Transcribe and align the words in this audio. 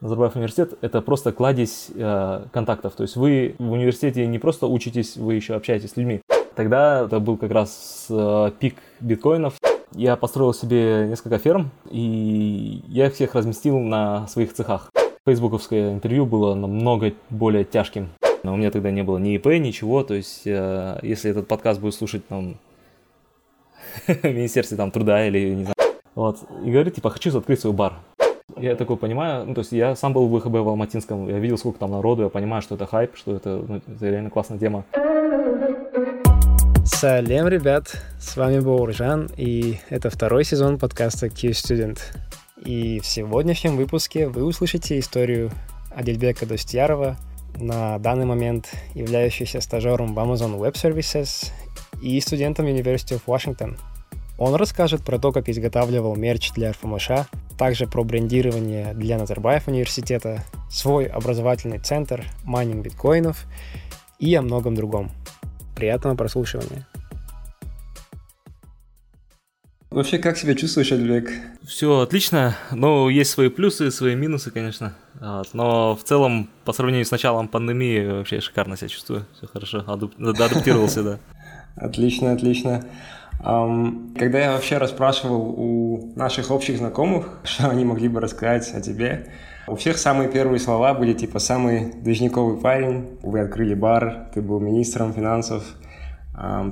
Назарбаев 0.00 0.34
университет– 0.34 0.78
это 0.80 1.02
просто 1.02 1.30
кладезь 1.32 1.90
э, 1.94 2.44
контактов. 2.52 2.94
То 2.94 3.02
есть 3.02 3.16
вы 3.16 3.54
в 3.58 3.72
университете 3.72 4.26
не 4.26 4.38
просто 4.38 4.66
учитесь, 4.66 5.16
вы 5.16 5.34
еще 5.34 5.54
общаетесь 5.54 5.90
с 5.90 5.96
людьми. 5.96 6.22
Тогда 6.54 7.04
это 7.04 7.20
был 7.20 7.36
как 7.36 7.50
раз 7.50 8.06
э, 8.08 8.50
пик 8.58 8.76
биткоинов. 9.00 9.54
Я 9.92 10.16
построил 10.16 10.54
себе 10.54 11.06
несколько 11.08 11.38
ферм, 11.38 11.70
и 11.90 12.82
я 12.88 13.08
их 13.08 13.14
всех 13.14 13.34
разместил 13.34 13.78
на 13.78 14.26
своих 14.28 14.54
цехах. 14.54 14.90
Фейсбуковское 15.26 15.92
интервью 15.92 16.24
было 16.24 16.54
намного 16.54 17.12
более 17.28 17.64
тяжким. 17.64 18.08
Но 18.42 18.54
у 18.54 18.56
меня 18.56 18.70
тогда 18.70 18.90
не 18.90 19.02
было 19.02 19.18
ни 19.18 19.34
ИП, 19.36 19.46
ничего. 19.46 20.02
То 20.02 20.14
есть, 20.14 20.46
э, 20.46 20.98
если 21.02 21.30
этот 21.30 21.46
подкаст 21.46 21.78
будет 21.78 21.94
слушать 21.94 22.26
там 22.26 22.56
в 24.06 24.24
Министерстве 24.24 24.78
там, 24.78 24.90
труда 24.90 25.26
или 25.26 25.54
не 25.54 25.62
знаю. 25.64 25.74
Вот. 26.14 26.38
И 26.64 26.70
говорит, 26.70 26.94
типа, 26.94 27.10
хочу 27.10 27.36
открыть 27.36 27.60
свой 27.60 27.74
бар. 27.74 27.94
Я 28.60 28.76
такой 28.76 28.98
понимаю, 28.98 29.46
ну, 29.46 29.54
то 29.54 29.60
есть 29.60 29.72
я 29.72 29.96
сам 29.96 30.12
был 30.12 30.28
в 30.28 30.38
ВХБ 30.38 30.52
в 30.52 30.68
Алматинском, 30.68 31.26
я 31.28 31.38
видел, 31.38 31.56
сколько 31.56 31.78
там 31.78 31.92
народу, 31.92 32.24
я 32.24 32.28
понимаю, 32.28 32.60
что 32.60 32.74
это 32.74 32.84
хайп, 32.84 33.16
что 33.16 33.34
это, 33.34 33.64
ну, 33.66 33.76
это 33.76 34.06
реально 34.06 34.28
классная 34.28 34.58
тема. 34.58 34.84
Салем, 36.84 37.48
ребят, 37.48 38.02
с 38.20 38.36
вами 38.36 38.60
Бауржан, 38.60 39.30
и 39.38 39.78
это 39.88 40.10
второй 40.10 40.44
сезон 40.44 40.78
подкаста 40.78 41.30
Q-Student. 41.30 42.00
И 42.62 43.00
в 43.00 43.06
сегодняшнем 43.06 43.78
выпуске 43.78 44.28
вы 44.28 44.44
услышите 44.44 44.98
историю 44.98 45.50
Адельбека 45.96 46.44
Достьярова, 46.44 47.16
на 47.58 47.98
данный 47.98 48.26
момент 48.26 48.68
являющийся 48.92 49.62
стажером 49.62 50.14
в 50.14 50.18
Amazon 50.18 50.58
Web 50.58 50.74
Services 50.74 51.50
и 52.02 52.20
студентом 52.20 52.66
University 52.66 53.18
of 53.18 53.22
Washington. 53.26 53.78
Он 54.36 54.54
расскажет 54.54 55.02
про 55.02 55.18
то, 55.18 55.32
как 55.32 55.48
изготавливал 55.48 56.16
мерч 56.16 56.52
для 56.52 56.72
РФМШ, 56.72 57.10
также 57.60 57.86
про 57.86 58.02
брендирование 58.04 58.94
для 58.94 59.18
Назарбаев 59.18 59.68
университета, 59.68 60.42
свой 60.70 61.04
образовательный 61.04 61.78
центр, 61.78 62.24
майнинг 62.42 62.82
биткоинов 62.82 63.44
и 64.18 64.34
о 64.34 64.40
многом 64.40 64.74
другом. 64.74 65.10
Приятного 65.76 66.16
прослушивания. 66.16 66.88
Вообще, 69.90 70.16
как 70.16 70.38
себя 70.38 70.54
чувствуешь, 70.54 70.90
Альбек? 70.90 71.32
Все 71.62 72.00
отлично, 72.00 72.56
но 72.70 73.10
есть 73.10 73.30
свои 73.30 73.50
плюсы, 73.50 73.90
свои 73.90 74.14
минусы, 74.14 74.50
конечно. 74.50 74.94
Вот. 75.20 75.50
Но 75.52 75.94
в 75.96 76.02
целом, 76.02 76.48
по 76.64 76.72
сравнению 76.72 77.04
с 77.04 77.10
началом 77.10 77.46
пандемии, 77.46 78.06
вообще 78.06 78.40
шикарно 78.40 78.78
себя 78.78 78.88
чувствую. 78.88 79.26
Все 79.36 79.46
хорошо, 79.46 79.84
адаптировался, 79.86 81.02
да. 81.02 81.18
Отлично, 81.76 82.32
отлично. 82.32 82.86
Когда 83.42 84.38
я 84.38 84.52
вообще 84.52 84.76
расспрашивал 84.78 85.54
у 85.56 86.12
наших 86.14 86.50
общих 86.50 86.78
знакомых, 86.78 87.40
что 87.44 87.68
они 87.68 87.84
могли 87.84 88.08
бы 88.08 88.20
рассказать 88.20 88.72
о 88.74 88.80
тебе, 88.80 89.28
у 89.66 89.76
всех 89.76 89.98
самые 89.98 90.28
первые 90.28 90.58
слова 90.58 90.94
были 90.94 91.12
типа 91.12 91.38
«самый 91.38 91.92
движниковый 91.92 92.58
парень», 92.58 93.18
«вы 93.22 93.40
открыли 93.40 93.74
бар», 93.74 94.28
«ты 94.34 94.42
был 94.42 94.58
министром 94.58 95.12
финансов», 95.12 95.62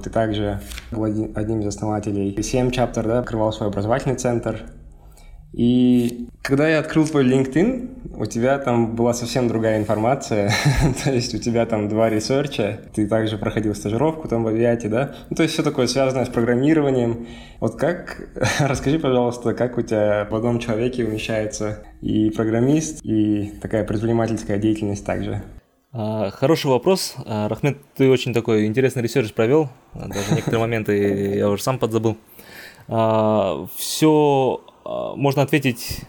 «ты 0.02 0.10
также 0.10 0.60
был 0.90 1.04
одним 1.04 1.60
из 1.60 1.66
основателей. 1.66 2.42
7 2.42 2.70
chapter, 2.70 3.06
да, 3.06 3.18
открывал 3.20 3.52
свой 3.52 3.68
образовательный 3.68 4.16
центр», 4.16 4.62
и 5.52 6.28
когда 6.42 6.68
я 6.68 6.78
открыл 6.78 7.06
твой 7.06 7.26
LinkedIn, 7.26 8.16
у 8.16 8.26
тебя 8.26 8.58
там 8.58 8.94
была 8.94 9.14
совсем 9.14 9.48
другая 9.48 9.78
информация. 9.78 10.52
то 11.04 11.12
есть 11.12 11.34
у 11.34 11.38
тебя 11.38 11.66
там 11.66 11.88
два 11.88 12.10
research 12.10 12.66
а, 12.66 12.80
ты 12.94 13.06
также 13.06 13.38
проходил 13.38 13.74
стажировку 13.74 14.28
там 14.28 14.44
в 14.44 14.48
авиате, 14.48 14.88
да? 14.88 15.14
Ну, 15.30 15.36
то 15.36 15.42
есть 15.42 15.54
все 15.54 15.62
такое 15.62 15.86
связанное 15.86 16.24
с 16.24 16.28
программированием. 16.28 17.26
Вот 17.60 17.76
как, 17.76 18.28
расскажи, 18.60 18.98
пожалуйста, 18.98 19.54
как 19.54 19.78
у 19.78 19.82
тебя 19.82 20.26
в 20.30 20.34
одном 20.34 20.58
человеке 20.58 21.04
умещается 21.04 21.84
и 22.02 22.30
программист, 22.30 23.04
и 23.04 23.52
такая 23.60 23.84
предпринимательская 23.84 24.58
деятельность 24.58 25.04
также? 25.04 25.42
А, 25.92 26.30
хороший 26.30 26.66
вопрос. 26.66 27.14
А, 27.24 27.48
Рахмет, 27.48 27.78
ты 27.96 28.10
очень 28.10 28.34
такой 28.34 28.66
интересный 28.66 29.02
research 29.02 29.32
провел. 29.32 29.70
Даже 29.94 30.34
некоторые 30.34 30.60
моменты 30.60 31.36
я 31.36 31.48
уже 31.48 31.62
сам 31.62 31.78
подзабыл. 31.78 32.16
А, 32.88 33.66
Все 33.76 34.60
можно 35.16 35.42
ответить 35.42 36.02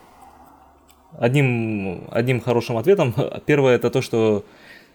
одним, 1.17 2.05
одним 2.11 2.39
хорошим 2.39 2.77
ответом. 2.77 3.13
Первое 3.45 3.75
это 3.75 3.89
то, 3.89 4.01
что 4.01 4.45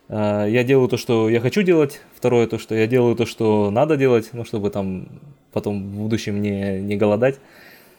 э, 0.09 0.47
я 0.49 0.65
делаю 0.65 0.89
то, 0.89 0.97
что 0.97 1.29
я 1.29 1.41
хочу 1.41 1.63
делать. 1.63 2.01
Второе 2.15 2.47
то, 2.47 2.59
что 2.59 2.75
я 2.75 2.87
делаю 2.87 3.17
то, 3.17 3.27
что 3.27 3.71
надо 3.71 3.97
делать, 3.97 4.31
ну, 4.33 4.45
чтобы 4.45 4.71
там 4.71 5.09
потом 5.53 5.83
в 5.83 5.99
будущем 5.99 6.41
не, 6.41 6.81
не 6.81 6.97
голодать. 6.97 7.39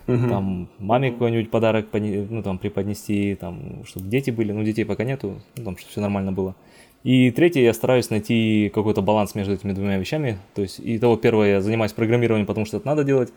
Угу. 0.07 0.29
Там 0.29 0.69
маме 0.78 1.12
какой-нибудь 1.12 1.50
подарок 1.50 1.88
ну, 1.94 2.44
там, 2.44 2.59
преподнести, 2.59 3.35
там, 3.35 3.84
чтобы 3.85 4.07
дети 4.07 4.29
были. 4.29 4.52
Ну, 4.52 4.63
детей 4.63 4.85
пока 4.85 5.03
нету, 5.03 5.41
ну, 5.57 5.63
там, 5.63 5.78
чтобы 5.78 5.91
все 5.91 6.02
нормально 6.02 6.31
было. 6.31 6.56
И 7.03 7.29
третье, 7.31 7.62
я 7.62 7.73
стараюсь 7.73 8.09
найти 8.09 8.72
какой-то 8.73 9.02
баланс 9.02 9.35
между 9.35 9.53
этими 9.53 9.73
двумя 9.73 9.97
вещами. 9.97 10.40
То 10.56 10.63
есть, 10.63 10.79
и 10.79 10.97
того 10.97 11.17
первое, 11.17 11.50
я 11.52 11.62
занимаюсь 11.62 11.94
программированием, 11.94 12.47
потому 12.47 12.66
что 12.66 12.78
это 12.78 12.88
надо 12.88 13.03
делать. 13.03 13.31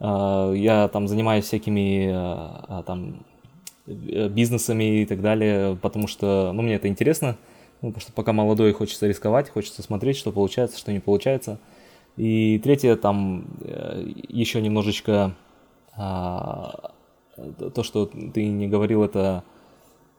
А, 0.00 0.52
я 0.52 0.88
там 0.88 1.08
занимаюсь 1.08 1.44
всякими 1.44 2.10
а, 2.12 2.64
а, 2.68 2.82
там 2.82 3.24
э, 3.86 4.28
бизнесами 4.28 5.02
и 5.02 5.06
так 5.06 5.20
далее, 5.20 5.76
потому 5.76 6.06
что, 6.08 6.52
ну, 6.52 6.62
мне 6.62 6.74
это 6.74 6.88
интересно, 6.88 7.36
ну, 7.80 7.88
потому 7.88 8.00
что 8.00 8.12
пока 8.12 8.32
молодой, 8.32 8.72
хочется 8.72 9.06
рисковать, 9.06 9.50
хочется 9.50 9.82
смотреть, 9.82 10.16
что 10.16 10.32
получается, 10.32 10.78
что 10.78 10.92
не 10.92 11.00
получается. 11.00 11.58
И 12.16 12.60
третье, 12.62 12.96
там 12.96 13.46
э, 13.60 14.04
еще 14.28 14.60
немножечко 14.60 15.34
то, 15.96 17.82
что 17.82 18.06
ты 18.06 18.48
не 18.48 18.66
говорил, 18.66 19.04
это 19.04 19.44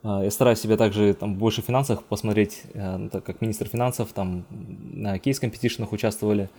я 0.04 0.32
стараюсь 0.32 0.60
себя 0.60 0.78
также 0.78 1.14
там 1.14 1.36
больше 1.36 1.62
в 1.62 1.66
финансах 1.66 2.04
посмотреть, 2.04 2.64
э, 2.74 3.10
так 3.12 3.26
как 3.26 3.42
министр 3.42 3.68
финансов, 3.68 4.14
там 4.14 4.46
на 4.50 5.20
кейс-компетишенах 5.20 5.92
участвовали, 5.92 6.44
ну, 6.44 6.50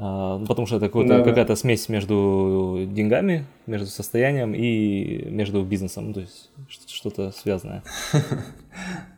потому 0.00 0.66
что 0.66 0.76
это 0.76 0.88
да. 0.88 1.22
какая-то 1.22 1.56
смесь 1.56 1.88
между 1.90 2.86
деньгами, 2.90 3.44
между 3.66 3.86
состоянием 3.86 4.54
и 4.54 5.28
между 5.28 5.62
бизнесом, 5.62 6.08
ну, 6.08 6.14
то 6.14 6.20
есть 6.20 6.50
что-то 6.86 7.32
связанное. 7.32 7.82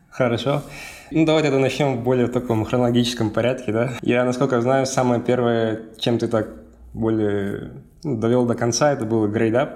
Хорошо. 0.09 0.61
Ну, 1.09 1.25
давай 1.25 1.41
тогда 1.41 1.57
начнем 1.57 1.97
в 1.97 2.03
более 2.03 2.27
таком 2.27 2.65
хронологическом 2.65 3.29
порядке, 3.29 3.71
да? 3.71 3.93
Я, 4.01 4.25
насколько 4.25 4.59
знаю, 4.61 4.85
самое 4.85 5.21
первое, 5.21 5.83
чем 5.97 6.19
ты 6.19 6.27
так 6.27 6.49
более 6.93 7.71
ну, 8.03 8.17
довел 8.17 8.45
до 8.45 8.53
конца, 8.53 8.91
это 8.91 9.05
был 9.05 9.27
Grade 9.27 9.53
Up, 9.53 9.69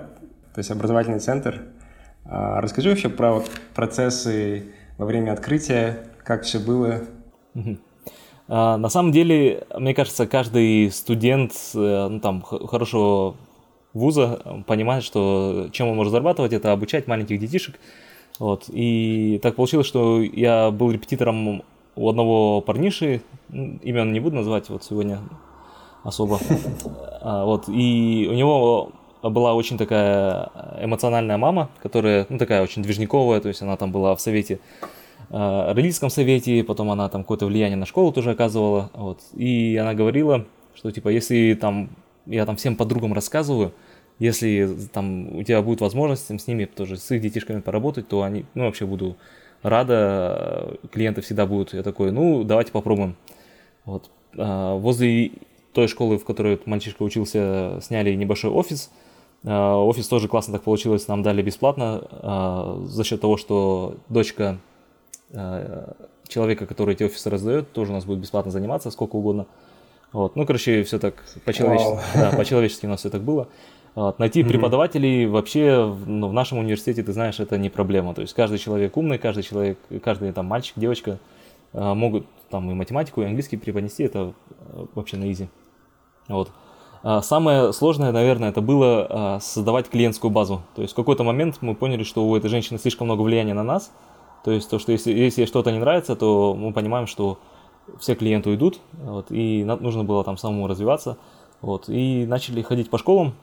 то 0.53 0.59
есть 0.59 0.69
образовательный 0.71 1.19
центр. 1.19 1.61
А 2.25 2.59
расскажи 2.59 2.89
вообще 2.89 3.09
про 3.09 3.33
вот 3.33 3.49
процессы 3.73 4.65
во 4.97 5.05
время 5.05 5.31
открытия, 5.31 5.99
как 6.23 6.43
все 6.43 6.59
было. 6.59 7.01
А, 7.55 7.61
на 8.47 8.89
самом 8.89 9.11
деле, 9.11 9.67
мне 9.77 9.93
кажется, 9.93 10.25
каждый 10.25 10.89
студент 10.91 11.53
э, 11.73 12.07
ну, 12.09 12.19
там, 12.19 12.41
хорошего 12.41 13.35
вуза 13.93 14.63
понимает, 14.65 15.03
что 15.03 15.67
чем 15.71 15.89
он 15.89 15.97
может 15.97 16.11
зарабатывать, 16.11 16.53
это 16.53 16.71
обучать 16.71 17.07
маленьких 17.07 17.39
детишек. 17.39 17.79
Вот. 18.39 18.65
И 18.69 19.39
так 19.41 19.55
получилось, 19.55 19.87
что 19.87 20.21
я 20.21 20.71
был 20.71 20.91
репетитором 20.91 21.63
у 21.95 22.09
одного 22.09 22.61
парниши, 22.61 23.21
имен 23.49 24.13
не 24.13 24.19
буду 24.19 24.35
называть 24.35 24.69
вот 24.69 24.83
сегодня 24.83 25.19
особо. 26.03 26.39
А, 27.21 27.45
вот. 27.45 27.67
И 27.67 28.27
у 28.29 28.33
него 28.33 28.91
была 29.23 29.55
очень 29.55 29.77
такая 29.77 30.51
эмоциональная 30.79 31.37
мама, 31.37 31.69
которая, 31.81 32.27
ну, 32.29 32.37
такая 32.37 32.61
очень 32.61 32.83
движниковая, 32.83 33.41
то 33.41 33.47
есть 33.47 33.61
она 33.61 33.75
там 33.75 33.91
была 33.91 34.15
в 34.15 34.21
совете 34.21 34.59
э, 35.29 35.71
родительском 35.73 36.09
совете, 36.09 36.63
потом 36.63 36.91
она 36.91 37.09
там 37.09 37.23
какое-то 37.23 37.45
влияние 37.45 37.77
на 37.77 37.85
школу 37.85 38.11
тоже 38.11 38.31
оказывала, 38.31 38.89
вот, 38.93 39.19
и 39.33 39.77
она 39.77 39.93
говорила, 39.93 40.45
что 40.75 40.91
типа, 40.91 41.09
если 41.09 41.57
там, 41.59 41.89
я 42.25 42.45
там 42.45 42.55
всем 42.55 42.75
подругам 42.75 43.13
рассказываю, 43.13 43.73
если 44.19 44.69
там 44.91 45.35
у 45.37 45.43
тебя 45.43 45.61
будет 45.61 45.81
возможность 45.81 46.27
с 46.27 46.47
ними 46.47 46.65
тоже, 46.65 46.97
с 46.97 47.11
их 47.11 47.21
детишками 47.21 47.61
поработать, 47.61 48.07
то 48.07 48.23
они, 48.23 48.45
ну, 48.55 48.65
вообще 48.65 48.85
буду 48.85 49.15
рада, 49.61 50.77
клиенты 50.91 51.21
всегда 51.21 51.45
будут, 51.45 51.73
я 51.73 51.83
такой, 51.83 52.11
ну, 52.11 52.43
давайте 52.43 52.71
попробуем. 52.71 53.15
Вот, 53.85 54.09
э, 54.35 54.77
возле 54.77 55.31
той 55.73 55.87
школы, 55.87 56.17
в 56.17 56.25
которой 56.25 56.59
мальчишка 56.65 57.03
учился, 57.03 57.79
сняли 57.81 58.13
небольшой 58.13 58.51
офис, 58.51 58.91
Офис 59.43 60.07
тоже 60.07 60.27
классно 60.27 60.53
так 60.53 60.63
получилось, 60.63 61.07
нам 61.07 61.21
дали 61.21 61.43
бесплатно 61.43 62.81
за 62.85 63.03
счет 63.03 63.21
того, 63.21 63.37
что 63.37 63.95
дочка 64.09 64.57
Э, 64.57 64.66
человека, 66.27 66.65
который 66.65 66.95
эти 66.95 67.03
офисы 67.03 67.29
раздает, 67.29 67.71
тоже 67.71 67.91
у 67.91 67.95
нас 67.95 68.05
будет 68.05 68.19
бесплатно 68.19 68.51
заниматься 68.51 68.91
сколько 68.91 69.15
угодно. 69.15 69.45
Вот. 70.13 70.35
Ну, 70.35 70.45
короче, 70.45 70.83
все 70.83 70.99
так 70.99 71.23
по-человечески, 71.45 71.99
да, 72.15 72.31
по-человечески 72.31 72.85
у 72.85 72.89
нас 72.89 73.01
все 73.01 73.09
так 73.09 73.21
было. 73.21 73.47
Вот. 73.95 74.19
Найти 74.19 74.41
mm-hmm. 74.41 74.47
преподавателей 74.47 75.25
вообще 75.25 75.93
ну, 76.05 76.27
в 76.27 76.33
нашем 76.33 76.59
университете, 76.59 77.03
ты 77.03 77.13
знаешь, 77.13 77.39
это 77.39 77.57
не 77.57 77.69
проблема. 77.69 78.13
То 78.13 78.21
есть 78.21 78.33
каждый 78.33 78.59
человек 78.59 78.95
умный, 78.95 79.17
каждый 79.17 79.43
человек, 79.43 79.79
каждый 80.03 80.31
там 80.31 80.45
мальчик, 80.45 80.73
девочка 80.77 81.17
э, 81.73 81.93
могут 81.93 82.25
там 82.49 82.69
и 82.71 82.73
математику, 82.73 83.21
и 83.21 83.25
английский 83.25 83.57
преподнести, 83.57 84.03
это 84.03 84.33
э, 84.69 84.85
вообще 84.93 85.17
на 85.17 85.31
изи. 85.31 85.49
Вот. 86.27 86.51
А, 87.03 87.21
самое 87.21 87.73
сложное, 87.73 88.11
наверное, 88.11 88.49
это 88.49 88.61
было 88.61 89.39
создавать 89.41 89.89
клиентскую 89.89 90.31
базу. 90.31 90.61
То 90.75 90.81
есть 90.81 90.93
в 90.93 90.95
какой-то 90.95 91.23
момент 91.23 91.57
мы 91.61 91.73
поняли, 91.73 92.03
что 92.03 92.27
у 92.27 92.35
этой 92.35 92.49
женщины 92.49 92.79
слишком 92.79 93.07
много 93.07 93.21
влияния 93.21 93.53
на 93.53 93.63
нас. 93.63 93.91
То 94.43 94.51
есть 94.51 94.69
то, 94.69 94.79
что 94.79 94.91
если, 94.91 95.11
если 95.11 95.45
что-то 95.45 95.71
не 95.71 95.79
нравится, 95.79 96.15
то 96.15 96.55
мы 96.55 96.73
понимаем, 96.73 97.07
что 97.07 97.39
все 97.99 98.15
клиенты 98.15 98.49
уйдут, 98.49 98.79
вот, 98.93 99.27
и 99.31 99.63
нужно 99.63 100.03
было 100.03 100.23
там 100.23 100.37
самому 100.37 100.67
развиваться. 100.67 101.17
Вот, 101.61 101.89
и 101.89 102.25
начали 102.27 102.61
ходить 102.61 102.89
по 102.89 102.97
школам, 102.97 103.33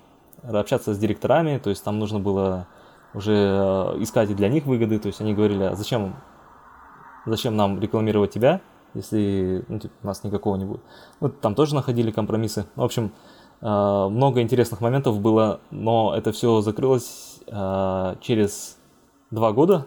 общаться 0.42 0.94
с 0.94 0.98
директорами, 0.98 1.58
то 1.58 1.70
есть 1.70 1.82
там 1.82 1.98
нужно 1.98 2.20
было 2.20 2.66
уже 3.14 3.32
э, 3.32 4.02
искать 4.02 4.30
и 4.30 4.34
для 4.34 4.48
них 4.48 4.66
выгоды, 4.66 4.98
то 4.98 5.06
есть 5.08 5.20
они 5.20 5.34
говорили, 5.34 5.64
а 5.64 5.74
зачем, 5.74 6.16
зачем 7.26 7.56
нам 7.56 7.80
рекламировать 7.80 8.32
тебя, 8.32 8.60
если 8.94 9.64
ну, 9.68 9.78
типа, 9.78 9.94
нас 10.02 10.22
никакого 10.24 10.56
не 10.56 10.64
будет. 10.64 10.80
Вот 11.20 11.40
там 11.40 11.54
тоже 11.54 11.74
находили 11.74 12.10
компромиссы. 12.10 12.66
В 12.76 12.82
общем, 12.82 13.12
э, 13.60 13.66
много 13.66 14.40
интересных 14.42 14.80
моментов 14.80 15.20
было, 15.20 15.60
но 15.70 16.14
это 16.16 16.32
все 16.32 16.60
закрылось 16.60 17.40
э, 17.46 18.16
через 18.20 18.78
два 19.30 19.52
года. 19.52 19.86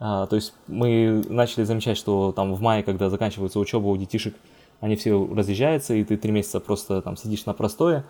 То 0.00 0.28
есть 0.32 0.54
мы 0.66 1.22
начали 1.28 1.64
замечать, 1.64 1.98
что 1.98 2.32
там 2.32 2.54
в 2.54 2.62
мае, 2.62 2.82
когда 2.82 3.10
заканчивается 3.10 3.60
учеба 3.60 3.86
у 3.86 3.96
детишек, 3.98 4.34
они 4.80 4.96
все 4.96 5.28
разъезжаются, 5.34 5.92
и 5.92 6.04
ты 6.04 6.16
три 6.16 6.32
месяца 6.32 6.58
просто 6.58 7.02
там 7.02 7.18
сидишь 7.18 7.44
на 7.44 7.52
простое. 7.52 8.04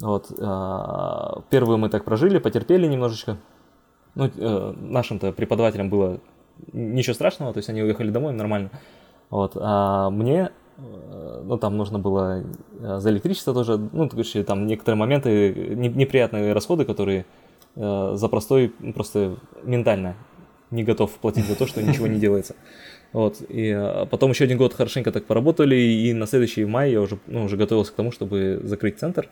Вот, 0.00 0.30
э, 0.30 1.40
первые 1.50 1.76
мы 1.76 1.90
так 1.90 2.04
прожили, 2.04 2.38
потерпели 2.38 2.86
немножечко. 2.86 3.36
Ну, 4.14 4.30
э, 4.34 4.74
нашим-то 4.80 5.32
преподавателям 5.32 5.90
было 5.90 6.20
ничего 6.72 7.12
страшного, 7.12 7.52
то 7.52 7.58
есть 7.58 7.68
они 7.68 7.82
уехали 7.82 8.10
домой, 8.10 8.32
нормально. 8.32 8.70
Вот, 9.28 9.52
а 9.56 10.08
мне, 10.08 10.52
э, 10.78 11.42
ну, 11.44 11.58
там 11.58 11.76
нужно 11.76 11.98
было 11.98 12.44
за 12.80 13.10
электричество 13.10 13.52
тоже, 13.52 13.76
ну, 13.76 14.08
короче, 14.08 14.42
там 14.42 14.66
некоторые 14.66 14.98
моменты, 14.98 15.74
неприятные 15.76 16.54
расходы, 16.54 16.86
которые 16.86 17.26
за 17.76 18.28
простой, 18.28 18.74
просто 18.94 19.36
ментально 19.62 20.16
не 20.70 20.84
готов 20.84 21.12
платить 21.12 21.46
за 21.46 21.56
то, 21.56 21.66
что 21.66 21.82
ничего 21.82 22.06
не 22.06 22.18
делается. 22.18 22.54
Вот, 23.12 23.42
и 23.48 23.76
потом 24.10 24.30
еще 24.30 24.44
один 24.44 24.56
год 24.56 24.72
хорошенько 24.72 25.10
так 25.10 25.24
поработали, 25.24 25.74
и 25.74 26.12
на 26.12 26.26
следующий 26.26 26.64
май 26.64 26.92
я 26.92 27.00
уже, 27.00 27.18
ну, 27.26 27.44
уже 27.44 27.56
готовился 27.56 27.92
к 27.92 27.96
тому, 27.96 28.12
чтобы 28.12 28.60
закрыть 28.62 28.98
центр. 28.98 29.28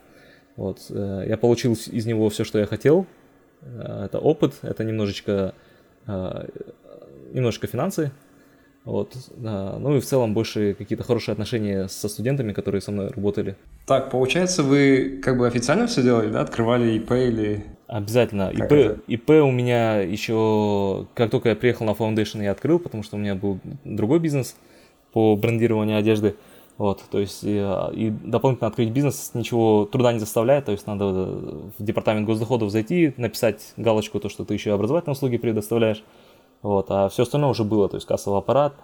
Вот, 0.56 0.87
э, 0.90 1.26
я 1.29 1.37
получил 1.37 1.75
из 1.75 2.05
него 2.05 2.29
все, 2.31 2.43
что 2.43 2.58
я 2.58 2.67
хотел. 2.67 3.06
Э, 3.62 4.06
это 4.06 4.19
опыт, 4.19 4.55
это 4.62 4.82
немножечко, 4.82 5.55
э, 6.08 6.49
немножко 7.32 7.69
финансы. 7.69 8.11
Вот, 8.85 9.14
ну 9.37 9.96
и 9.96 10.00
в 10.00 10.05
целом 10.06 10.32
больше 10.32 10.73
какие-то 10.73 11.05
хорошие 11.05 11.35
отношения 11.35 11.88
со 11.88 12.08
студентами, 12.08 12.55
которые 12.55 12.81
со 12.81 12.90
мной 12.90 13.08
работали. 13.08 13.55
Так, 13.87 14.11
получается, 14.11 14.62
вы 14.62 15.20
как 15.23 15.37
бы 15.37 15.46
официально 15.46 15.87
все 15.87 16.02
делали, 16.02 16.31
да? 16.31 16.40
Открывали 16.40 16.96
ИП 16.96 17.12
или... 17.12 17.64
Обязательно. 17.88 18.50
ИП, 18.50 19.02
ИП 19.06 19.31
у 19.31 19.50
меня 19.50 20.00
еще, 20.00 21.06
как 21.14 21.31
только 21.31 21.49
я 21.49 21.56
приехал 21.56 21.87
на 21.87 21.93
Foundation, 21.93 22.43
я 22.43 22.52
открыл, 22.52 22.79
потому 22.79 23.02
что 23.02 23.17
у 23.17 23.19
меня 23.19 23.35
был 23.35 23.58
другой 23.85 24.19
бизнес 24.20 24.56
по 25.12 25.35
брендированию 25.37 25.99
одежды. 25.99 26.37
Вот, 26.76 27.02
то 27.11 27.19
есть 27.19 27.43
и, 27.43 27.56
и 27.93 28.11
дополнительно 28.11 28.69
открыть 28.69 28.90
бизнес 28.90 29.32
ничего 29.35 29.85
труда 29.85 30.12
не 30.12 30.20
заставляет, 30.20 30.67
то 30.67 30.73
есть 30.73 30.87
надо 30.87 31.06
в 31.06 31.82
департамент 31.82 32.25
госдоходов 32.25 32.70
зайти, 32.70 33.14
написать 33.17 33.73
галочку, 33.76 34.20
то, 34.20 34.29
что 34.29 34.44
ты 34.44 34.55
еще 34.55 34.73
образовательные 34.73 35.14
услуги 35.14 35.38
предоставляешь, 35.38 36.05
вот, 36.62 36.87
а 36.90 37.08
все 37.08 37.25
остальное 37.25 37.50
уже 37.50 37.64
было, 37.64 37.88
то 37.88 37.96
есть 37.96 38.06
кассовый 38.06 38.38
аппарат, 38.38 38.75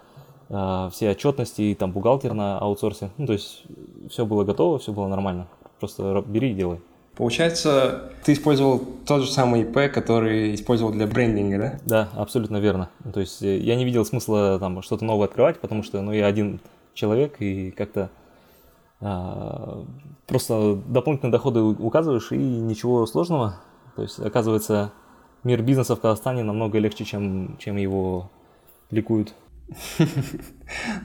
а, 0.48 0.90
все 0.90 1.10
отчетности, 1.10 1.62
и 1.62 1.74
там 1.76 1.92
бухгалтер 1.92 2.34
на 2.34 2.58
аутсорсе, 2.58 3.10
ну, 3.16 3.28
то 3.28 3.32
есть 3.34 3.62
все 4.10 4.26
было 4.26 4.42
готово, 4.42 4.80
все 4.80 4.92
было 4.92 5.06
нормально, 5.06 5.46
просто 5.78 6.24
бери 6.26 6.50
и 6.50 6.54
делай. 6.54 6.80
Получается, 7.16 8.12
ты 8.24 8.32
использовал 8.32 8.80
тот 9.06 9.22
же 9.22 9.30
самый 9.30 9.62
ИП, 9.62 9.92
который 9.92 10.54
использовал 10.54 10.92
для 10.92 11.06
брендинга, 11.06 11.58
да? 11.58 11.80
Да, 11.84 12.08
абсолютно 12.20 12.56
верно. 12.56 12.90
То 13.12 13.20
есть 13.20 13.42
э, 13.42 13.58
я 13.58 13.76
не 13.76 13.84
видел 13.84 14.04
смысла 14.04 14.58
там 14.58 14.82
что-то 14.82 15.04
новое 15.04 15.28
открывать, 15.28 15.60
потому 15.60 15.84
что 15.84 16.02
ну, 16.02 16.12
я 16.12 16.26
один 16.26 16.60
человек 16.94 17.36
и 17.40 17.70
как-то 17.70 18.10
а, 19.00 19.84
просто 20.26 20.76
дополнительные 20.86 21.32
доходы 21.32 21.60
указываешь 21.60 22.32
и 22.32 22.36
ничего 22.36 23.06
сложного. 23.06 23.60
То 23.96 24.02
есть, 24.02 24.18
оказывается, 24.18 24.92
мир 25.44 25.62
бизнеса 25.62 25.94
в 25.94 26.00
Казахстане 26.00 26.42
намного 26.42 26.78
легче, 26.78 27.04
чем, 27.04 27.56
чем 27.58 27.76
его 27.76 28.30
ликуют. 28.90 29.34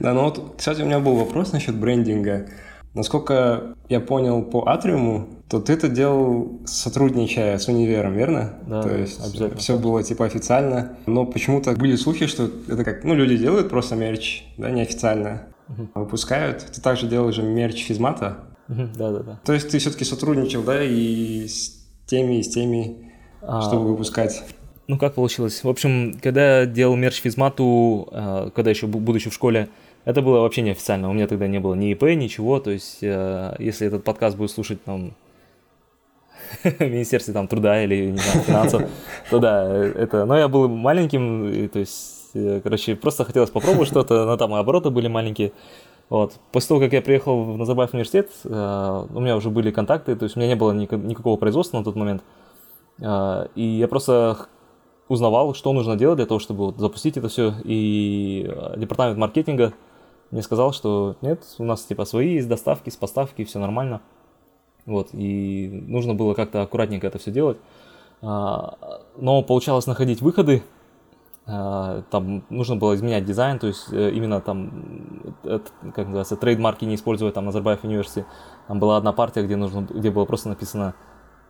Да, 0.00 0.14
ну 0.14 0.24
вот, 0.24 0.54
кстати, 0.56 0.82
у 0.82 0.86
меня 0.86 0.98
был 0.98 1.14
вопрос 1.14 1.52
насчет 1.52 1.76
брендинга. 1.76 2.48
Насколько 2.92 3.76
я 3.88 4.00
понял 4.00 4.42
по 4.42 4.66
Атриуму, 4.66 5.28
то 5.48 5.60
ты 5.60 5.74
это 5.74 5.88
делал 5.88 6.60
сотрудничая 6.64 7.56
с 7.56 7.68
универом, 7.68 8.14
верно? 8.14 8.54
Да, 8.66 8.82
То 8.82 8.96
есть 8.96 9.20
обязательно. 9.20 9.60
все 9.60 9.78
было 9.78 10.02
типа 10.02 10.24
официально, 10.24 10.96
но 11.06 11.24
почему-то 11.24 11.72
были 11.72 11.94
слухи, 11.94 12.26
что 12.26 12.50
это 12.68 12.84
как, 12.84 13.04
ну, 13.04 13.14
люди 13.14 13.36
делают 13.36 13.70
просто 13.70 13.94
мерч, 13.94 14.44
да, 14.58 14.70
неофициально 14.70 15.42
угу. 15.68 15.88
выпускают. 15.94 16.66
Ты 16.72 16.80
также 16.80 17.06
делаешь 17.06 17.36
же 17.36 17.42
мерч 17.42 17.84
физмата. 17.84 18.38
Да, 18.68 19.10
да, 19.10 19.18
да. 19.20 19.40
То 19.44 19.52
есть 19.52 19.70
ты 19.70 19.78
все-таки 19.78 20.04
сотрудничал, 20.04 20.62
да, 20.62 20.82
и 20.82 21.46
с 21.46 21.80
теми, 22.06 22.38
и 22.38 22.42
с 22.42 22.48
теми, 22.48 23.12
а, 23.40 23.62
чтобы 23.62 23.86
выпускать. 23.88 24.42
Ну, 24.88 24.98
как 24.98 25.14
получилось? 25.14 25.62
В 25.62 25.68
общем, 25.68 26.18
когда 26.20 26.60
я 26.60 26.66
делал 26.66 26.96
мерч 26.96 27.20
физмату, 27.20 28.08
а, 28.10 28.50
когда 28.50 28.70
еще 28.70 28.86
будучи 28.86 29.30
в 29.30 29.34
школе, 29.34 29.68
это 30.04 30.22
было 30.22 30.40
вообще 30.40 30.62
неофициально. 30.62 31.10
У 31.10 31.12
меня 31.12 31.26
тогда 31.26 31.46
не 31.46 31.60
было 31.60 31.74
ни 31.74 31.92
ИП, 31.92 32.02
ничего. 32.02 32.60
То 32.60 32.70
есть, 32.70 32.98
а, 33.02 33.56
если 33.58 33.86
этот 33.86 34.04
подкаст 34.04 34.36
будет 34.36 34.50
слушать 34.50 34.82
там 34.84 35.12
в 36.62 36.80
Министерстве 36.80 37.34
там, 37.34 37.48
труда 37.48 37.82
или 37.82 38.10
не 38.10 38.18
знаю, 38.18 38.40
финансов, 38.44 38.82
то 39.30 39.38
да, 39.38 39.72
это... 39.74 40.24
Но 40.24 40.36
я 40.36 40.48
был 40.48 40.68
маленьким, 40.68 41.68
то 41.68 41.78
есть 41.78 42.20
Э, 42.34 42.60
короче, 42.62 42.96
просто 42.96 43.24
хотелось 43.24 43.50
попробовать 43.50 43.88
что-то, 43.88 44.24
но 44.26 44.36
там 44.36 44.54
и 44.54 44.58
обороты 44.58 44.90
были 44.90 45.08
маленькие. 45.08 45.52
Вот. 46.08 46.34
После 46.52 46.68
того, 46.68 46.80
как 46.80 46.92
я 46.92 47.02
приехал 47.02 47.44
в 47.44 47.56
Назарбаев 47.56 47.92
университет, 47.92 48.30
э, 48.44 49.06
у 49.12 49.20
меня 49.20 49.36
уже 49.36 49.50
были 49.50 49.70
контакты, 49.70 50.16
то 50.16 50.24
есть 50.24 50.36
у 50.36 50.40
меня 50.40 50.48
не 50.48 50.56
было 50.56 50.72
никакого 50.72 51.36
производства 51.36 51.78
на 51.78 51.84
тот 51.84 51.96
момент. 51.96 52.22
Э, 53.00 53.46
и 53.54 53.62
я 53.62 53.88
просто 53.88 54.46
узнавал, 55.08 55.54
что 55.54 55.72
нужно 55.72 55.96
делать 55.96 56.16
для 56.16 56.26
того, 56.26 56.38
чтобы 56.38 56.66
вот 56.66 56.78
запустить 56.78 57.16
это 57.16 57.28
все. 57.28 57.54
И 57.64 58.50
департамент 58.76 59.18
маркетинга 59.18 59.72
мне 60.30 60.42
сказал, 60.42 60.72
что 60.72 61.16
нет, 61.20 61.42
у 61.58 61.64
нас 61.64 61.84
типа 61.84 62.04
свои 62.04 62.34
есть 62.34 62.48
доставки, 62.48 62.90
с 62.90 62.96
поставки, 62.96 63.44
все 63.44 63.58
нормально. 63.58 64.00
Вот, 64.86 65.10
и 65.12 65.68
нужно 65.86 66.14
было 66.14 66.34
как-то 66.34 66.62
аккуратненько 66.62 67.06
это 67.06 67.18
все 67.18 67.30
делать. 67.30 67.58
Но 68.22 69.42
получалось 69.46 69.86
находить 69.86 70.20
выходы, 70.20 70.62
а, 71.52 72.02
там 72.10 72.44
нужно 72.48 72.76
было 72.76 72.94
изменять 72.94 73.24
дизайн, 73.24 73.58
то 73.58 73.66
есть 73.66 73.92
э, 73.92 74.10
именно 74.10 74.40
там, 74.40 75.34
как 75.42 76.06
называется, 76.06 76.36
трейдмарки 76.36 76.84
не 76.84 76.94
использовать 76.94 77.34
там 77.34 77.46
Назарбаев 77.46 77.82
университет. 77.82 78.26
Там 78.68 78.78
была 78.78 78.96
одна 78.96 79.12
партия, 79.12 79.42
где, 79.42 79.56
нужно, 79.56 79.80
где 79.80 80.10
было 80.10 80.26
просто 80.26 80.48
написано, 80.48 80.94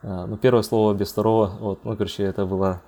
э, 0.02 0.24
ну, 0.26 0.38
первое 0.38 0.62
слово 0.62 0.94
без 0.94 1.12
второго, 1.12 1.52
вот, 1.60 1.84
ну, 1.84 1.96
короче, 1.96 2.22
это 2.22 2.46
было 2.46 2.80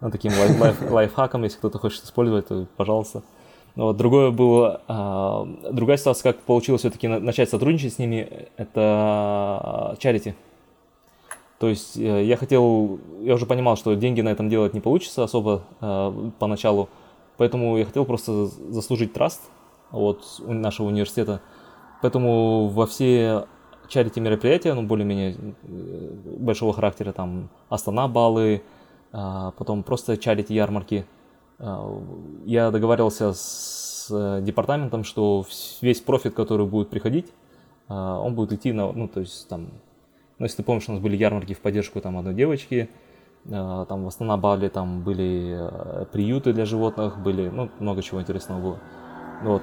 ну, 0.00 0.10
таким 0.10 0.32
лайф, 0.60 0.90
лайфхаком, 0.90 1.42
если 1.42 1.58
кто-то 1.58 1.78
хочет 1.78 2.04
использовать, 2.04 2.46
то 2.46 2.66
пожалуйста. 2.76 3.22
Вот, 3.76 3.96
другое 3.96 4.30
было, 4.30 4.82
а, 4.88 5.46
другая 5.70 5.96
ситуация, 5.96 6.32
как 6.32 6.42
получилось 6.42 6.80
все-таки 6.80 7.08
начать 7.08 7.48
сотрудничать 7.48 7.94
с 7.94 7.98
ними, 7.98 8.48
это 8.56 9.96
чарити. 9.98 10.34
То 11.58 11.68
есть 11.68 11.96
э, 11.98 12.24
я 12.24 12.36
хотел, 12.36 12.98
я 13.20 13.34
уже 13.34 13.44
понимал, 13.44 13.76
что 13.76 13.94
деньги 13.94 14.22
на 14.22 14.30
этом 14.30 14.48
делать 14.48 14.72
не 14.72 14.80
получится 14.80 15.24
особо 15.24 15.62
э, 15.80 16.30
поначалу, 16.38 16.88
поэтому 17.36 17.76
я 17.76 17.84
хотел 17.84 18.06
просто 18.06 18.46
заслужить 18.46 19.12
траст 19.12 19.42
от 19.92 20.24
нашего 20.40 20.86
университета. 20.86 21.42
Поэтому 22.00 22.68
во 22.68 22.86
все 22.86 23.44
чарити 23.88 24.20
мероприятия, 24.20 24.72
ну, 24.72 24.84
более-менее 24.84 25.36
э, 25.62 26.14
большого 26.38 26.72
характера, 26.72 27.12
там, 27.12 27.50
Астана 27.68 28.08
баллы, 28.08 28.62
э, 29.12 29.52
потом 29.58 29.82
просто 29.82 30.16
чарити 30.16 30.54
ярмарки, 30.54 31.04
э, 31.04 31.19
я 32.46 32.70
договаривался 32.70 33.32
с 33.34 34.08
э, 34.10 34.40
департаментом, 34.42 35.04
что 35.04 35.44
весь 35.82 36.00
профит, 36.00 36.34
который 36.34 36.66
будет 36.66 36.88
приходить, 36.88 37.26
э, 37.88 37.94
он 37.94 38.34
будет 38.34 38.52
идти 38.52 38.72
на, 38.72 38.90
ну, 38.92 39.08
то 39.08 39.20
есть 39.20 39.46
там 39.48 39.68
ну, 40.38 40.46
если 40.46 40.58
ты 40.58 40.62
помнишь, 40.62 40.88
у 40.88 40.92
нас 40.92 41.00
были 41.02 41.16
ярмарки 41.16 41.52
в 41.52 41.60
поддержку 41.60 42.00
там 42.00 42.16
одной 42.16 42.32
девочки, 42.32 42.88
э, 43.44 43.86
там 43.88 44.04
в 44.04 44.08
Астанабале 44.08 44.70
там 44.70 45.02
были 45.02 45.54
э, 45.58 46.06
приюты 46.10 46.54
для 46.54 46.64
животных, 46.64 47.18
были, 47.18 47.50
ну, 47.50 47.68
много 47.78 48.02
чего 48.02 48.20
интересного 48.20 48.60
было. 48.60 48.78
Вот. 49.42 49.62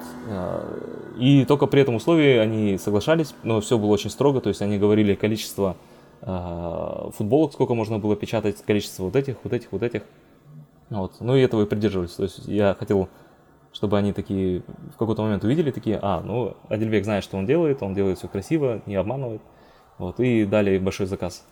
И 1.20 1.44
только 1.44 1.68
при 1.68 1.82
этом 1.82 1.94
условии 1.94 2.36
они 2.38 2.78
соглашались, 2.78 3.32
но 3.44 3.60
все 3.60 3.78
было 3.78 3.90
очень 3.90 4.10
строго, 4.10 4.40
то 4.40 4.48
есть 4.48 4.60
они 4.60 4.76
говорили 4.76 5.14
количество 5.14 5.76
футболок, 6.20 7.52
сколько 7.52 7.74
можно 7.74 8.00
было 8.00 8.16
печатать, 8.16 8.60
количество 8.66 9.04
вот 9.04 9.14
этих, 9.14 9.36
вот 9.44 9.52
этих, 9.52 9.70
вот 9.70 9.84
этих. 9.84 10.02
Вот. 10.90 11.20
Ну 11.20 11.36
и 11.36 11.40
этого 11.40 11.62
и 11.62 11.66
придерживались. 11.66 12.12
То 12.12 12.24
есть 12.24 12.46
я 12.46 12.74
хотел, 12.74 13.08
чтобы 13.72 13.98
они 13.98 14.12
такие 14.12 14.62
в 14.94 14.96
какой-то 14.96 15.22
момент 15.22 15.44
увидели, 15.44 15.70
такие, 15.70 15.98
а, 16.00 16.20
ну, 16.20 16.56
Адельбек 16.68 17.04
знает, 17.04 17.24
что 17.24 17.36
он 17.36 17.46
делает, 17.46 17.82
он 17.82 17.94
делает 17.94 18.18
все 18.18 18.28
красиво, 18.28 18.82
не 18.86 18.94
обманывает. 18.96 19.42
Вот, 19.98 20.20
и 20.20 20.44
дали 20.44 20.78
большой 20.78 21.06
заказ. 21.06 21.44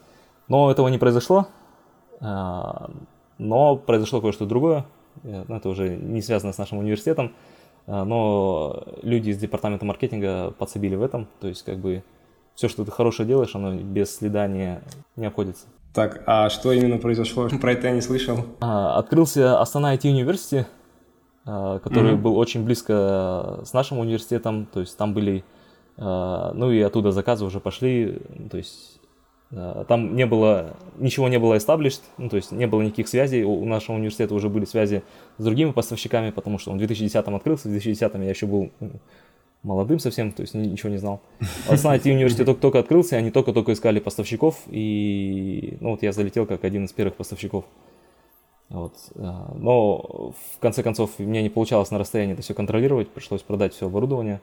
Но 0.48 0.70
этого 0.70 0.88
не 0.88 0.98
произошло, 0.98 1.48
а, 2.20 2.90
но 3.38 3.76
произошло 3.76 4.20
кое-что 4.20 4.46
другое, 4.46 4.86
э, 5.24 5.44
это 5.48 5.68
уже 5.68 5.96
не 5.96 6.22
связано 6.22 6.52
с 6.52 6.58
нашим 6.58 6.78
университетом, 6.78 7.34
а, 7.86 8.04
но 8.04 8.84
люди 9.02 9.30
из 9.30 9.38
департамента 9.38 9.84
маркетинга 9.84 10.52
подсобили 10.52 10.94
в 10.94 11.02
этом, 11.02 11.26
то 11.40 11.48
есть 11.48 11.64
как 11.64 11.78
бы 11.78 12.04
все, 12.54 12.68
что 12.68 12.84
ты 12.84 12.90
хорошее 12.92 13.26
делаешь, 13.28 13.54
оно 13.54 13.74
без 13.74 14.16
следа 14.16 14.46
не, 14.46 14.80
не 15.16 15.26
обходится. 15.26 15.66
Так, 15.96 16.22
а 16.26 16.50
что 16.50 16.72
именно 16.72 16.98
произошло? 16.98 17.48
Про 17.60 17.72
это 17.72 17.88
я 17.88 17.94
не 17.94 18.02
слышал. 18.02 18.44
А, 18.60 18.98
открылся 18.98 19.58
Астана 19.58 19.94
IT 19.94 20.02
University, 20.02 20.66
а, 21.46 21.78
который 21.78 22.12
mm-hmm. 22.12 22.20
был 22.20 22.36
очень 22.36 22.64
близко 22.64 23.62
с 23.64 23.72
нашим 23.72 24.00
университетом, 24.00 24.66
то 24.66 24.80
есть 24.80 24.94
там 24.98 25.14
были, 25.14 25.42
а, 25.96 26.52
ну 26.52 26.70
и 26.70 26.82
оттуда 26.82 27.12
заказы 27.12 27.46
уже 27.46 27.60
пошли, 27.60 28.20
то 28.50 28.58
есть 28.58 29.00
а, 29.54 29.84
там 29.84 30.14
не 30.14 30.26
было, 30.26 30.76
ничего 30.98 31.28
не 31.28 31.38
было 31.38 31.54
established, 31.54 32.02
ну, 32.18 32.28
то 32.28 32.36
есть 32.36 32.52
не 32.52 32.66
было 32.66 32.82
никаких 32.82 33.08
связей. 33.08 33.44
У 33.44 33.64
нашего 33.64 33.96
университета 33.96 34.34
уже 34.34 34.50
были 34.50 34.66
связи 34.66 35.02
с 35.38 35.44
другими 35.44 35.70
поставщиками, 35.70 36.30
потому 36.30 36.58
что 36.58 36.72
он 36.72 36.76
в 36.76 36.80
2010 36.80 37.16
открылся, 37.16 37.68
в 37.68 37.70
2010 37.70 38.14
я 38.16 38.28
еще 38.28 38.44
был 38.44 38.70
ну, 38.80 39.00
молодым 39.62 39.98
совсем, 39.98 40.32
то 40.32 40.42
есть 40.42 40.54
ничего 40.54 40.90
не 40.90 40.98
знал. 40.98 41.20
А 41.68 41.76
знаете, 41.76 42.12
университет 42.12 42.60
только, 42.60 42.78
открылся, 42.78 43.16
они 43.16 43.30
только-только 43.30 43.72
искали 43.72 44.00
поставщиков, 44.00 44.62
и 44.68 45.76
ну, 45.80 45.90
вот 45.90 46.02
я 46.02 46.12
залетел 46.12 46.46
как 46.46 46.64
один 46.64 46.84
из 46.84 46.92
первых 46.92 47.16
поставщиков. 47.16 47.64
Вот. 48.68 48.94
А, 49.16 49.54
но 49.54 50.32
в 50.54 50.58
конце 50.60 50.82
концов 50.82 51.18
меня 51.18 51.42
не 51.42 51.50
получалось 51.50 51.90
на 51.90 51.98
расстоянии 51.98 52.34
это 52.34 52.42
все 52.42 52.54
контролировать, 52.54 53.08
пришлось 53.08 53.42
продать 53.42 53.75
все 53.75 53.86
оборудование. 53.86 54.40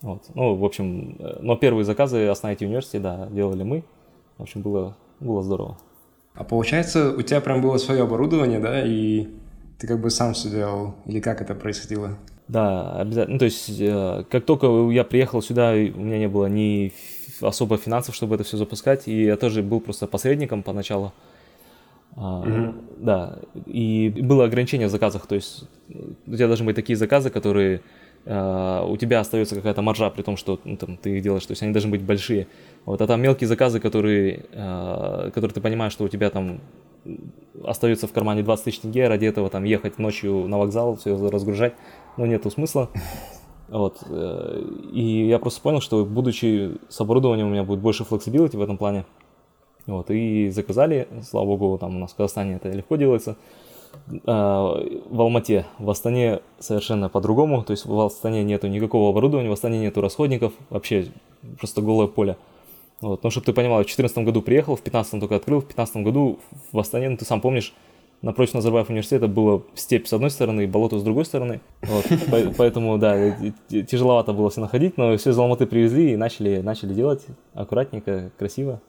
Вот. 0.00 0.24
Ну, 0.34 0.54
в 0.56 0.64
общем, 0.64 1.16
э, 1.18 1.38
но 1.40 1.56
первые 1.56 1.84
заказы 1.84 2.26
Основайте 2.26 2.66
университете, 2.66 3.00
да, 3.00 3.28
делали 3.30 3.62
мы. 3.62 3.84
В 4.38 4.42
общем, 4.42 4.62
было, 4.62 4.96
было 5.20 5.42
здорово. 5.42 5.78
А 6.34 6.44
получается, 6.44 7.14
у 7.14 7.22
тебя 7.22 7.40
прям 7.40 7.60
было 7.60 7.76
свое 7.76 8.02
оборудование, 8.02 8.58
да, 8.58 8.82
и 8.84 9.28
ты 9.78 9.86
как 9.86 10.00
бы 10.00 10.10
сам 10.10 10.32
все 10.32 10.48
делал, 10.48 10.94
или 11.06 11.20
как 11.20 11.42
это 11.42 11.54
происходило? 11.54 12.18
Да, 12.52 12.92
обязательно. 13.00 13.34
Ну, 13.34 13.38
то 13.38 13.44
есть, 13.46 13.80
э, 13.80 14.24
как 14.30 14.44
только 14.44 14.66
я 14.90 15.04
приехал 15.04 15.40
сюда, 15.40 15.72
у 15.72 16.00
меня 16.00 16.18
не 16.18 16.28
было 16.28 16.46
ни 16.46 16.92
особо 17.40 17.78
финансов, 17.78 18.14
чтобы 18.14 18.34
это 18.34 18.44
все 18.44 18.58
запускать, 18.58 19.08
и 19.08 19.24
я 19.24 19.36
тоже 19.38 19.62
был 19.62 19.80
просто 19.80 20.06
посредником 20.06 20.62
поначалу. 20.62 21.12
Mm-hmm. 22.14 22.74
Да, 22.98 23.38
и 23.64 24.10
было 24.10 24.44
ограничение 24.44 24.88
в 24.88 24.90
заказах, 24.90 25.26
то 25.26 25.34
есть 25.34 25.64
у 26.26 26.34
тебя 26.34 26.46
должны 26.46 26.66
быть 26.66 26.76
такие 26.76 26.96
заказы, 26.96 27.30
которые 27.30 27.80
Uh, 28.24 28.88
у 28.88 28.96
тебя 28.96 29.18
остается 29.18 29.56
какая-то 29.56 29.82
маржа, 29.82 30.08
при 30.08 30.22
том, 30.22 30.36
что 30.36 30.60
ну, 30.62 30.76
там, 30.76 30.96
ты 30.96 31.16
их 31.16 31.24
делаешь, 31.24 31.44
то 31.44 31.50
есть 31.50 31.62
они 31.64 31.72
должны 31.72 31.90
быть 31.90 32.02
большие. 32.02 32.46
Вот, 32.84 33.02
а 33.02 33.06
там 33.08 33.20
мелкие 33.20 33.48
заказы, 33.48 33.80
которые, 33.80 34.44
uh, 34.52 35.32
которые 35.32 35.52
ты 35.52 35.60
понимаешь, 35.60 35.92
что 35.92 36.04
у 36.04 36.08
тебя 36.08 36.30
там 36.30 36.60
остается 37.64 38.06
в 38.06 38.12
кармане 38.12 38.44
20 38.44 38.64
тысяч 38.64 38.78
тенге, 38.78 39.08
ради 39.08 39.26
этого 39.26 39.50
там 39.50 39.64
ехать 39.64 39.98
ночью 39.98 40.46
на 40.46 40.58
вокзал, 40.58 40.94
все 40.94 41.16
разгружать, 41.30 41.74
ну, 42.16 42.26
нету 42.26 42.50
смысла. 42.50 42.88
Вот. 43.68 44.02
Э, 44.08 44.62
и 44.92 45.26
я 45.28 45.38
просто 45.38 45.60
понял, 45.62 45.80
что 45.80 46.04
будучи 46.04 46.72
с 46.88 47.00
оборудованием 47.00 47.48
у 47.48 47.50
меня 47.50 47.64
будет 47.64 47.80
больше 47.80 48.04
flexibility 48.04 48.56
в 48.56 48.60
этом 48.60 48.76
плане. 48.76 49.06
Вот. 49.86 50.10
И 50.10 50.50
заказали, 50.50 51.08
слава 51.22 51.56
богу, 51.56 51.78
там 51.78 51.96
у 51.96 51.98
нас 51.98 52.12
в 52.12 52.16
Казахстане 52.16 52.56
это 52.56 52.70
легко 52.70 52.96
делается. 52.96 53.36
А, 54.26 54.78
в 55.08 55.20
Алмате, 55.20 55.66
в 55.78 55.88
Астане 55.90 56.40
совершенно 56.58 57.08
по-другому. 57.08 57.62
То 57.62 57.72
есть 57.72 57.86
в 57.86 58.00
Астане 58.00 58.44
нету 58.44 58.68
никакого 58.68 59.10
оборудования, 59.10 59.48
в 59.48 59.52
Астане 59.52 59.78
нету 59.78 60.00
расходников, 60.00 60.52
вообще 60.70 61.06
просто 61.58 61.82
голое 61.82 62.08
поле. 62.08 62.36
Вот. 63.00 63.24
Но 63.24 63.30
чтобы 63.30 63.46
ты 63.46 63.52
понимал, 63.52 63.78
в 63.78 63.86
2014 63.86 64.18
году 64.18 64.42
приехал, 64.42 64.74
в 64.74 64.82
2015 64.82 65.20
только 65.20 65.36
открыл, 65.36 65.58
в 65.58 65.64
2015 65.64 65.96
году 66.04 66.38
в 66.70 66.78
Астане, 66.78 67.08
ну 67.08 67.16
ты 67.16 67.24
сам 67.24 67.40
помнишь, 67.40 67.74
напротив 68.22 68.54
Назарбаев 68.54 68.88
университета 68.88 69.28
было 69.28 69.62
степь 69.74 70.06
с 70.06 70.12
одной 70.12 70.30
стороны 70.30 70.62
и 70.62 70.66
болото 70.66 70.98
с 70.98 71.02
другой 71.02 71.24
стороны. 71.24 71.60
Вот, 71.82 72.06
поэтому, 72.56 72.98
да, 72.98 73.36
тяжеловато 73.68 74.32
было 74.32 74.48
все 74.50 74.60
находить, 74.60 74.96
но 74.96 75.16
все 75.16 75.30
из 75.30 75.38
Алматы 75.38 75.66
привезли 75.66 76.12
и 76.12 76.16
начали, 76.16 76.60
начали 76.60 76.94
делать 76.94 77.26
аккуратненько, 77.52 78.30
красиво. 78.38 78.80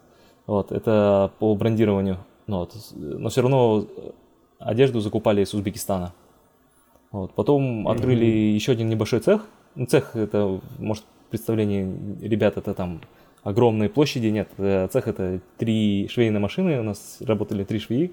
Вот, 0.46 0.72
это 0.72 1.32
по 1.40 1.56
брендированию. 1.56 2.18
Ну, 2.48 2.60
вот. 2.60 2.76
Но 2.94 3.30
все 3.30 3.42
равно 3.42 3.86
одежду 4.60 5.00
закупали 5.00 5.44
из 5.44 5.54
Узбекистана. 5.54 6.14
Вот. 7.12 7.34
Потом 7.34 7.88
открыли 7.88 8.28
mm-hmm. 8.28 8.54
еще 8.54 8.72
один 8.74 8.90
небольшой 8.90 9.20
цех. 9.20 9.48
Ну, 9.76 9.86
цех 9.86 10.16
это, 10.16 10.60
может, 10.80 11.06
представление 11.30 11.96
ребят, 12.22 12.58
это 12.58 12.74
там 12.74 13.02
огромные 13.44 13.90
площади. 13.90 14.28
Нет, 14.28 14.50
цех 14.58 15.08
это 15.08 15.40
три 15.58 16.08
швейные 16.10 16.40
машины. 16.40 16.80
У 16.80 16.84
нас 16.84 17.18
работали 17.22 17.64
три 17.64 17.80
швеи 17.80 18.12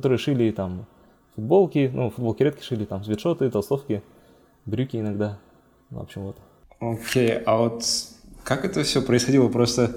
которые 0.00 0.18
шили 0.18 0.50
там 0.50 0.86
футболки, 1.34 1.90
ну, 1.92 2.08
футболки 2.10 2.42
редко 2.42 2.62
шили, 2.62 2.86
там, 2.86 3.04
свитшоты, 3.04 3.50
толстовки, 3.50 4.02
брюки 4.64 4.96
иногда. 4.96 5.38
Ну, 5.90 5.98
в 5.98 6.02
общем, 6.02 6.22
вот. 6.22 6.36
Окей, 6.80 7.30
okay, 7.30 7.42
а 7.44 7.58
вот 7.58 7.84
как 8.42 8.64
это 8.64 8.82
все 8.82 9.02
происходило? 9.02 9.48
Просто 9.48 9.96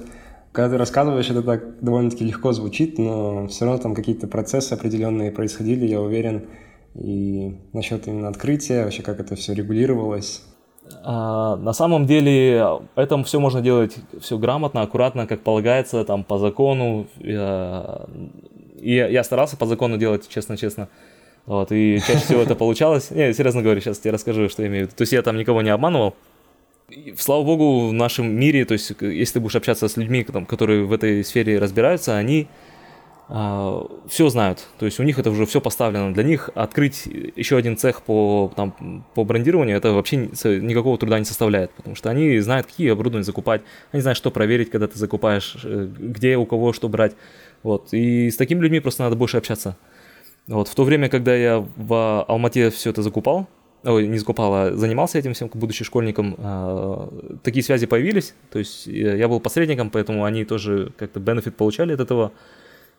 когда 0.51 0.71
ты 0.71 0.77
рассказываешь, 0.77 1.29
это 1.29 1.41
так 1.41 1.79
довольно-таки 1.79 2.25
легко 2.25 2.51
звучит, 2.51 2.99
но 2.99 3.47
все 3.47 3.65
равно 3.65 3.81
там 3.81 3.95
какие-то 3.95 4.27
процессы 4.27 4.73
определенные 4.73 5.31
происходили, 5.31 5.87
я 5.87 6.01
уверен. 6.01 6.47
И 6.95 7.57
насчет 7.71 8.07
именно 8.07 8.27
открытия, 8.27 8.83
вообще 8.83 9.01
как 9.01 9.19
это 9.19 9.35
все 9.35 9.53
регулировалось. 9.53 10.43
А, 11.03 11.55
на 11.55 11.73
самом 11.73 12.05
деле, 12.05 12.81
это 12.95 13.23
все 13.23 13.39
можно 13.39 13.61
делать 13.61 13.95
все 14.19 14.37
грамотно, 14.37 14.81
аккуратно, 14.81 15.25
как 15.25 15.41
полагается, 15.41 16.03
там 16.03 16.23
по 16.23 16.37
закону. 16.37 17.07
И 18.83 18.93
я 18.93 19.23
старался 19.23 19.57
по 19.57 19.65
закону 19.65 19.97
делать, 19.97 20.27
честно-честно. 20.27 20.89
Вот, 21.45 21.71
и 21.71 21.99
чаще 22.05 22.19
всего 22.19 22.41
это 22.41 22.55
получалось. 22.55 23.11
Не, 23.11 23.33
серьезно 23.33 23.61
говорю, 23.61 23.81
сейчас 23.81 23.99
тебе 23.99 24.11
расскажу, 24.11 24.47
что 24.49 24.61
я 24.61 24.69
имею 24.69 24.85
в 24.85 24.87
виду. 24.87 24.97
То 24.97 25.01
есть 25.01 25.13
я 25.13 25.21
там 25.21 25.37
никого 25.37 25.61
не 25.61 25.69
обманывал. 25.69 26.15
И, 26.89 27.15
слава 27.17 27.43
богу, 27.43 27.87
в 27.87 27.93
нашем 27.93 28.33
мире, 28.33 28.65
то 28.65 28.73
есть 28.73 28.91
если 29.01 29.33
ты 29.33 29.39
будешь 29.39 29.55
общаться 29.55 29.87
с 29.87 29.97
людьми, 29.97 30.23
там, 30.23 30.45
которые 30.45 30.85
в 30.85 30.93
этой 30.93 31.23
сфере 31.23 31.59
разбираются, 31.59 32.15
они 32.15 32.47
а, 33.29 33.85
все 34.07 34.29
знают. 34.29 34.67
То 34.77 34.85
есть 34.85 34.99
у 34.99 35.03
них 35.03 35.17
это 35.17 35.31
уже 35.31 35.45
все 35.45 35.61
поставлено. 35.61 36.13
Для 36.13 36.23
них 36.23 36.49
открыть 36.55 37.07
еще 37.35 37.57
один 37.57 37.77
цех 37.77 38.01
по, 38.03 38.51
там, 38.55 39.05
по 39.15 39.23
брендированию, 39.23 39.77
это 39.77 39.91
вообще 39.91 40.17
никакого 40.17 40.97
труда 40.97 41.19
не 41.19 41.25
составляет. 41.25 41.71
Потому 41.71 41.95
что 41.95 42.09
они 42.09 42.39
знают, 42.39 42.67
какие 42.67 42.91
оборудования 42.91 43.23
закупать, 43.23 43.61
они 43.91 44.01
знают, 44.01 44.17
что 44.17 44.29
проверить, 44.29 44.69
когда 44.69 44.87
ты 44.87 44.99
закупаешь, 44.99 45.57
э, 45.63 45.87
где 45.97 46.37
у 46.37 46.45
кого 46.45 46.73
что 46.73 46.89
брать. 46.89 47.13
Вот. 47.63 47.93
И 47.93 48.29
с 48.29 48.35
такими 48.35 48.61
людьми 48.61 48.79
просто 48.79 49.03
надо 49.03 49.15
больше 49.15 49.37
общаться. 49.37 49.77
Вот. 50.47 50.67
В 50.67 50.75
то 50.75 50.83
время, 50.83 51.09
когда 51.09 51.35
я 51.35 51.65
в 51.77 52.25
Алмате 52.27 52.69
все 52.69 52.89
это 52.89 53.01
закупал, 53.01 53.47
ой, 53.83 54.07
не 54.07 54.17
закупал, 54.17 54.53
а 54.53 54.71
занимался 54.75 55.17
этим 55.17 55.33
всем, 55.33 55.49
будучи 55.53 55.83
школьником, 55.83 56.35
э, 56.37 57.07
такие 57.43 57.63
связи 57.63 57.85
появились. 57.85 58.33
То 58.51 58.59
есть 58.59 58.87
я 58.87 59.27
был 59.27 59.39
посредником, 59.39 59.89
поэтому 59.89 60.25
они 60.25 60.45
тоже 60.45 60.91
как-то 60.97 61.19
бенефит 61.19 61.55
получали 61.55 61.93
от 61.93 61.99
этого. 61.99 62.31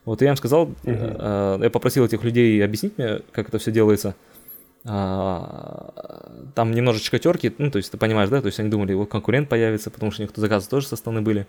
Вот 0.05 0.21
и 0.21 0.25
я 0.25 0.31
им 0.31 0.37
сказал, 0.37 0.69
uh-huh. 0.83 1.59
э, 1.59 1.63
я 1.63 1.69
попросил 1.69 2.05
этих 2.05 2.23
людей 2.23 2.63
объяснить 2.63 2.97
мне, 2.97 3.21
как 3.31 3.49
это 3.49 3.57
все 3.57 3.71
делается. 3.71 4.15
А, 4.87 6.31
там 6.53 6.71
немножечко 6.71 7.17
терки, 7.17 7.51
ну, 7.57 7.71
то 7.71 7.77
есть 7.77 7.91
ты 7.91 7.97
понимаешь, 7.97 8.29
да, 8.29 8.39
то 8.39 8.45
есть 8.45 8.59
они 8.59 8.69
думали, 8.69 8.93
вот 8.93 9.09
конкурент 9.09 9.49
появится, 9.49 9.89
потому 9.89 10.11
что 10.11 10.21
у 10.21 10.25
них 10.25 10.35
заказы 10.35 10.69
тоже 10.69 10.87
со 10.87 10.95
стороны 10.95 11.21
были. 11.21 11.47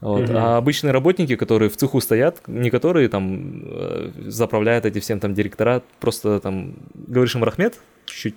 Вот. 0.00 0.22
Mm-hmm. 0.22 0.36
А 0.36 0.56
обычные 0.58 0.92
работники, 0.92 1.34
которые 1.34 1.68
в 1.70 1.76
цеху 1.76 2.00
стоят, 2.00 2.46
не 2.46 2.70
которые 2.70 3.08
там 3.08 3.62
э, 3.64 4.10
заправляют 4.26 4.86
эти 4.86 5.00
всем 5.00 5.18
там 5.18 5.34
директора, 5.34 5.82
просто 5.98 6.38
там 6.38 6.76
говоришь 6.94 7.34
им 7.34 7.42
Рахмет 7.42 7.80
чуть-чуть, 8.06 8.36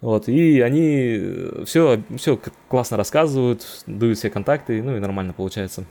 вот, 0.00 0.28
и 0.28 0.60
они 0.60 1.18
все, 1.64 2.02
все 2.16 2.38
классно 2.68 2.96
рассказывают, 2.96 3.66
дают 3.86 4.18
все 4.18 4.30
контакты, 4.30 4.82
ну 4.82 4.96
и 4.96 5.00
нормально 5.00 5.32
получается. 5.32 5.86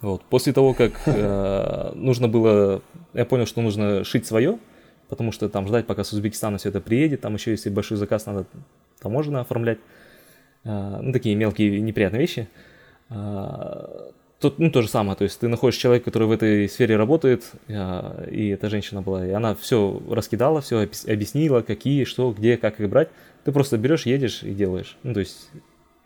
Вот. 0.00 0.22
После 0.22 0.52
того, 0.52 0.74
как 0.74 0.92
э, 1.06 1.92
нужно 1.94 2.26
было, 2.28 2.82
я 3.12 3.24
понял, 3.24 3.46
что 3.46 3.60
нужно 3.60 4.02
шить 4.04 4.26
свое, 4.26 4.58
потому 5.08 5.30
что 5.30 5.48
там 5.48 5.68
ждать, 5.68 5.86
пока 5.86 6.02
с 6.02 6.12
Узбекистана 6.12 6.58
все 6.58 6.70
это 6.70 6.80
приедет, 6.80 7.20
там 7.20 7.34
еще 7.34 7.52
если 7.52 7.70
большой 7.70 7.98
заказ 7.98 8.26
надо 8.26 8.46
таможенно 9.00 9.42
оформлять, 9.42 9.78
э, 10.64 10.98
ну 11.02 11.12
такие 11.12 11.36
мелкие 11.36 11.80
неприятные 11.80 12.20
вещи. 12.20 12.48
А, 12.48 12.65
тут 13.08 14.58
ну, 14.58 14.70
то 14.70 14.82
же 14.82 14.88
самое, 14.88 15.16
то 15.16 15.24
есть 15.24 15.40
ты 15.40 15.48
находишь 15.48 15.78
человека, 15.78 16.06
который 16.06 16.28
в 16.28 16.32
этой 16.32 16.68
сфере 16.68 16.96
работает, 16.96 17.52
а, 17.68 18.24
и 18.30 18.48
эта 18.48 18.68
женщина 18.68 19.02
была, 19.02 19.26
и 19.26 19.30
она 19.30 19.54
все 19.54 20.02
раскидала, 20.10 20.60
все 20.60 20.88
объяснила, 21.06 21.62
какие, 21.62 22.04
что, 22.04 22.32
где, 22.32 22.56
как 22.56 22.80
их 22.80 22.88
брать. 22.88 23.08
Ты 23.44 23.52
просто 23.52 23.78
берешь, 23.78 24.06
едешь 24.06 24.42
и 24.42 24.52
делаешь. 24.52 24.98
Ну, 25.02 25.14
то 25.14 25.20
есть, 25.20 25.50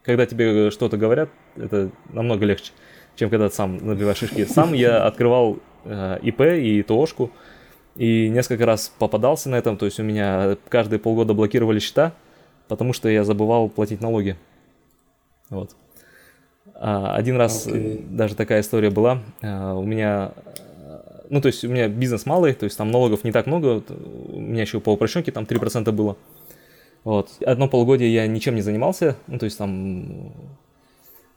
когда 0.03 0.27
тебе 0.27 0.71
что-то 0.71 0.97
говорят, 0.97 1.31
это 1.57 1.91
намного 2.11 2.45
легче, 2.45 2.73
чем 3.17 3.31
когда 3.31 3.49
ты 3.49 3.55
сам 3.55 3.79
набиваешь 3.79 4.19
шишки. 4.19 4.45
Сам 4.45 4.75
я 4.75 5.05
открывал 5.05 5.59
э, 5.85 6.19
ИП 6.23 6.43
и 6.43 6.83
ТОшку, 6.83 7.33
и 7.97 8.29
несколько 8.29 8.67
раз 8.67 8.93
попадался 8.99 9.49
на 9.49 9.57
этом, 9.57 9.77
то 9.77 9.87
есть 9.87 9.99
у 9.99 10.03
меня 10.03 10.57
каждые 10.69 11.01
полгода 11.01 11.35
блокировали 11.35 11.81
счета, 11.81 12.15
потому 12.69 12.93
что 12.93 13.09
я 13.09 13.25
забывал 13.25 13.69
платить 13.69 14.01
налоги. 14.01 14.37
Вот. 15.49 15.75
А, 16.81 17.15
один 17.15 17.37
раз 17.37 17.67
okay. 17.67 18.03
даже 18.09 18.35
такая 18.35 18.63
история 18.63 18.89
была. 18.89 19.23
А, 19.43 19.75
у 19.75 19.85
меня, 19.85 20.33
ну, 21.29 21.43
то 21.43 21.47
есть 21.47 21.63
у 21.63 21.69
меня 21.69 21.89
бизнес 21.89 22.25
малый, 22.25 22.55
то 22.55 22.65
есть 22.65 22.79
там 22.79 22.91
налогов 22.91 23.23
не 23.23 23.33
так 23.33 23.47
много. 23.47 23.83
У 24.33 24.41
меня 24.41 24.63
еще 24.63 24.81
по 24.81 24.95
упрощенке 24.95 25.31
там 25.31 25.45
3% 25.45 25.93
было. 25.93 26.17
Вот. 27.05 27.29
Одно 27.45 27.69
полугодие 27.69 28.13
я 28.13 28.27
ничем 28.27 28.55
не 28.55 28.63
занимался, 28.63 29.17
ну, 29.27 29.39
то 29.39 29.45
есть 29.45 29.59
там 29.59 30.33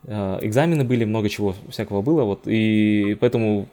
э, 0.06 0.40
экзамены 0.42 0.86
были, 0.86 1.04
много 1.06 1.30
чего 1.30 1.56
всякого 1.70 2.02
было, 2.02 2.24
вот, 2.24 2.48
и 2.48 3.16
поэтому 3.20 3.68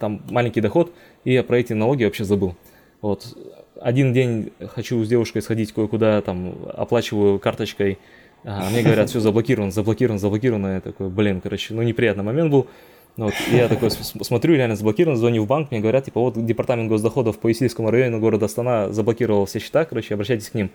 там 0.00 0.22
маленький 0.30 0.60
доход, 0.60 0.92
и 1.24 1.32
я 1.32 1.44
про 1.44 1.58
эти 1.58 1.72
налоги 1.72 2.04
вообще 2.04 2.24
забыл. 2.24 2.56
Вот. 3.00 3.36
Один 3.80 4.12
день 4.12 4.52
хочу 4.74 5.02
с 5.04 5.08
девушкой 5.08 5.40
сходить 5.40 5.72
кое-куда, 5.72 6.20
там, 6.20 6.54
оплачиваю 6.74 7.38
карточкой, 7.38 7.98
а 8.44 8.70
мне 8.70 8.82
говорят, 8.82 9.10
все 9.10 9.20
заблокировано, 9.20 9.70
заблокировано, 9.70 10.18
заблокировано. 10.18 10.74
Я 10.74 10.80
такой, 10.80 11.08
блин, 11.08 11.40
короче, 11.40 11.74
ну 11.74 11.82
неприятный 11.82 12.24
момент 12.24 12.50
был. 12.50 12.66
Вот, 13.16 13.34
я 13.52 13.68
такой 13.68 13.90
смотрю, 13.90 14.54
реально 14.54 14.76
заблокирован, 14.76 15.16
звоню 15.16 15.42
в 15.42 15.46
банк, 15.46 15.70
мне 15.70 15.80
говорят, 15.80 16.04
типа, 16.04 16.20
вот 16.20 16.42
департамент 16.46 16.88
госдоходов 16.88 17.38
по 17.38 17.50
Исильскому 17.52 17.90
району 17.90 18.18
города 18.20 18.46
Астана 18.46 18.92
заблокировал 18.92 19.44
все 19.46 19.58
счета, 19.58 19.84
короче, 19.84 20.14
обращайтесь 20.14 20.48
к 20.48 20.54
ним. 20.54 20.70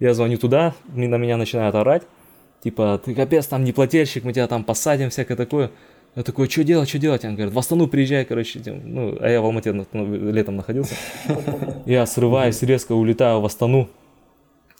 Я 0.00 0.14
звоню 0.14 0.38
туда, 0.38 0.74
на 0.88 1.16
меня 1.16 1.36
начинают 1.36 1.74
орать, 1.76 2.02
типа, 2.64 3.00
ты 3.04 3.14
капец, 3.14 3.46
там 3.46 3.62
неплательщик, 3.62 4.24
мы 4.24 4.32
тебя 4.32 4.48
там 4.48 4.64
посадим, 4.64 5.10
всякое 5.10 5.36
такое. 5.36 5.70
Я 6.16 6.22
такой, 6.22 6.48
что 6.48 6.64
делать, 6.64 6.88
что 6.88 6.98
делать? 6.98 7.24
Он 7.24 7.34
говорит, 7.34 7.52
в 7.52 7.58
Астану 7.58 7.88
приезжай, 7.88 8.24
короче. 8.24 8.60
Ну, 8.66 9.16
а 9.20 9.28
я 9.28 9.40
в 9.40 9.44
Алмате 9.44 9.72
ну, 9.72 9.86
летом 10.32 10.56
находился. 10.56 10.94
Я 11.86 12.06
срываюсь, 12.06 12.62
резко 12.62 12.92
улетаю 12.92 13.40
в 13.40 13.44
Астану. 13.44 13.88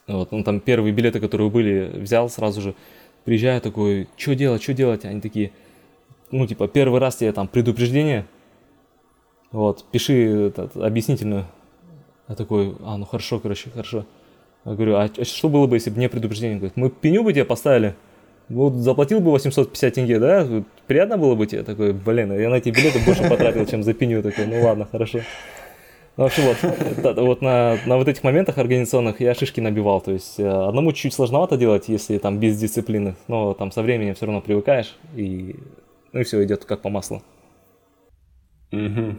Вот, 0.07 0.33
ну, 0.33 0.43
там 0.45 0.61
первые 0.61 0.93
билеты, 0.93 1.21
которые 1.21 1.51
были, 1.51 1.91
взял 1.95 2.29
сразу 2.29 2.61
же. 2.61 2.75
Приезжаю 3.25 3.61
такой, 3.61 4.07
что 4.17 4.35
делать, 4.35 4.63
что 4.63 4.75
делать? 4.75 5.05
Они 5.05 5.21
такие, 5.21 5.53
ну, 6.31 6.47
типа, 6.47 6.69
первый 6.69 7.01
раз 7.01 7.17
тебе 7.17 7.33
там 7.33 7.49
предупреждение, 7.49 8.27
вот, 9.51 9.85
пиши 9.91 10.49
этот, 10.49 10.77
объяснительную. 10.77 11.47
Я 12.29 12.35
такой, 12.35 12.75
а, 12.83 12.97
ну 12.97 13.07
хорошо, 13.07 13.39
короче, 13.39 13.71
хорошо. 13.71 14.05
Я 14.65 14.73
говорю, 14.73 14.97
а, 14.97 15.09
а 15.17 15.25
что 15.25 15.49
было 15.49 15.67
бы, 15.67 15.77
если 15.77 15.91
бы 15.91 16.01
не 16.01 16.09
предупреждение? 16.09 16.57
Говорит, 16.57 16.77
мы 16.77 16.91
пеню 16.91 17.23
бы 17.23 17.33
тебе 17.33 17.45
поставили. 17.45 17.95
Вот 18.49 18.75
заплатил 18.75 19.21
бы 19.21 19.31
850 19.31 19.95
тенге, 19.95 20.19
да? 20.19 20.47
Приятно 20.87 21.17
было 21.17 21.35
бы 21.35 21.47
тебе? 21.47 21.63
Такой, 21.63 21.93
блин, 21.93 22.39
я 22.39 22.51
на 22.51 22.57
эти 22.57 22.71
билеты 22.71 22.99
больше 23.07 23.29
потратил, 23.29 23.65
чем 23.67 23.83
за 23.83 23.95
пеню. 23.95 24.23
Такой, 24.23 24.47
ну 24.47 24.63
ладно, 24.63 24.87
хорошо. 24.91 25.21
Ну, 26.17 26.25
вообще 26.25 26.43
вот, 26.43 27.17
вот 27.17 27.43
на, 27.43 27.77
на 27.87 27.97
вот 27.97 28.07
этих 28.07 28.23
моментах 28.23 28.59
организационных 28.59 29.21
я 29.21 29.35
шишки 29.35 29.61
набивал. 29.61 30.01
То 30.01 30.13
есть 30.13 30.39
э, 30.39 30.49
одному 30.49 30.93
чуть 30.93 31.13
сложновато 31.13 31.57
делать, 31.57 31.89
если 31.89 32.19
там 32.19 32.39
без 32.39 32.59
дисциплины, 32.59 33.17
но 33.27 33.53
там 33.55 33.73
со 33.73 33.83
временем 33.83 34.15
все 34.15 34.27
равно 34.27 34.41
привыкаешь, 34.41 34.97
и, 35.17 35.57
ну 36.13 36.21
и 36.21 36.25
все 36.25 36.45
идет 36.45 36.65
как 36.65 36.83
по 36.83 36.89
маслу. 36.89 37.23
Угу. 38.73 39.15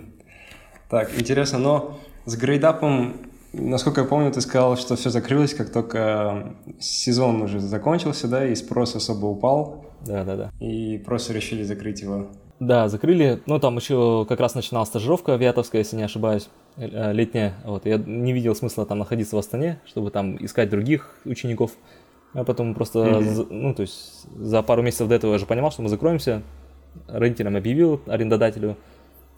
Так, 0.90 1.12
интересно, 1.20 1.60
но 1.60 2.00
с 2.26 2.36
грейдапом 2.38 3.16
Насколько 3.58 4.02
я 4.02 4.08
помню, 4.08 4.32
ты 4.32 4.42
сказал, 4.42 4.76
что 4.76 4.98
все 4.98 5.10
закрылось, 5.10 5.54
как 5.54 5.72
только 5.72 6.56
сезон 6.78 7.42
уже 7.42 7.62
закончился, 7.62 8.28
да, 8.28 8.46
и 8.46 8.54
спрос 8.54 8.96
особо 8.96 9.28
упал. 9.28 9.86
Да, 10.06 10.26
да, 10.26 10.36
да. 10.36 10.52
И 10.60 10.98
просто 10.98 11.32
решили 11.32 11.64
закрыть 11.64 12.02
его. 12.02 12.28
Да, 12.60 12.88
закрыли. 12.88 13.42
Ну, 13.48 13.60
там 13.60 13.76
еще 13.76 14.26
как 14.30 14.40
раз 14.40 14.56
начиналась 14.56 14.88
стажировка 14.90 15.34
авиаторская, 15.34 15.82
если 15.82 15.98
не 15.98 16.04
ошибаюсь, 16.04 16.50
э, 16.78 17.12
летняя. 17.12 17.56
Вот, 17.66 17.86
я 17.86 17.98
не 17.98 18.32
видел 18.32 18.56
смысла 18.56 18.86
там 18.86 19.00
находиться 19.00 19.36
в 19.36 19.40
Астане, 19.40 19.80
чтобы 19.86 20.10
там 20.10 20.44
искать 20.44 20.70
других 20.70 21.16
учеников. 21.26 21.72
А 22.34 22.44
потом 22.44 22.74
просто, 22.74 23.00
mm-hmm. 23.00 23.48
ну, 23.50 23.74
то 23.74 23.82
есть 23.82 24.26
за 24.38 24.62
пару 24.62 24.82
месяцев 24.82 25.08
до 25.08 25.16
этого 25.16 25.34
я 25.34 25.38
же 25.38 25.46
понимал, 25.46 25.72
что 25.72 25.82
мы 25.82 25.90
закроемся. 25.90 26.44
Родителям 27.08 27.58
объявил, 27.58 28.02
арендодателю 28.08 28.78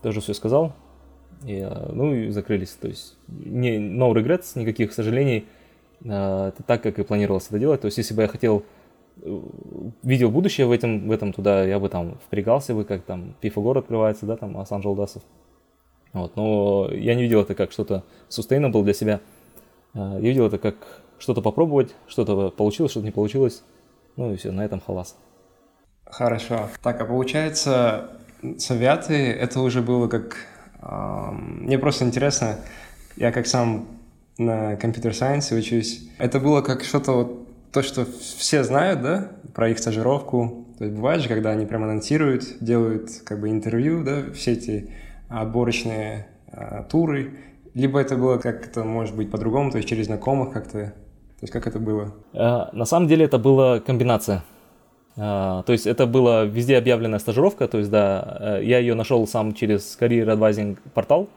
тоже 0.04 0.22
все 0.22 0.34
сказал. 0.34 0.74
И, 1.46 1.56
э, 1.56 1.92
ну 1.92 2.14
и 2.14 2.30
закрылись. 2.30 2.72
То 2.72 2.88
есть 2.88 3.16
не, 3.28 3.78
no 3.78 4.14
regrets, 4.14 4.52
никаких 4.56 4.94
сожалений. 4.94 5.46
Э, 6.04 6.50
это 6.50 6.64
так, 6.64 6.84
как 6.84 7.00
и 7.00 7.04
планировалось 7.04 7.48
это 7.48 7.58
делать. 7.58 7.82
То 7.82 7.86
есть 7.86 7.98
если 7.98 8.14
бы 8.14 8.22
я 8.22 8.28
хотел, 8.28 8.60
э, 8.60 8.64
видел 10.04 10.32
будущее 10.32 10.68
в 10.68 10.72
этом, 10.72 11.08
в 11.08 11.12
этом 11.12 11.34
туда, 11.34 11.64
я 11.66 11.80
бы 11.80 11.90
там 11.90 12.18
впрягался 12.26 12.74
бы, 12.74 12.86
как 12.86 13.04
там 13.04 13.36
Пифагор 13.42 13.78
открывается, 13.78 14.26
да, 14.26 14.38
там 14.38 14.58
Асан 14.58 14.82
Жалдасов. 14.82 15.24
Вот, 16.14 16.36
но 16.36 16.90
я 16.92 17.16
не 17.16 17.24
видел 17.24 17.42
это 17.42 17.56
как 17.56 17.72
что-то 17.72 18.04
sustainable 18.30 18.84
для 18.84 18.94
себя. 18.94 19.20
Я 19.94 20.20
видел 20.20 20.46
это 20.48 20.58
как 20.58 20.76
что-то 21.20 21.42
попробовать, 21.42 21.96
что-то 22.08 22.50
получилось, 22.50 22.92
что-то 22.92 23.06
не 23.06 23.12
получилось. 23.12 23.64
Ну 24.16 24.34
и 24.34 24.36
все, 24.38 24.52
на 24.52 24.64
этом 24.64 24.80
халас. 24.80 25.18
Хорошо. 26.06 26.70
Так, 26.82 27.02
а 27.02 27.06
получается, 27.06 28.12
с 28.42 28.72
авиаты 28.72 29.14
это 29.14 29.60
уже 29.62 29.82
было 29.82 30.08
как 30.08 30.38
мне 31.32 31.78
просто 31.80 32.06
интересно, 32.06 32.60
я 33.16 33.32
как 33.32 33.48
сам 33.48 33.88
на 34.38 34.76
компьютер-сайенсе 34.76 35.56
учусь, 35.56 36.08
это 36.20 36.40
было 36.40 36.62
как 36.62 36.84
что-то 36.84 37.12
вот 37.12 37.47
то, 37.72 37.82
что 37.82 38.06
все 38.06 38.64
знают, 38.64 39.02
да, 39.02 39.32
про 39.54 39.70
их 39.70 39.80
стажировку. 39.80 40.68
То 40.78 40.86
есть 40.86 40.96
бывает 40.96 41.22
же, 41.22 41.28
когда 41.28 41.52
они 41.52 41.66
прям 41.66 41.84
анонсируют, 41.84 42.44
делают 42.62 43.10
как 43.26 43.42
бы 43.42 43.50
интервью, 43.50 44.04
да, 44.04 44.32
все 44.34 44.54
эти 44.54 44.92
отборочные 45.30 46.28
а, 46.52 46.84
туры. 46.84 47.38
Либо 47.74 48.00
это 48.00 48.16
было 48.16 48.38
как-то, 48.38 48.84
может 48.84 49.16
быть, 49.16 49.30
по-другому, 49.30 49.72
то 49.72 49.78
есть 49.78 49.90
через 49.90 50.06
знакомых 50.06 50.54
как-то. 50.54 50.94
То 51.40 51.44
есть 51.44 51.54
как 51.54 51.68
это 51.68 51.80
было? 51.80 52.14
А, 52.34 52.70
на 52.74 52.86
самом 52.86 53.08
деле 53.08 53.26
это 53.26 53.38
была 53.38 53.80
комбинация. 53.80 54.44
А, 55.16 55.64
то 55.64 55.72
есть 55.74 55.88
это 55.88 56.06
была 56.06 56.46
везде 56.46 56.78
объявленная 56.78 57.20
стажировка, 57.20 57.68
то 57.68 57.80
есть 57.80 57.90
да, 57.90 58.60
э, 58.60 58.64
я 58.64 58.78
ее 58.78 58.94
нашел 58.94 59.26
сам 59.28 59.54
через 59.54 59.98
Career 60.00 60.26
Advising 60.26 60.78
портал, 60.94 61.28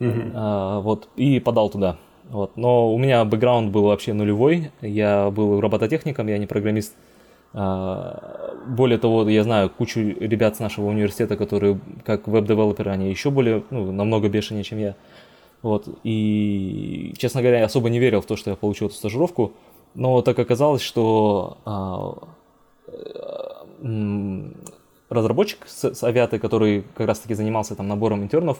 mm-hmm. 0.00 0.80
вот, 0.82 1.08
и 1.16 1.38
подал 1.38 1.70
туда. 1.70 1.96
Вот. 2.32 2.56
Но 2.56 2.92
у 2.92 2.96
меня 2.96 3.26
бэкграунд 3.26 3.70
был 3.70 3.82
вообще 3.82 4.14
нулевой, 4.14 4.70
я 4.80 5.30
был 5.30 5.60
робототехником, 5.60 6.28
я 6.28 6.38
не 6.38 6.46
программист. 6.46 6.94
А, 7.52 8.54
более 8.66 8.96
того, 8.96 9.28
я 9.28 9.42
знаю 9.44 9.68
кучу 9.68 10.00
ребят 10.00 10.56
с 10.56 10.58
нашего 10.58 10.86
университета, 10.86 11.36
которые 11.36 11.78
как 12.06 12.26
веб-девелоперы, 12.26 12.90
они 12.90 13.10
еще 13.10 13.30
более, 13.30 13.64
ну, 13.68 13.92
намного 13.92 14.30
бешенее, 14.30 14.64
чем 14.64 14.78
я. 14.78 14.94
Вот. 15.60 15.86
И, 16.04 17.12
честно 17.18 17.42
говоря, 17.42 17.58
я 17.58 17.66
особо 17.66 17.90
не 17.90 17.98
верил 17.98 18.22
в 18.22 18.26
то, 18.26 18.36
что 18.36 18.48
я 18.48 18.56
получу 18.56 18.86
эту 18.86 18.94
стажировку. 18.94 19.52
Но 19.94 20.22
так 20.22 20.38
оказалось, 20.38 20.80
что 20.80 21.58
разработчик 25.10 25.66
с, 25.66 25.92
с 25.92 26.02
авиаты, 26.02 26.38
который 26.38 26.84
как 26.94 27.08
раз-таки 27.08 27.34
занимался 27.34 27.76
там 27.76 27.88
набором 27.88 28.22
интернов, 28.22 28.58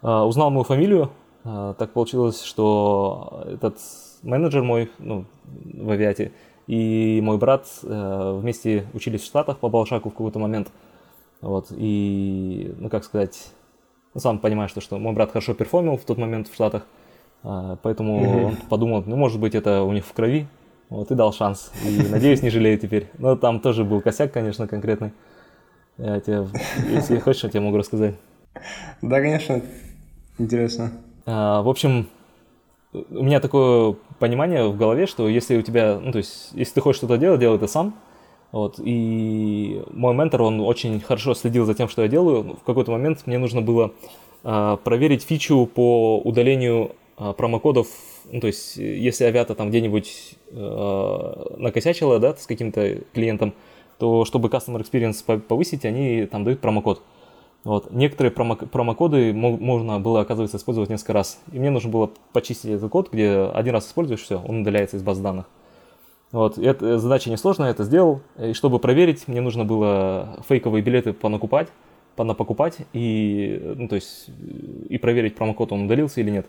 а, 0.00 0.24
узнал 0.24 0.50
мою 0.50 0.64
фамилию. 0.64 1.10
А, 1.44 1.74
так 1.74 1.92
получилось, 1.92 2.42
что 2.42 3.44
этот 3.46 3.78
менеджер 4.22 4.62
мой 4.62 4.90
ну, 4.98 5.24
в 5.44 5.90
авиате 5.90 6.32
и 6.66 7.20
мой 7.22 7.36
брат 7.38 7.66
э, 7.82 8.38
вместе 8.40 8.86
учились 8.92 9.22
в 9.22 9.26
Штатах 9.26 9.58
по 9.58 9.68
Балшаку 9.68 10.10
в 10.10 10.12
какой-то 10.12 10.38
момент. 10.38 10.68
Вот, 11.40 11.68
и, 11.70 12.72
ну, 12.78 12.88
как 12.88 13.02
сказать, 13.02 13.52
ну, 14.14 14.20
сам 14.20 14.38
понимаешь, 14.38 14.70
что, 14.70 14.80
что 14.80 14.98
мой 14.98 15.12
брат 15.14 15.32
хорошо 15.32 15.54
перформил 15.54 15.96
в 15.96 16.04
тот 16.04 16.18
момент 16.18 16.48
в 16.48 16.54
Штатах, 16.54 16.86
а, 17.42 17.76
поэтому 17.82 18.20
mm-hmm. 18.20 18.44
он 18.44 18.56
подумал, 18.68 19.02
ну, 19.04 19.16
может 19.16 19.40
быть, 19.40 19.54
это 19.54 19.82
у 19.82 19.92
них 19.92 20.04
в 20.04 20.12
крови, 20.12 20.46
вот, 20.90 21.10
и 21.10 21.14
дал 21.14 21.32
шанс. 21.32 21.72
И, 21.84 22.02
надеюсь, 22.08 22.42
не 22.42 22.50
жалею 22.50 22.78
теперь. 22.78 23.08
Но 23.18 23.36
там 23.36 23.60
тоже 23.60 23.82
был 23.82 24.00
косяк, 24.00 24.32
конечно, 24.32 24.68
конкретный. 24.68 25.12
Я 25.98 26.20
тебе, 26.20 26.46
если 26.88 27.18
хочешь, 27.18 27.42
я 27.42 27.50
тебе 27.50 27.60
могу 27.60 27.78
рассказать. 27.78 28.14
Да, 29.02 29.20
конечно. 29.20 29.62
Интересно. 30.38 30.92
А, 31.30 31.62
в 31.62 31.68
общем, 31.68 32.08
у 32.92 33.22
меня 33.22 33.40
такое 33.40 33.94
понимание 34.18 34.68
в 34.68 34.76
голове, 34.76 35.06
что 35.06 35.28
если 35.28 35.56
у 35.56 35.62
тебя, 35.62 36.00
ну, 36.02 36.12
то 36.12 36.18
есть, 36.18 36.50
если 36.52 36.74
ты 36.74 36.80
хочешь 36.80 36.98
что-то 36.98 37.18
делать, 37.18 37.40
делай 37.40 37.56
это 37.56 37.66
сам. 37.66 37.94
Вот, 38.52 38.80
и 38.82 39.80
мой 39.92 40.12
ментор, 40.12 40.42
он 40.42 40.60
очень 40.60 40.98
хорошо 41.00 41.34
следил 41.34 41.66
за 41.66 41.74
тем, 41.74 41.88
что 41.88 42.02
я 42.02 42.08
делаю. 42.08 42.56
В 42.60 42.64
какой-то 42.64 42.90
момент 42.90 43.22
мне 43.26 43.38
нужно 43.38 43.60
было 43.60 43.92
а, 44.42 44.76
проверить 44.76 45.22
фичу 45.22 45.66
по 45.66 46.18
удалению 46.18 46.96
а, 47.16 47.32
промокодов 47.32 47.86
ну, 48.32 48.40
то 48.40 48.46
есть, 48.46 48.76
если 48.76 49.24
авиата 49.24 49.54
там 49.54 49.70
где-нибудь 49.70 50.34
э, 50.50 51.44
накосячила, 51.56 52.18
да, 52.18 52.36
с 52.36 52.46
каким-то 52.46 52.98
клиентом, 53.12 53.54
то 53.98 54.24
чтобы 54.24 54.48
customer 54.48 54.80
experience 54.80 55.40
повысить, 55.40 55.84
они 55.84 56.26
там 56.26 56.44
дают 56.44 56.60
промокод. 56.60 57.02
Вот. 57.64 57.90
Некоторые 57.90 58.30
промо 58.30 58.56
промокоды 58.56 59.32
можно 59.34 60.00
было, 60.00 60.20
оказывается, 60.20 60.56
использовать 60.56 60.88
несколько 60.88 61.12
раз. 61.12 61.40
И 61.52 61.58
мне 61.58 61.70
нужно 61.70 61.90
было 61.90 62.10
почистить 62.32 62.70
этот 62.70 62.90
код, 62.90 63.10
где 63.12 63.50
один 63.54 63.74
раз 63.74 63.86
используешь, 63.86 64.22
все, 64.22 64.40
он 64.40 64.62
удаляется 64.62 64.96
из 64.96 65.02
баз 65.02 65.18
данных. 65.18 65.46
Вот. 66.32 66.58
И 66.58 66.64
это, 66.64 66.98
задача 66.98 67.30
несложная, 67.30 67.66
я 67.66 67.72
это 67.72 67.84
сделал. 67.84 68.20
И 68.38 68.52
чтобы 68.52 68.78
проверить, 68.78 69.28
мне 69.28 69.40
нужно 69.40 69.64
было 69.64 70.42
фейковые 70.48 70.82
билеты 70.82 71.12
понакупать, 71.12 71.68
понапокупать 72.16 72.78
и, 72.92 73.74
ну, 73.76 73.88
то 73.88 73.96
есть, 73.96 74.30
и 74.88 74.96
проверить, 74.98 75.34
промокод 75.34 75.72
он 75.72 75.84
удалился 75.84 76.20
или 76.20 76.30
нет. 76.30 76.46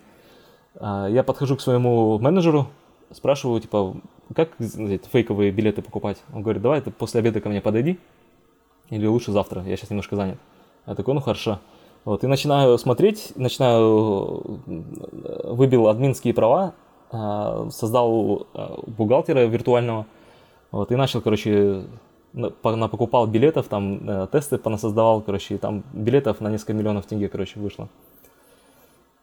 А, 0.75 1.07
я 1.07 1.23
подхожу 1.23 1.57
к 1.57 1.61
своему 1.61 2.19
менеджеру, 2.19 2.67
спрашиваю, 3.11 3.59
типа, 3.59 3.95
как 4.33 4.51
знаете, 4.59 5.09
фейковые 5.11 5.51
билеты 5.51 5.81
покупать? 5.81 6.17
Он 6.33 6.41
говорит, 6.41 6.61
давай 6.61 6.81
ты 6.81 6.91
после 6.91 7.19
обеда 7.19 7.41
ко 7.41 7.49
мне 7.49 7.59
подойди, 7.59 7.99
или 8.89 9.05
лучше 9.07 9.31
завтра, 9.31 9.63
я 9.63 9.75
сейчас 9.75 9.89
немножко 9.89 10.15
занят. 10.15 10.37
Я 10.87 10.95
такой, 10.95 11.13
ну 11.13 11.21
хорошо. 11.21 11.59
Вот, 12.03 12.23
и 12.23 12.27
начинаю 12.27 12.77
смотреть, 12.79 13.33
начинаю, 13.35 14.59
э, 14.65 15.51
выбил 15.53 15.87
админские 15.87 16.33
права, 16.33 16.73
э, 17.11 17.69
создал 17.71 18.47
э, 18.53 18.67
бухгалтера 18.87 19.45
виртуального, 19.45 20.07
вот, 20.71 20.91
и 20.91 20.95
начал, 20.95 21.21
короче, 21.21 21.83
покупал 22.61 23.27
билетов, 23.27 23.67
там 23.67 24.27
тесты 24.31 24.57
понасоздавал, 24.57 25.21
короче, 25.21 25.55
и 25.55 25.57
там 25.57 25.83
билетов 25.93 26.39
на 26.39 26.49
несколько 26.49 26.73
миллионов 26.73 27.05
тенге, 27.05 27.27
короче, 27.27 27.59
вышло. 27.59 27.89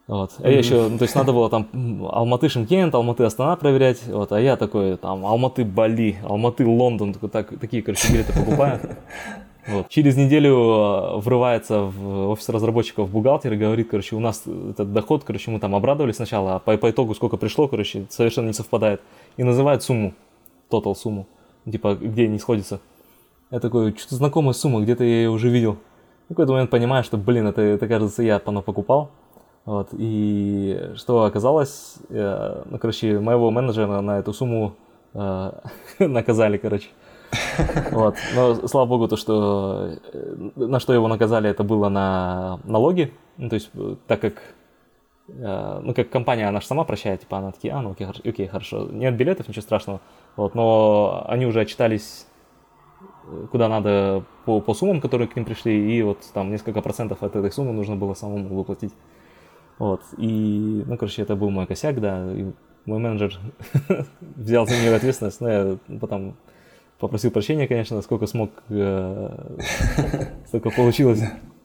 Вот. 0.07 0.33
А 0.39 0.49
я 0.49 0.59
еще, 0.59 0.89
ну, 0.89 0.99
то 0.99 1.05
есть 1.05 1.15
надо 1.15 1.33
было 1.33 1.51
там 1.51 1.69
Алматы 2.11 2.49
Шимкент, 2.49 2.95
Алматы 2.95 3.25
Астана 3.25 3.57
проверять, 3.57 4.07
вот, 4.07 4.31
а 4.31 4.41
я 4.41 4.57
такой 4.57 4.97
там 4.99 5.27
Алматы 5.27 5.65
Бали, 5.65 6.19
Алматы 6.23 6.67
Лондон, 6.67 7.15
так, 7.15 7.59
такие, 7.59 7.83
короче, 7.83 8.13
билеты 8.13 8.33
покупаю. 8.33 8.81
Вот. 9.69 9.89
Через 9.91 10.17
неделю 10.17 10.55
э, 10.55 11.19
врывается 11.19 11.83
в 11.83 12.31
офис 12.31 12.49
разработчиков 12.49 13.11
бухгалтер 13.11 13.53
и 13.53 13.57
говорит, 13.57 13.89
короче, 13.91 14.17
у 14.17 14.21
нас 14.21 14.45
этот 14.47 14.93
доход, 14.93 15.25
короче, 15.25 15.51
мы 15.51 15.61
там 15.61 15.75
обрадовались 15.75 16.17
сначала, 16.17 16.57
а 16.57 16.59
по, 16.59 16.77
по 16.79 16.91
итогу 16.91 17.15
сколько 17.15 17.37
пришло, 17.37 17.69
короче, 17.69 18.07
совершенно 18.09 18.47
не 18.47 18.55
совпадает. 18.55 19.03
И 19.37 19.45
называет 19.45 19.83
сумму, 19.83 20.15
тотал 20.71 20.97
сумму, 20.97 21.27
типа, 21.71 21.97
где 22.01 22.27
не 22.29 22.39
сходится. 22.39 22.81
Я 23.51 23.61
такой, 23.61 23.95
что-то 23.97 24.15
знакомая 24.15 24.55
сумма, 24.55 24.81
где-то 24.81 25.05
я 25.05 25.23
ее 25.23 25.31
уже 25.31 25.51
видел. 25.51 25.77
В 26.27 26.29
какой-то 26.29 26.53
момент 26.53 26.71
понимаю, 26.71 27.05
что, 27.05 27.19
блин, 27.19 27.47
это, 27.47 27.61
это 27.61 27.87
кажется, 27.89 28.23
я 28.23 28.41
оно 28.45 28.63
покупал. 28.63 29.11
Вот, 29.67 29.89
и 29.93 30.93
что 30.97 31.25
оказалось, 31.25 31.97
я, 32.09 32.63
ну, 32.71 32.79
короче, 32.79 33.19
моего 33.21 33.51
менеджера 33.51 34.01
на 34.01 34.19
эту 34.19 34.33
сумму 34.33 34.75
э, 35.13 35.53
наказали, 35.99 36.57
короче. 36.57 36.89
Вот. 37.91 38.17
Но 38.35 38.67
слава 38.69 38.87
богу, 38.87 39.09
то, 39.09 39.17
что 39.17 39.99
э, 40.13 40.51
на 40.57 40.81
что 40.81 40.93
его 40.93 41.09
наказали, 41.09 41.51
это 41.51 41.65
было 41.65 41.89
на 41.89 42.61
налоги. 42.65 43.13
Ну, 43.37 43.49
то 43.49 43.55
есть, 43.55 43.71
э, 43.75 43.97
так 44.07 44.21
как 44.21 44.43
э, 45.29 45.81
ну, 45.83 45.95
как 45.95 46.11
компания, 46.11 46.49
она 46.49 46.61
же 46.61 46.67
сама 46.67 46.85
прощает, 46.85 47.21
типа, 47.21 47.39
она 47.39 47.53
такие, 47.53 47.73
а, 47.73 47.83
ну, 47.83 47.91
окей, 47.91 48.07
хорошо, 48.07 48.23
окей, 48.25 48.47
хорошо. 48.47 48.89
нет 48.91 49.17
билетов, 49.17 49.49
ничего 49.49 49.63
страшного, 49.63 50.01
вот, 50.37 50.55
но 50.55 51.25
они 51.29 51.47
уже 51.47 51.61
отчитались 51.61 52.27
куда 53.51 53.69
надо 53.69 54.25
по, 54.45 54.61
по 54.61 54.75
суммам, 54.75 55.01
которые 55.01 55.29
к 55.29 55.37
ним 55.37 55.45
пришли, 55.45 55.97
и 55.97 56.03
вот 56.03 56.19
там 56.33 56.51
несколько 56.51 56.81
процентов 56.81 57.23
от 57.23 57.37
этой 57.37 57.53
суммы 57.53 57.73
нужно 57.73 57.97
было 57.97 58.15
самому 58.15 58.57
выплатить. 58.57 58.95
Вот, 59.79 60.03
и, 60.17 60.83
ну, 60.87 60.97
короче, 60.97 61.23
это 61.23 61.37
был 61.37 61.51
мой 61.51 61.67
косяк, 61.67 62.01
да, 62.01 62.33
и 62.33 62.53
мой 62.85 62.99
менеджер 62.99 63.39
взял 64.21 64.67
за 64.67 64.75
нее 64.77 64.95
ответственность, 64.95 65.41
но 65.41 65.49
я 65.49 65.79
потом 66.01 66.37
попросил 66.99 67.31
прощения, 67.31 67.67
конечно, 67.67 68.01
сколько 68.03 68.27
смог, 68.27 68.51
э, 68.69 69.59
столько 70.47 70.71
получилось. 70.71 71.23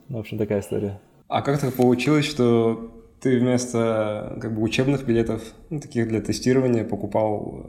В 0.10 0.18
общем, 0.18 0.38
такая 0.38 0.62
история. 0.62 1.00
А 1.28 1.42
как 1.42 1.60
так 1.60 1.74
получилось, 1.74 2.26
что 2.26 2.92
ты 3.22 3.40
вместо 3.40 4.38
как 4.42 4.54
бы 4.54 4.62
учебных 4.62 5.06
билетов, 5.06 5.42
ну, 5.70 5.80
таких 5.80 6.08
для 6.08 6.22
тестирования, 6.22 6.84
покупал... 6.84 7.66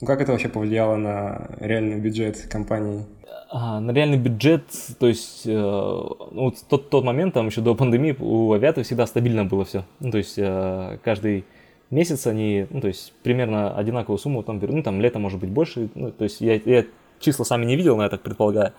Ну, 0.00 0.06
как 0.06 0.20
это 0.20 0.32
вообще 0.32 0.48
повлияло 0.48 0.96
на 0.96 1.50
реальный 1.60 1.98
бюджет 1.98 2.46
компании? 2.50 3.04
А, 3.50 3.80
на 3.80 3.92
реальный 3.92 4.18
бюджет, 4.18 4.64
то 4.98 5.06
есть, 5.06 5.46
э, 5.46 5.50
ну, 5.50 6.52
тот, 6.68 6.90
тот 6.90 7.04
момент, 7.04 7.34
там 7.34 7.46
еще 7.46 7.62
до 7.62 7.74
пандемии 7.74 8.14
у 8.18 8.52
авиатов 8.52 8.84
всегда 8.84 9.06
стабильно 9.06 9.44
было 9.44 9.64
все. 9.64 9.84
Ну, 10.00 10.10
то 10.10 10.18
есть, 10.18 10.34
э, 10.36 10.98
каждый 11.02 11.46
месяц 11.90 12.26
они, 12.26 12.66
ну, 12.70 12.80
то 12.80 12.88
есть, 12.88 13.12
примерно 13.22 13.76
одинаковую 13.76 14.18
сумму 14.18 14.42
там 14.42 14.58
берут, 14.58 14.76
ну, 14.76 14.82
там, 14.82 15.00
лето 15.00 15.18
может 15.18 15.40
быть 15.40 15.50
больше, 15.50 15.88
ну, 15.94 16.10
то 16.10 16.24
есть, 16.24 16.40
я, 16.40 16.60
я 16.64 16.84
числа 17.20 17.44
сами 17.44 17.64
не 17.64 17.76
видел, 17.76 17.96
но 17.96 18.02
я 18.02 18.08
так 18.08 18.22
предполагаю. 18.22 18.72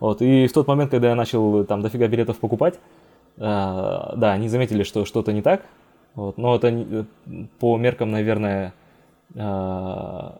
Вот, 0.00 0.22
и 0.22 0.46
в 0.46 0.52
тот 0.52 0.66
момент, 0.68 0.90
когда 0.90 1.08
я 1.08 1.14
начал 1.14 1.64
там 1.64 1.82
дофига 1.82 2.06
билетов 2.06 2.38
покупать, 2.38 2.78
э, 3.36 3.40
да, 3.40 4.32
они 4.32 4.48
заметили, 4.48 4.82
что 4.82 5.04
что-то 5.04 5.32
не 5.32 5.42
так, 5.42 5.64
вот, 6.14 6.38
но 6.38 6.56
это 6.56 6.68
э, 6.68 7.04
по 7.58 7.76
меркам, 7.76 8.10
наверное, 8.10 8.74
э, 9.34 10.30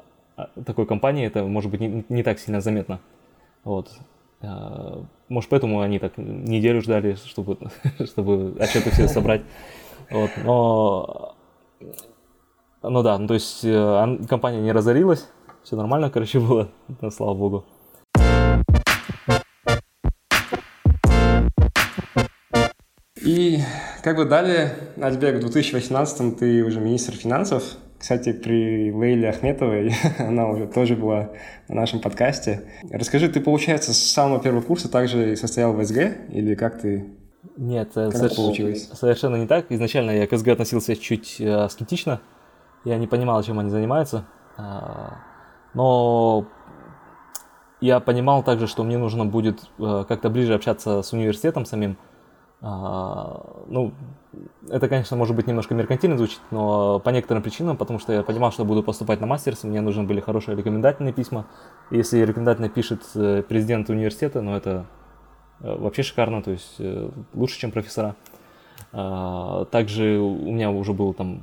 такой 0.65 0.87
компании, 0.87 1.27
это 1.27 1.45
может 1.45 1.71
быть 1.71 1.81
не, 1.81 2.05
не 2.09 2.23
так 2.23 2.39
сильно 2.39 2.61
заметно. 2.61 3.01
Вот. 3.65 3.91
Э, 4.41 5.03
может, 5.29 5.51
поэтому 5.51 5.81
они 5.81 5.99
так 5.99 6.17
неделю 6.17 6.81
ждали, 6.83 7.15
чтобы, 7.15 7.59
чтобы 8.07 8.57
отчеты 8.61 8.91
все 8.91 9.09
собрать. 9.09 9.43
Вот, 10.11 10.31
но, 10.45 11.35
ну 12.83 13.03
да, 13.03 13.19
ну, 13.19 13.27
то 13.27 13.35
есть 13.35 13.65
э, 13.65 14.19
компания 14.29 14.61
не 14.61 14.73
разорилась, 14.73 15.29
все 15.63 15.77
нормально, 15.77 16.11
короче, 16.11 16.41
было, 16.41 16.69
слава 17.11 17.35
богу. 17.35 17.65
И 23.29 23.61
как 24.03 24.17
бы 24.17 24.25
далее, 24.25 24.75
Альбек, 25.01 25.37
в 25.37 25.41
2018 25.41 26.39
ты 26.39 26.65
уже 26.65 26.81
министр 26.81 27.13
финансов. 27.13 27.63
Кстати, 27.99 28.33
при 28.33 28.93
Лейле 28.93 29.29
Ахметовой, 29.29 29.93
она 30.19 30.49
уже 30.49 30.67
тоже 30.67 30.97
была 30.97 31.33
на 31.69 31.75
нашем 31.75 32.01
подкасте. 32.01 32.63
Расскажи, 32.91 33.29
ты, 33.29 33.41
получается, 33.41 33.93
с 33.93 33.99
самого 33.99 34.41
первого 34.41 34.63
курса 34.63 34.89
также 34.89 35.37
состоял 35.37 35.75
в 35.75 35.85
СГ? 35.85 36.31
Или 36.31 36.55
как 36.55 36.81
ты 36.81 37.18
нет, 37.57 37.93
соверш... 37.95 38.37
получилось? 38.37 38.89
совершенно 38.93 39.37
не 39.37 39.47
так. 39.47 39.67
Изначально 39.71 40.11
я 40.13 40.27
к 40.27 40.37
СГ 40.37 40.49
относился 40.49 40.97
чуть 40.97 41.41
э, 41.41 41.69
скептично. 41.69 42.21
Я 42.85 42.99
не 42.99 43.07
понимал, 43.07 43.43
чем 43.43 43.59
они 43.59 43.71
занимаются. 43.71 44.25
А, 44.57 45.19
но 45.75 46.47
я 47.81 48.01
понимал 48.01 48.43
также, 48.43 48.67
что 48.67 48.83
мне 48.85 48.99
нужно 48.99 49.25
будет 49.25 49.61
э, 49.79 50.05
как-то 50.09 50.31
ближе 50.31 50.55
общаться 50.55 51.03
с 51.03 51.13
университетом 51.13 51.65
самим. 51.65 51.97
А, 52.61 53.65
ну, 53.69 53.93
это, 54.69 54.89
конечно, 54.89 55.17
может 55.17 55.37
быть 55.37 55.47
немножко 55.47 55.75
меркантильно 55.75 56.17
звучит, 56.17 56.41
но 56.51 56.99
по 56.99 57.11
некоторым 57.11 57.43
причинам, 57.43 57.77
потому 57.77 58.01
что 58.01 58.13
я 58.13 58.23
понимал, 58.25 58.51
что 58.51 58.65
буду 58.65 58.83
поступать 58.83 59.21
на 59.21 59.27
мастерс, 59.27 59.63
мне 59.63 59.81
нужны 59.81 60.03
были 60.03 60.21
хорошие 60.21 60.57
рекомендательные 60.57 61.13
письма. 61.13 61.47
Если 61.91 62.19
рекомендательно 62.19 62.69
пишет 62.69 63.03
э, 63.15 63.45
президент 63.49 63.91
университета, 63.91 64.43
ну 64.43 64.57
это 64.57 64.71
э, 64.71 64.98
вообще 65.61 66.03
шикарно, 66.03 66.43
то 66.43 66.51
есть 66.51 66.81
лучше, 67.35 67.59
чем 67.59 67.71
профессора. 67.71 68.15
А, 68.93 69.65
также 69.67 70.19
у 70.19 70.51
меня 70.51 70.71
уже 70.71 70.93
был 70.93 71.15
там 71.15 71.43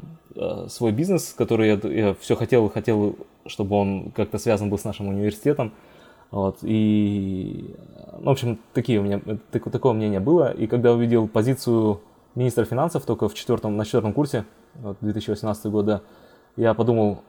свой 0.67 0.91
бизнес, 0.91 1.33
который 1.37 1.67
я, 1.69 1.89
я 1.89 2.13
все 2.15 2.35
хотел 2.35 2.69
хотел 2.69 3.15
чтобы 3.47 3.75
он 3.75 4.11
как-то 4.11 4.37
связан 4.37 4.69
был 4.69 4.77
с 4.77 4.83
нашим 4.83 5.07
университетом. 5.07 5.71
Вот, 6.31 6.57
и, 6.63 7.75
ну, 8.19 8.25
в 8.25 8.29
общем, 8.29 8.59
такие 8.73 8.99
у 8.99 9.03
меня, 9.03 9.21
так, 9.51 9.71
такое 9.71 9.93
мнение 9.93 10.19
было. 10.19 10.51
И 10.51 10.67
когда 10.67 10.91
увидел 10.91 11.27
позицию 11.27 12.01
министра 12.33 12.65
финансов 12.65 13.05
только 13.05 13.29
в 13.29 13.33
четвертом, 13.33 13.77
на 13.77 13.85
четвертом 13.85 14.13
курсе, 14.13 14.45
вот, 14.75 14.97
2018 15.01 15.67
года, 15.67 16.01
я 16.57 16.73
подумал, 16.73 17.19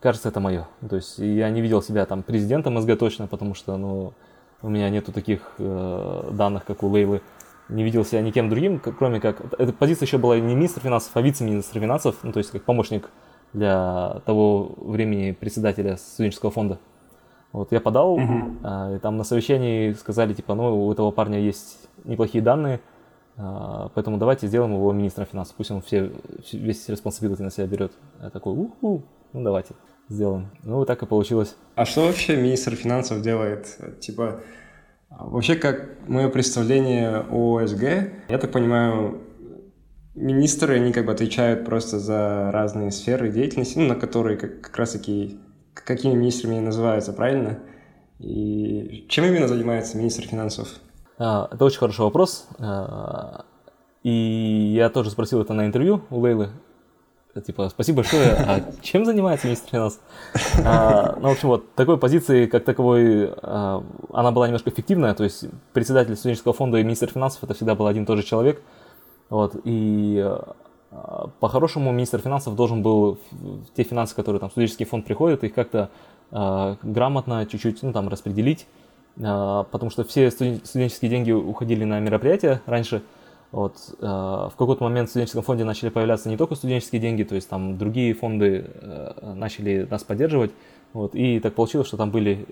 кажется, 0.00 0.28
это 0.28 0.40
мое. 0.40 0.68
То 0.88 0.96
есть 0.96 1.18
я 1.18 1.48
не 1.50 1.60
видел 1.62 1.82
себя 1.82 2.04
там 2.06 2.22
президентом 2.22 2.80
СГ 2.80 2.98
потому 3.30 3.54
что, 3.54 3.76
ну, 3.76 4.12
у 4.62 4.68
меня 4.68 4.90
нету 4.90 5.12
таких 5.12 5.40
э, 5.58 6.30
данных, 6.32 6.64
как 6.64 6.82
у 6.82 6.88
Лейлы. 6.88 7.22
Не 7.68 7.82
видел 7.82 8.04
себя 8.04 8.22
никем 8.22 8.48
другим, 8.48 8.78
кроме 8.78 9.20
как... 9.20 9.40
Эта 9.58 9.72
позиция 9.72 10.06
еще 10.06 10.18
была 10.18 10.38
не 10.38 10.54
министр 10.54 10.80
финансов, 10.80 11.10
а 11.14 11.20
вице-министр 11.20 11.80
финансов, 11.80 12.16
ну, 12.22 12.32
то 12.32 12.38
есть 12.38 12.50
как 12.50 12.62
помощник 12.62 13.10
для 13.52 14.20
того 14.24 14.74
времени 14.78 15.32
председателя 15.32 15.96
студенческого 15.96 16.50
фонда. 16.50 16.78
Вот 17.52 17.72
я 17.72 17.80
подал, 17.80 18.18
uh-huh. 18.18 18.96
и 18.96 18.98
там 18.98 19.16
на 19.16 19.24
совещании 19.24 19.92
сказали, 19.92 20.34
типа, 20.34 20.54
ну, 20.54 20.86
у 20.86 20.92
этого 20.92 21.10
парня 21.10 21.40
есть 21.40 21.88
неплохие 22.04 22.42
данные, 22.42 22.80
а, 23.36 23.90
поэтому 23.94 24.18
давайте 24.18 24.46
сделаем 24.46 24.74
его 24.74 24.92
министром 24.92 25.26
финансов, 25.26 25.54
пусть 25.56 25.70
он 25.70 25.80
все, 25.82 26.12
весь 26.52 26.88
responsibility 26.88 27.42
на 27.42 27.50
себя 27.50 27.66
берет. 27.66 27.92
Я 28.22 28.30
такой, 28.30 28.52
уху, 28.52 29.02
ну 29.32 29.42
давайте 29.42 29.74
сделаем. 30.08 30.50
Ну, 30.62 30.84
так 30.84 31.02
и 31.02 31.06
получилось. 31.06 31.56
А 31.74 31.84
что 31.84 32.06
вообще 32.06 32.36
министр 32.36 32.74
финансов 32.74 33.22
делает? 33.22 33.78
Типа, 34.00 34.40
вообще, 35.10 35.56
как 35.56 36.08
мое 36.08 36.28
представление 36.28 37.24
о 37.30 37.66
СГ, 37.66 37.82
я 38.28 38.38
так 38.38 38.52
понимаю, 38.52 39.20
Министры, 40.16 40.76
они 40.76 40.92
как 40.94 41.04
бы 41.04 41.12
отвечают 41.12 41.66
просто 41.66 41.98
за 41.98 42.50
разные 42.50 42.90
сферы 42.90 43.30
деятельности, 43.30 43.78
ну, 43.78 43.86
на 43.86 43.94
которые 43.96 44.38
как, 44.38 44.62
как 44.62 44.76
раз-таки, 44.78 45.38
какими 45.74 46.14
министрами 46.14 46.56
они 46.56 46.64
называются, 46.64 47.12
правильно? 47.12 47.58
И 48.18 49.04
чем 49.10 49.26
именно 49.26 49.46
занимается 49.46 49.98
министр 49.98 50.22
финансов? 50.22 50.68
А, 51.18 51.50
это 51.52 51.62
очень 51.66 51.78
хороший 51.78 52.00
вопрос. 52.00 52.48
А, 52.58 53.44
и 54.02 54.72
я 54.74 54.88
тоже 54.88 55.10
спросил 55.10 55.42
это 55.42 55.52
на 55.52 55.66
интервью 55.66 56.00
у 56.08 56.20
Лейлы. 56.20 56.48
Типа, 57.40 57.68
спасибо 57.68 57.96
большое. 57.96 58.32
А 58.32 58.60
чем 58.82 59.04
занимается 59.04 59.46
министр 59.46 59.70
финансов? 59.70 60.00
А, 60.64 61.16
ну, 61.20 61.28
в 61.28 61.32
общем, 61.32 61.48
вот, 61.48 61.74
такой 61.74 61.98
позиции, 61.98 62.46
как 62.46 62.64
таковой, 62.64 63.30
а, 63.42 63.82
она 64.12 64.30
была 64.30 64.46
немножко 64.46 64.70
фиктивная. 64.70 65.14
То 65.14 65.24
есть, 65.24 65.44
председатель 65.72 66.16
студенческого 66.16 66.54
фонда 66.54 66.78
и 66.78 66.84
министр 66.84 67.08
финансов 67.08 67.44
это 67.44 67.54
всегда 67.54 67.74
был 67.74 67.86
один 67.86 68.04
и 68.04 68.06
тот 68.06 68.18
же 68.18 68.22
человек– 68.22 68.62
вот, 69.28 69.56
и 69.64 70.22
э, 70.90 71.26
по-хорошему 71.40 71.92
министр 71.92 72.20
финансов 72.20 72.54
должен 72.54 72.82
был 72.82 73.18
те 73.74 73.82
финансы, 73.82 74.14
которые 74.14 74.40
там 74.40 74.50
студенческий 74.50 74.86
фонд 74.86 75.04
приходят, 75.04 75.42
их 75.42 75.54
как-то 75.54 75.90
э, 76.30 76.76
грамотно 76.82 77.44
чуть-чуть 77.46 77.82
ну, 77.82 77.92
там, 77.92 78.08
распределить, 78.08 78.66
потому 79.16 79.88
что 79.90 80.04
все 80.04 80.30
студенческие 80.30 81.10
деньги 81.10 81.32
уходили 81.32 81.84
на 81.84 82.00
мероприятия 82.00 82.60
раньше. 82.66 83.02
Вот, 83.52 83.76
в 83.98 84.52
какой-то 84.58 84.82
момент 84.82 85.08
в 85.08 85.10
студенческом 85.10 85.42
фонде 85.42 85.64
начали 85.64 85.88
появляться 85.88 86.28
не 86.28 86.36
только 86.36 86.56
студенческие 86.56 87.00
деньги, 87.00 87.22
то 87.22 87.34
есть 87.34 87.48
там 87.48 87.78
другие 87.78 88.12
фонды 88.12 88.70
начали 89.22 89.86
нас 89.90 90.04
поддерживать. 90.04 90.50
Вот, 90.92 91.14
и 91.14 91.40
так 91.40 91.54
получилось, 91.54 91.86
что 91.88 91.96
там 91.96 92.10
были 92.10 92.46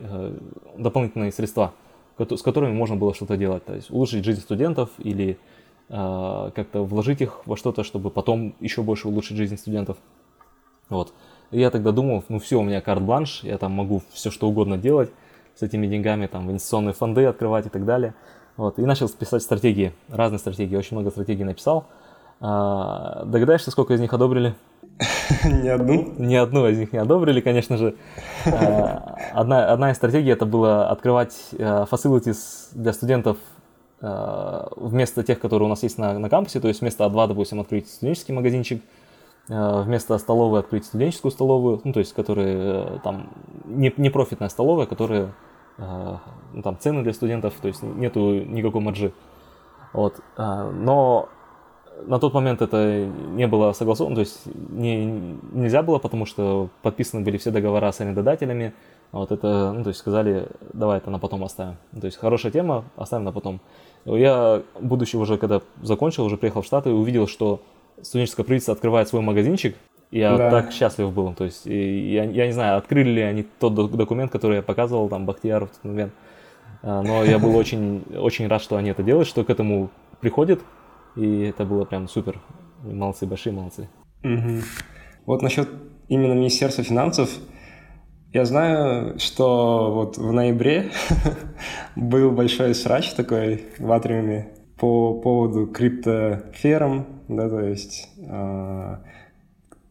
дополнительные 0.78 1.33
средства, 1.33 1.72
с 2.18 2.42
которыми 2.42 2.72
можно 2.72 2.96
было 2.96 3.12
что-то 3.14 3.37
делать. 3.37 3.64
То 3.64 3.74
есть 3.74 3.90
улучшить 3.90 4.24
жизнь 4.24 4.40
студентов 4.40 4.90
или 4.98 5.38
как-то 5.88 6.85
вложить 6.85 7.20
их 7.20 7.46
во 7.46 7.57
что-то, 7.57 7.85
чтобы 7.85 8.11
потом 8.11 8.54
еще 8.61 8.83
больше 8.83 9.09
улучшить 9.09 9.37
жизнь 9.37 9.57
студентов. 9.59 9.98
Вот. 10.88 11.12
И 11.50 11.61
я 11.61 11.70
тогда 11.70 11.92
думал, 11.92 12.24
ну 12.28 12.38
все, 12.38 12.59
у 12.59 12.62
меня 12.62 12.80
карт-бланш, 12.80 13.42
я 13.42 13.59
там 13.59 13.72
могу 13.72 14.02
все 14.12 14.30
что 14.30 14.48
угодно 14.48 14.78
делать 14.78 15.11
с 15.54 15.62
этими 15.62 15.87
деньгами, 15.87 16.26
там 16.26 16.50
инвестиционные 16.50 16.94
фонды 16.94 17.24
открывать 17.26 17.66
и 17.66 17.68
так 17.68 17.85
далее. 17.85 18.14
Вот. 18.56 18.78
И 18.78 18.82
начал 18.82 19.08
писать 19.08 19.42
стратегии, 19.42 19.92
разные 20.08 20.38
стратегии, 20.38 20.76
очень 20.76 20.96
много 20.96 21.10
стратегий 21.10 21.44
написал. 21.44 21.86
А, 22.40 23.24
догадаешься, 23.24 23.70
сколько 23.70 23.94
из 23.94 24.00
них 24.00 24.12
одобрили? 24.12 24.54
Ни 25.44 25.68
одну? 25.68 26.14
Ни 26.18 26.34
одну 26.34 26.68
из 26.68 26.78
них 26.78 26.92
не 26.92 26.98
одобрили, 26.98 27.40
конечно 27.40 27.76
же. 27.76 27.96
А, 28.46 29.16
одна, 29.32 29.72
одна 29.72 29.90
из 29.90 29.96
стратегий 29.96 30.30
это 30.30 30.46
было 30.46 30.88
открывать 30.88 31.34
а, 31.58 31.86
facilities 31.90 32.68
для 32.72 32.92
студентов 32.92 33.38
а, 34.00 34.70
вместо 34.76 35.22
тех, 35.22 35.40
которые 35.40 35.66
у 35.66 35.70
нас 35.70 35.82
есть 35.82 35.98
на, 35.98 36.18
на 36.18 36.28
кампусе, 36.28 36.60
то 36.60 36.68
есть 36.68 36.80
вместо 36.80 37.04
А2, 37.04 37.28
допустим, 37.28 37.60
открыть 37.60 37.88
студенческий 37.88 38.34
магазинчик, 38.34 38.82
Э, 39.48 39.82
вместо 39.82 40.16
столовой 40.16 40.60
открыть 40.60 40.86
студенческую 40.86 41.30
столовую, 41.30 41.80
ну, 41.84 41.92
то 41.92 42.00
есть, 42.00 42.14
которые 42.14 42.56
э, 42.56 42.98
там 43.04 43.28
не, 43.66 43.92
не 43.98 44.08
профитная 44.08 44.48
столовая, 44.48 44.86
которая 44.86 45.24
э, 45.24 45.28
ну, 45.76 46.62
там 46.62 46.78
цены 46.78 47.02
для 47.02 47.12
студентов, 47.12 47.54
то 47.60 47.68
есть 47.68 47.82
нету 47.82 48.44
никакой 48.44 48.80
маржи. 48.80 49.12
Вот. 49.92 50.20
Но 50.37 51.28
на 52.06 52.18
тот 52.18 52.34
момент 52.34 52.62
это 52.62 53.06
не 53.06 53.46
было 53.46 53.72
согласовано, 53.72 54.16
то 54.16 54.20
есть 54.20 54.42
не, 54.70 55.06
нельзя 55.52 55.82
было, 55.82 55.98
потому 55.98 56.26
что 56.26 56.68
подписаны 56.82 57.24
были 57.24 57.38
все 57.38 57.50
договора 57.50 57.90
с 57.92 58.00
арендодателями. 58.00 58.74
Вот 59.12 59.30
это, 59.30 59.72
ну, 59.72 59.84
то 59.84 59.88
есть 59.88 60.00
сказали, 60.00 60.48
давай 60.72 60.98
это 60.98 61.10
на 61.10 61.20
потом 61.20 61.44
оставим. 61.44 61.76
То 61.98 62.06
есть 62.06 62.18
хорошая 62.18 62.50
тема, 62.50 62.84
оставим 62.96 63.24
на 63.24 63.32
потом. 63.32 63.60
Я, 64.04 64.62
будучи 64.80 65.16
уже, 65.16 65.38
когда 65.38 65.60
закончил, 65.82 66.24
уже 66.24 66.37
приехал 66.37 66.62
в 66.62 66.66
Штаты, 66.66 66.90
увидел, 66.90 67.28
что 67.28 67.62
студенческое 68.02 68.44
правительство 68.44 68.74
открывает 68.74 69.08
свой 69.08 69.22
магазинчик, 69.22 69.76
я 70.10 70.36
да. 70.36 70.50
так 70.50 70.72
счастлив 70.72 71.12
был. 71.12 71.34
То 71.34 71.44
есть, 71.44 71.66
я, 71.66 72.24
я 72.24 72.46
не 72.46 72.52
знаю, 72.52 72.78
открыли 72.78 73.10
ли 73.10 73.22
они 73.22 73.44
тот 73.58 73.74
документ, 73.74 74.30
который 74.30 74.56
я 74.56 74.62
показывал 74.62 75.08
там 75.08 75.26
Бахтияру 75.26 75.66
в 75.66 75.70
тот 75.70 75.84
момент. 75.84 76.12
А, 76.82 77.02
но 77.02 77.24
я 77.24 77.38
был 77.38 77.56
очень, 77.56 78.04
очень 78.16 78.46
рад, 78.46 78.62
что 78.62 78.76
они 78.76 78.90
это 78.90 79.02
делают, 79.02 79.26
что 79.26 79.44
к 79.44 79.50
этому 79.50 79.90
приходят. 80.20 80.60
И 81.16 81.42
это 81.42 81.64
было 81.64 81.84
прям 81.84 82.08
супер. 82.08 82.40
Молодцы, 82.82 83.26
большие 83.26 83.52
молодцы. 83.52 83.88
Угу. 84.22 84.60
Вот 85.26 85.42
насчет 85.42 85.68
именно 86.08 86.34
Министерства 86.34 86.84
финансов. 86.84 87.30
Я 88.32 88.44
знаю, 88.44 89.18
что 89.18 89.92
вот 89.92 90.18
в 90.18 90.32
ноябре 90.32 90.90
был 91.96 92.32
большой 92.32 92.74
срач 92.74 93.12
такой 93.12 93.64
в 93.78 93.90
атриуме 93.92 94.48
по 94.76 95.14
поводу 95.20 95.68
криптоферм, 95.68 97.06
да, 97.28 97.48
то 97.48 97.60
есть 97.60 98.08
э, 98.18 98.96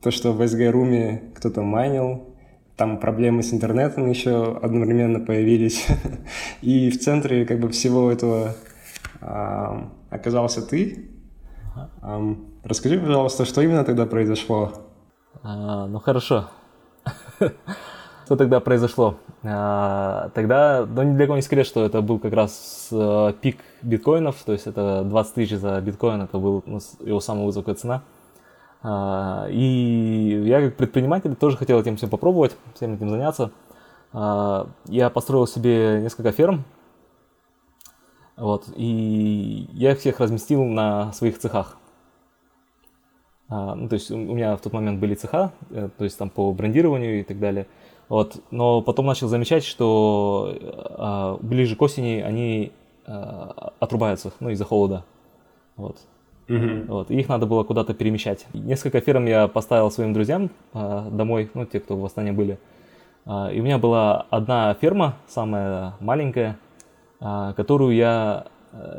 то, 0.04 0.12
что 0.12 0.34
в 0.34 0.42
SG 0.42 1.34
кто-то 1.34 1.62
майнил, 1.62 2.36
там 2.76 3.00
проблемы 3.00 3.42
с 3.44 3.54
интернетом 3.54 4.10
еще 4.10 4.58
одновременно 4.62 5.20
появились, 5.20 5.88
и 6.62 6.90
в 6.90 7.00
центре 7.00 7.46
как 7.46 7.60
бы 7.60 7.70
всего 7.70 8.12
этого 8.12 8.56
оказался 10.10 10.62
ты. 10.62 11.10
Расскажи, 12.64 13.00
пожалуйста, 13.00 13.46
что 13.46 13.62
именно 13.62 13.84
тогда 13.84 14.06
произошло? 14.06 14.74
А, 15.42 15.88
ну 15.88 16.00
хорошо. 16.00 16.50
Что 18.26 18.38
тогда 18.38 18.62
произошло? 18.62 19.18
А, 19.44 20.30
тогда, 20.34 20.86
ну, 20.86 21.04
ни 21.04 21.16
для 21.16 21.26
кого 21.26 21.36
не 21.36 21.42
секрет, 21.42 21.68
что 21.68 21.84
это 21.84 22.02
был 22.02 22.20
как 22.20 22.32
раз 22.32 22.88
э, 22.92 23.34
пик 23.42 23.58
биткоинов, 23.82 24.38
то 24.46 24.54
есть 24.54 24.66
это 24.66 25.04
20 25.04 25.34
тысяч 25.34 25.58
за 25.58 25.82
биткоин, 25.82 26.22
это 26.22 26.38
был 26.38 26.64
ну, 26.66 26.80
его 27.02 27.20
самая 27.20 27.46
высокая 27.46 27.76
цена. 27.76 28.04
А, 28.84 29.48
и 29.50 30.44
я 30.46 30.62
как 30.62 30.76
предприниматель 30.76 31.36
тоже 31.36 31.58
хотел 31.58 31.80
этим 31.80 31.96
всем 31.96 32.10
попробовать, 32.10 32.56
всем 32.76 32.94
этим 32.94 33.10
заняться. 33.10 33.52
А, 34.12 34.68
я 34.86 35.10
построил 35.10 35.48
себе 35.48 36.02
несколько 36.02 36.32
ферм, 36.32 36.66
вот, 38.36 38.66
и 38.76 39.68
я 39.72 39.94
их 39.94 40.00
всех 40.00 40.20
разместил 40.20 40.64
на 40.64 41.14
своих 41.14 41.40
цехах. 41.40 41.78
Ну, 43.50 43.88
то 43.88 43.94
есть 43.94 44.10
у 44.10 44.18
меня 44.18 44.56
в 44.56 44.62
тот 44.62 44.74
момент 44.74 45.00
были 45.00 45.14
цеха, 45.14 45.52
э, 45.70 45.88
то 45.96 46.06
есть 46.06 46.18
там 46.18 46.32
по 46.32 46.52
брендированию 46.54 47.20
и 47.20 47.24
так 47.24 47.40
далее– 47.40 47.68
вот. 48.10 48.44
Но 48.52 48.82
потом 48.82 49.06
начал 49.06 49.28
замечать, 49.28 49.64
что 49.64 51.38
ближе 51.42 51.76
к 51.76 51.82
осени 51.82 52.22
они 52.22 52.72
отрубаются, 53.06 54.32
ну, 54.40 54.50
из-за 54.50 54.66
холода. 54.66 55.04
Вот. 55.76 55.98
Mm-hmm. 56.54 56.86
Вот. 56.88 57.12
И 57.12 57.16
их 57.16 57.30
надо 57.30 57.46
было 57.46 57.64
куда-то 57.64 57.94
перемещать. 57.94 58.46
Несколько 58.54 59.00
ферм 59.00 59.26
я 59.26 59.48
поставил 59.48 59.92
своим 59.92 60.14
друзьям 60.14 60.50
э, 60.74 61.08
домой, 61.12 61.50
ну, 61.54 61.66
те, 61.66 61.80
кто 61.80 61.98
в 61.98 62.06
Астане 62.06 62.32
были. 62.32 62.60
Э, 63.26 63.54
и 63.54 63.60
у 63.60 63.64
меня 63.64 63.78
была 63.78 64.26
одна 64.30 64.74
ферма, 64.76 65.16
самая 65.28 65.96
маленькая, 66.00 66.58
э, 67.20 67.54
которую 67.56 67.96
я 67.96 68.48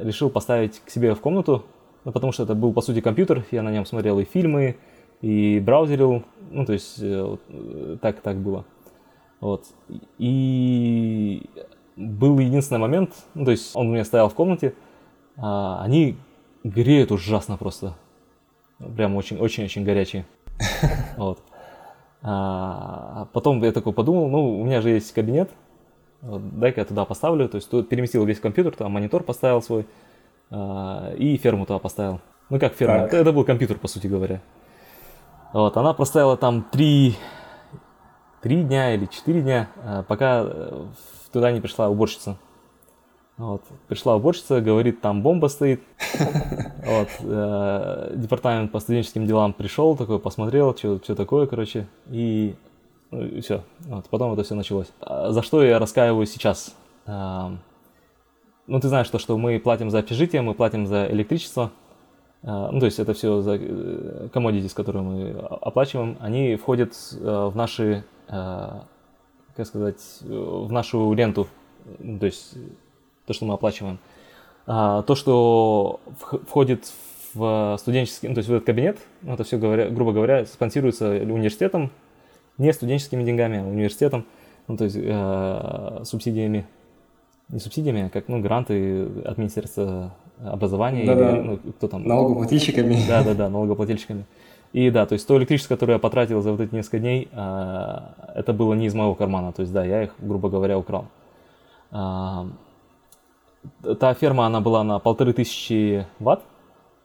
решил 0.02 0.30
поставить 0.30 0.80
к 0.84 0.90
себе 0.90 1.14
в 1.14 1.20
комнату, 1.20 1.64
ну, 2.04 2.12
потому 2.12 2.32
что 2.32 2.42
это 2.44 2.54
был, 2.54 2.72
по 2.72 2.80
сути, 2.80 3.00
компьютер, 3.00 3.44
я 3.50 3.62
на 3.62 3.72
нем 3.72 3.86
смотрел 3.86 4.18
и 4.18 4.24
фильмы, 4.24 4.76
и 5.22 5.58
браузерил, 5.58 6.22
ну, 6.50 6.66
то 6.66 6.74
есть 6.74 6.98
э, 7.00 7.36
так, 8.00 8.20
так 8.20 8.36
было. 8.36 8.64
Вот. 9.40 9.64
И 10.18 11.42
был 11.96 12.38
единственный 12.38 12.78
момент, 12.78 13.10
ну, 13.34 13.46
то 13.46 13.50
есть 13.50 13.74
он 13.74 13.88
у 13.88 13.92
меня 13.92 14.04
стоял 14.04 14.28
в 14.28 14.34
комнате, 14.34 14.74
а, 15.36 15.82
они 15.82 16.16
греют 16.64 17.12
ужасно 17.12 17.56
просто. 17.56 17.94
Прям 18.96 19.14
очень-очень-очень 19.16 19.84
горячие. 19.84 20.26
Вот. 21.16 21.40
А, 22.22 23.28
потом 23.32 23.62
я 23.62 23.70
такой 23.70 23.92
подумал, 23.92 24.28
ну, 24.28 24.60
у 24.60 24.64
меня 24.64 24.80
же 24.80 24.90
есть 24.90 25.12
кабинет, 25.12 25.50
вот, 26.22 26.58
дай-ка 26.58 26.80
я 26.80 26.84
туда 26.86 27.04
поставлю. 27.04 27.48
То 27.48 27.56
есть 27.56 27.68
тут 27.70 27.88
переместил 27.88 28.24
весь 28.24 28.40
компьютер, 28.40 28.74
там 28.74 28.90
монитор 28.92 29.22
поставил 29.22 29.60
свой 29.60 29.86
а, 30.50 31.12
и 31.14 31.36
ферму 31.36 31.66
туда 31.66 31.78
поставил. 31.78 32.20
Ну 32.48 32.58
как 32.58 32.74
ферма? 32.74 33.04
Это, 33.04 33.18
это 33.18 33.32
был 33.32 33.44
компьютер, 33.44 33.78
по 33.78 33.88
сути 33.88 34.06
говоря. 34.06 34.40
Вот, 35.52 35.76
она 35.76 35.92
простояла 35.92 36.36
там 36.36 36.62
три 36.62 37.14
три 38.40 38.62
дня 38.62 38.94
или 38.94 39.06
четыре 39.06 39.42
дня, 39.42 39.68
а, 39.82 40.02
пока 40.02 40.42
э, 40.44 40.86
туда 41.32 41.52
не 41.52 41.60
пришла 41.60 41.88
уборщица. 41.88 42.36
Вот. 43.36 43.62
Пришла 43.88 44.16
уборщица, 44.16 44.60
говорит, 44.60 45.00
там 45.00 45.22
бомба 45.22 45.48
стоит. 45.48 45.82
Вот. 46.84 47.08
Э, 47.20 48.12
департамент 48.14 48.70
по 48.70 48.78
студенческим 48.78 49.26
делам 49.26 49.54
пришел, 49.54 49.96
такой 49.96 50.18
посмотрел, 50.18 50.76
что, 50.76 50.98
что 51.02 51.14
такое, 51.14 51.46
короче, 51.46 51.86
и, 52.10 52.54
ну, 53.10 53.24
и 53.24 53.40
все. 53.40 53.62
Вот. 53.86 54.04
Потом 54.10 54.34
это 54.34 54.42
все 54.42 54.54
началось. 54.54 54.88
А 55.00 55.32
за 55.32 55.42
что 55.42 55.64
я 55.64 55.78
раскаиваюсь 55.78 56.30
сейчас? 56.30 56.74
А, 57.06 57.56
ну, 58.66 58.80
ты 58.80 58.88
знаешь, 58.88 59.08
то, 59.08 59.18
что 59.18 59.38
мы 59.38 59.58
платим 59.58 59.90
за 59.90 60.00
общежитие, 60.00 60.42
мы 60.42 60.52
платим 60.52 60.86
за 60.86 61.06
электричество. 61.06 61.70
А, 62.42 62.70
ну, 62.70 62.80
то 62.80 62.84
есть 62.84 62.98
это 62.98 63.14
все 63.14 63.40
за 63.40 63.54
commodities, 63.54 64.72
э, 64.72 64.74
которые 64.74 65.02
мы 65.02 65.30
оплачиваем, 65.40 66.18
они 66.20 66.56
входят 66.56 66.92
в 67.12 67.52
наши 67.54 68.04
Э, 68.28 68.80
как 69.56 69.66
сказать, 69.66 70.02
в 70.22 70.72
нашу 70.72 71.12
ренту, 71.12 71.46
то 72.18 72.26
есть 72.26 72.54
то, 73.26 73.32
что 73.32 73.44
мы 73.44 73.54
оплачиваем. 73.54 73.98
А, 74.66 75.02
то, 75.02 75.14
что 75.14 76.00
входит 76.20 76.92
в 77.34 77.76
студенческий, 77.78 78.28
ну, 78.28 78.34
то 78.34 78.38
есть 78.38 78.48
в 78.48 78.52
этот 78.52 78.66
кабинет, 78.66 78.98
ну, 79.22 79.34
это 79.34 79.44
все, 79.44 79.58
говоря, 79.58 79.88
грубо 79.90 80.12
говоря, 80.12 80.46
спонсируется 80.46 81.10
университетом, 81.10 81.90
не 82.58 82.72
студенческими 82.72 83.24
деньгами, 83.24 83.58
а 83.58 83.62
университетом, 83.62 84.24
ну, 84.68 84.76
то 84.76 84.84
есть 84.84 84.96
э, 84.98 86.00
субсидиями, 86.04 86.66
не 87.48 87.58
субсидиями, 87.58 88.06
а 88.06 88.10
как, 88.10 88.28
ну, 88.28 88.40
гранты 88.40 89.06
от 89.24 89.36
Министерства 89.36 90.14
образования, 90.42 91.04
да, 91.04 91.12
или, 91.12 91.20
да. 91.20 91.42
ну, 91.42 91.56
кто 91.58 91.88
там? 91.88 92.06
Налогоплательщиками. 92.06 92.96
Да, 93.08 93.22
да, 93.22 93.34
да, 93.34 93.48
налогоплательщиками. 93.48 94.24
И 94.72 94.90
да, 94.90 95.06
то 95.06 95.12
есть 95.12 95.26
то 95.26 95.36
электричество, 95.36 95.74
которое 95.74 95.94
я 95.94 95.98
потратил 96.00 96.42
за 96.42 96.50
вот 96.50 96.60
эти 96.60 96.74
несколько 96.74 96.98
дней, 96.98 97.28
а, 97.32 98.32
это 98.34 98.52
было 98.52 98.74
не 98.74 98.86
из 98.86 98.94
моего 98.94 99.14
кармана. 99.14 99.52
То 99.52 99.62
есть 99.62 99.72
да, 99.72 99.84
я 99.84 100.02
их, 100.02 100.14
грубо 100.18 100.48
говоря, 100.48 100.76
украл. 100.76 101.06
Та 103.98 104.14
ферма, 104.14 104.46
она 104.46 104.60
была 104.60 104.84
на 104.84 104.98
полторы 104.98 105.32
тысячи 105.32 106.06
ватт. 106.18 106.42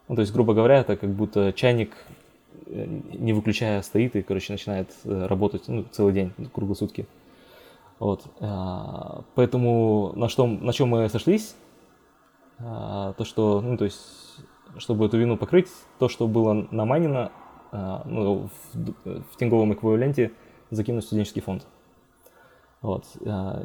Ну, 0.07 0.15
то 0.15 0.21
есть, 0.21 0.33
грубо 0.33 0.53
говоря, 0.53 0.79
это 0.79 0.97
как 0.97 1.11
будто 1.11 1.53
чайник, 1.53 1.95
э, 2.65 2.85
не 3.13 3.33
выключая, 3.33 3.81
стоит 3.81 4.15
и, 4.15 4.21
короче, 4.23 4.53
начинает 4.53 4.91
э, 5.03 5.27
работать 5.27 5.67
ну, 5.67 5.85
целый 5.91 6.13
день, 6.13 6.33
круглосутки. 6.53 7.07
Вот. 7.99 8.23
А, 8.39 9.23
поэтому 9.35 10.13
на, 10.15 10.29
что, 10.29 10.47
на 10.47 10.73
чем 10.73 10.89
мы 10.89 11.09
сошлись, 11.09 11.55
а, 12.57 13.13
то, 13.13 13.25
что, 13.25 13.61
ну, 13.61 13.77
то 13.77 13.85
есть, 13.85 14.01
чтобы 14.77 15.05
эту 15.05 15.17
вину 15.17 15.37
покрыть, 15.37 15.67
то, 15.99 16.07
что 16.07 16.27
было 16.27 16.67
намайнено, 16.71 17.31
а, 17.71 18.01
ну, 18.05 18.49
в, 18.73 19.03
в 19.33 19.37
тенговом 19.37 19.73
эквиваленте 19.73 20.31
закинуть 20.71 21.03
в 21.03 21.07
студенческий 21.07 21.41
фонд. 21.41 21.67
Вот. 22.81 23.05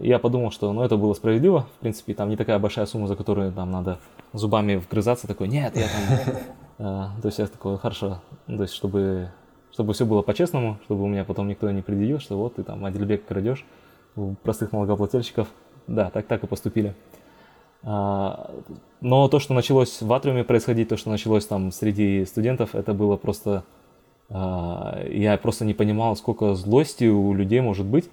Я 0.00 0.18
подумал, 0.18 0.50
что 0.50 0.72
ну, 0.72 0.83
это 0.83 0.96
было 0.96 1.14
справедливо. 1.14 1.66
В 1.77 1.81
принципе, 1.81 2.14
там 2.14 2.29
не 2.29 2.37
такая 2.37 2.59
большая 2.59 2.87
сумма, 2.87 3.07
за 3.07 3.16
которую 3.16 3.53
там 3.53 3.70
надо 3.70 3.98
зубами 4.33 4.77
вгрызаться. 4.77 5.29
Такой, 5.29 5.48
нет, 5.48 5.77
я 5.77 5.87
там... 5.87 7.16
То 7.22 7.27
есть 7.27 7.38
я 7.38 7.46
такой, 7.46 7.79
хорошо. 7.79 8.20
То 8.46 8.62
есть, 8.62 8.74
чтобы, 8.74 9.31
чтобы 9.72 9.92
все 9.92 10.05
было 10.05 10.22
по-честному, 10.22 10.79
чтобы 10.85 11.05
у 11.05 11.07
меня 11.07 11.24
потом 11.24 11.46
никто 11.46 11.70
не 11.70 11.83
предъявил, 11.83 12.18
что 12.18 12.37
вот 12.37 12.57
ты 12.57 12.64
там 12.64 12.85
Адельбек 12.85 13.24
крадешь 13.24 13.64
у 14.16 14.35
простых 14.35 14.72
налогоплательщиков. 14.72 15.48
Да, 15.87 16.11
так 16.11 16.27
так 16.27 16.42
и 16.42 16.46
поступили. 16.46 16.94
А, 17.85 18.50
но 19.00 19.29
то, 19.29 19.38
что 19.38 19.55
началось 19.55 20.00
в 20.00 20.12
Атриуме 20.12 20.42
происходить, 20.42 20.88
то, 20.88 20.96
что 20.96 21.11
началось 21.11 21.46
там 21.46 21.70
среди 21.70 22.24
студентов, 22.24 22.74
это 22.74 22.94
было 22.94 23.16
просто... 23.16 23.64
Я 24.31 25.38
просто 25.40 25.66
не 25.66 25.74
понимал, 25.74 26.16
сколько 26.16 26.55
злости 26.55 27.05
у 27.05 27.35
людей 27.35 27.61
может 27.61 27.85
быть. 27.85 28.09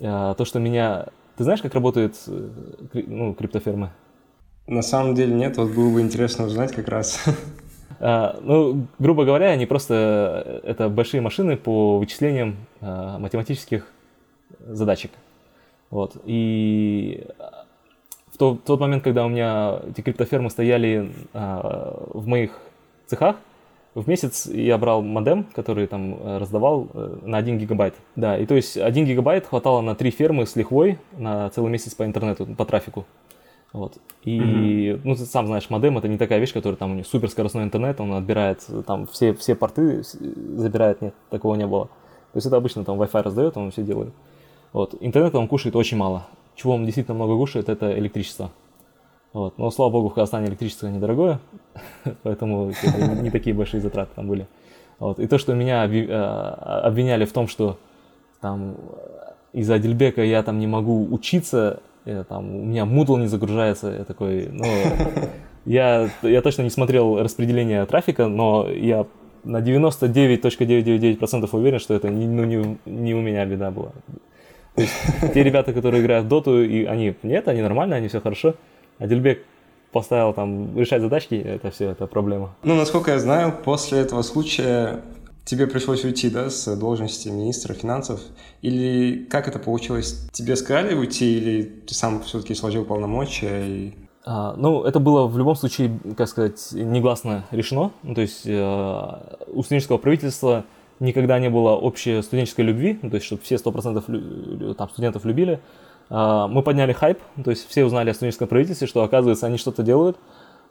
А, 0.00 0.34
то, 0.34 0.44
что 0.44 0.58
меня... 0.58 1.06
Ты 1.36 1.44
знаешь, 1.44 1.62
как 1.62 1.74
работают 1.74 2.16
э, 2.26 2.48
ну, 3.06 3.34
криптофермы? 3.34 3.90
На 4.66 4.82
самом 4.82 5.14
деле 5.14 5.34
нет, 5.34 5.56
вот 5.56 5.70
было 5.70 5.92
бы 5.92 6.00
интересно 6.00 6.46
узнать 6.46 6.72
как 6.72 6.88
раз. 6.88 7.24
Ну, 8.00 8.88
грубо 8.98 9.24
говоря, 9.24 9.50
они 9.50 9.64
просто... 9.64 10.42
Э, 10.64 10.70
это 10.70 10.88
большие 10.88 11.20
машины 11.20 11.56
по 11.56 11.98
вычислениям 11.98 12.56
математических 12.80 13.86
задачек. 14.66 15.12
Вот. 15.90 16.16
И 16.24 17.24
в 18.32 18.38
тот, 18.38 18.64
тот 18.64 18.80
момент, 18.80 19.04
когда 19.04 19.26
у 19.26 19.28
меня 19.28 19.80
эти 19.88 20.00
криптофермы 20.00 20.48
стояли 20.48 21.12
а, 21.34 22.08
в 22.14 22.26
моих 22.26 22.58
цехах, 23.06 23.36
в 23.94 24.08
месяц 24.08 24.46
я 24.46 24.78
брал 24.78 25.02
модем, 25.02 25.44
который 25.54 25.86
там 25.86 26.14
э, 26.14 26.38
раздавал 26.38 26.88
э, 26.94 27.18
на 27.22 27.38
1 27.38 27.58
гигабайт. 27.58 27.94
Да, 28.16 28.38
и 28.38 28.46
то 28.46 28.54
есть 28.54 28.78
1 28.78 29.04
гигабайт 29.04 29.46
хватало 29.46 29.82
на 29.82 29.94
три 29.94 30.10
фермы 30.10 30.46
с 30.46 30.56
лихвой 30.56 30.98
на 31.16 31.50
целый 31.50 31.70
месяц 31.70 31.94
по 31.94 32.04
интернету, 32.04 32.46
по 32.46 32.64
трафику. 32.64 33.04
Вот. 33.72 33.98
И, 34.22 34.38
mm-hmm. 34.38 35.00
ну, 35.04 35.14
ты 35.14 35.24
сам 35.24 35.46
знаешь, 35.46 35.68
модем 35.70 35.96
это 35.98 36.08
не 36.08 36.18
такая 36.18 36.38
вещь, 36.38 36.52
которая 36.52 36.76
там 36.76 36.92
у 36.92 36.94
них 36.94 37.06
суперскоростной 37.06 37.64
интернет, 37.64 38.00
он 38.00 38.12
отбирает 38.12 38.60
там 38.86 39.06
все, 39.06 39.34
все 39.34 39.54
порты, 39.54 40.02
забирает, 40.02 41.00
нет, 41.00 41.14
такого 41.30 41.54
не 41.54 41.66
было. 41.66 41.86
То 41.86 42.36
есть 42.36 42.46
это 42.46 42.56
обычно 42.56 42.84
там 42.84 43.00
Wi-Fi 43.00 43.22
раздает, 43.22 43.56
он 43.56 43.70
все 43.70 43.82
делает. 43.82 44.12
Вот. 44.72 44.94
Интернет 45.00 45.34
он 45.34 45.48
кушает 45.48 45.76
очень 45.76 45.98
мало. 45.98 46.26
Чего 46.54 46.74
он 46.74 46.84
действительно 46.84 47.14
много 47.14 47.36
кушает, 47.36 47.68
это 47.68 47.98
электричество. 47.98 48.50
Вот. 49.32 49.58
Но, 49.58 49.70
слава 49.70 49.90
богу, 49.90 50.08
в 50.08 50.14
Казахстане 50.14 50.48
электричество 50.48 50.88
недорогое, 50.88 51.40
поэтому 52.22 52.72
не 53.22 53.30
такие 53.30 53.54
большие 53.54 53.80
затраты 53.80 54.10
там 54.14 54.28
были. 54.28 54.46
Вот. 54.98 55.18
И 55.18 55.26
то, 55.26 55.38
что 55.38 55.54
меня 55.54 55.84
а, 55.84 56.82
обвиняли 56.84 57.24
в 57.24 57.32
том, 57.32 57.48
что 57.48 57.78
там 58.40 58.76
из-за 59.52 59.78
Дельбека 59.78 60.22
я 60.22 60.42
там 60.42 60.58
не 60.58 60.66
могу 60.66 61.08
учиться, 61.12 61.80
там, 62.28 62.54
у 62.54 62.64
меня 62.64 62.82
Moodle 62.84 63.20
не 63.20 63.26
загружается, 63.26 63.88
я 63.90 64.04
такой, 64.04 64.48
ну, 64.50 64.66
я, 65.64 66.10
я 66.22 66.42
точно 66.42 66.62
не 66.62 66.70
смотрел 66.70 67.22
распределение 67.22 67.86
трафика, 67.86 68.26
но 68.28 68.68
я 68.68 69.06
на 69.44 69.60
99.999% 69.60 71.48
уверен, 71.52 71.78
что 71.78 71.94
это 71.94 72.08
не, 72.08 72.26
ну, 72.26 72.44
не, 72.44 72.78
не 72.86 73.14
у 73.14 73.20
меня 73.20 73.44
беда 73.46 73.70
была. 73.70 73.92
То 74.74 74.82
есть 74.82 74.94
те 75.34 75.42
ребята, 75.42 75.72
которые 75.72 76.02
играют 76.02 76.26
в 76.26 76.28
доту, 76.28 76.62
и 76.62 76.84
они, 76.84 77.14
нет, 77.22 77.48
они 77.48 77.60
нормально, 77.60 77.96
они 77.96 78.08
все 78.08 78.20
хорошо. 78.20 78.54
А 79.02 79.08
Дельбек 79.08 79.44
поставил 79.90 80.32
там 80.32 80.78
решать 80.78 81.02
задачки, 81.02 81.34
это 81.34 81.72
все, 81.72 81.90
это 81.90 82.06
проблема. 82.06 82.54
Ну, 82.62 82.76
насколько 82.76 83.10
я 83.10 83.18
знаю, 83.18 83.52
после 83.64 83.98
этого 83.98 84.22
случая 84.22 85.00
тебе 85.44 85.66
пришлось 85.66 86.04
уйти, 86.04 86.30
да, 86.30 86.50
с 86.50 86.76
должности 86.76 87.28
министра 87.28 87.74
финансов? 87.74 88.20
Или 88.62 89.24
как 89.24 89.48
это 89.48 89.58
получилось? 89.58 90.28
Тебе 90.30 90.54
сказали 90.54 90.94
уйти, 90.94 91.36
или 91.36 91.62
ты 91.64 91.94
сам 91.94 92.22
все-таки 92.22 92.54
сложил 92.54 92.84
полномочия 92.84 93.66
и 93.66 93.94
а, 94.24 94.54
ну, 94.56 94.84
это 94.84 95.00
было 95.00 95.26
в 95.26 95.36
любом 95.36 95.56
случае, 95.56 95.98
как 96.16 96.28
сказать, 96.28 96.68
негласно 96.70 97.44
решено. 97.50 97.90
Ну, 98.04 98.14
то 98.14 98.20
есть 98.20 98.42
э, 98.46 99.36
у 99.48 99.64
студенческого 99.64 99.98
правительства 99.98 100.64
никогда 101.00 101.40
не 101.40 101.50
было 101.50 101.70
общей 101.70 102.22
студенческой 102.22 102.60
любви, 102.60 102.94
то 102.94 103.14
есть 103.14 103.26
чтобы 103.26 103.42
все 103.42 103.56
100% 103.56 104.74
там, 104.74 104.88
студентов 104.90 105.24
любили. 105.24 105.60
А, 106.14 106.46
мы 106.46 106.62
подняли 106.62 106.92
хайп, 106.92 107.18
то 107.42 107.50
есть 107.50 107.66
все 107.68 107.86
узнали 107.86 108.10
о 108.10 108.14
студенческом 108.14 108.46
правительстве, 108.46 108.86
что 108.86 109.02
оказывается 109.02 109.46
они 109.46 109.56
что-то 109.56 109.82
делают. 109.82 110.18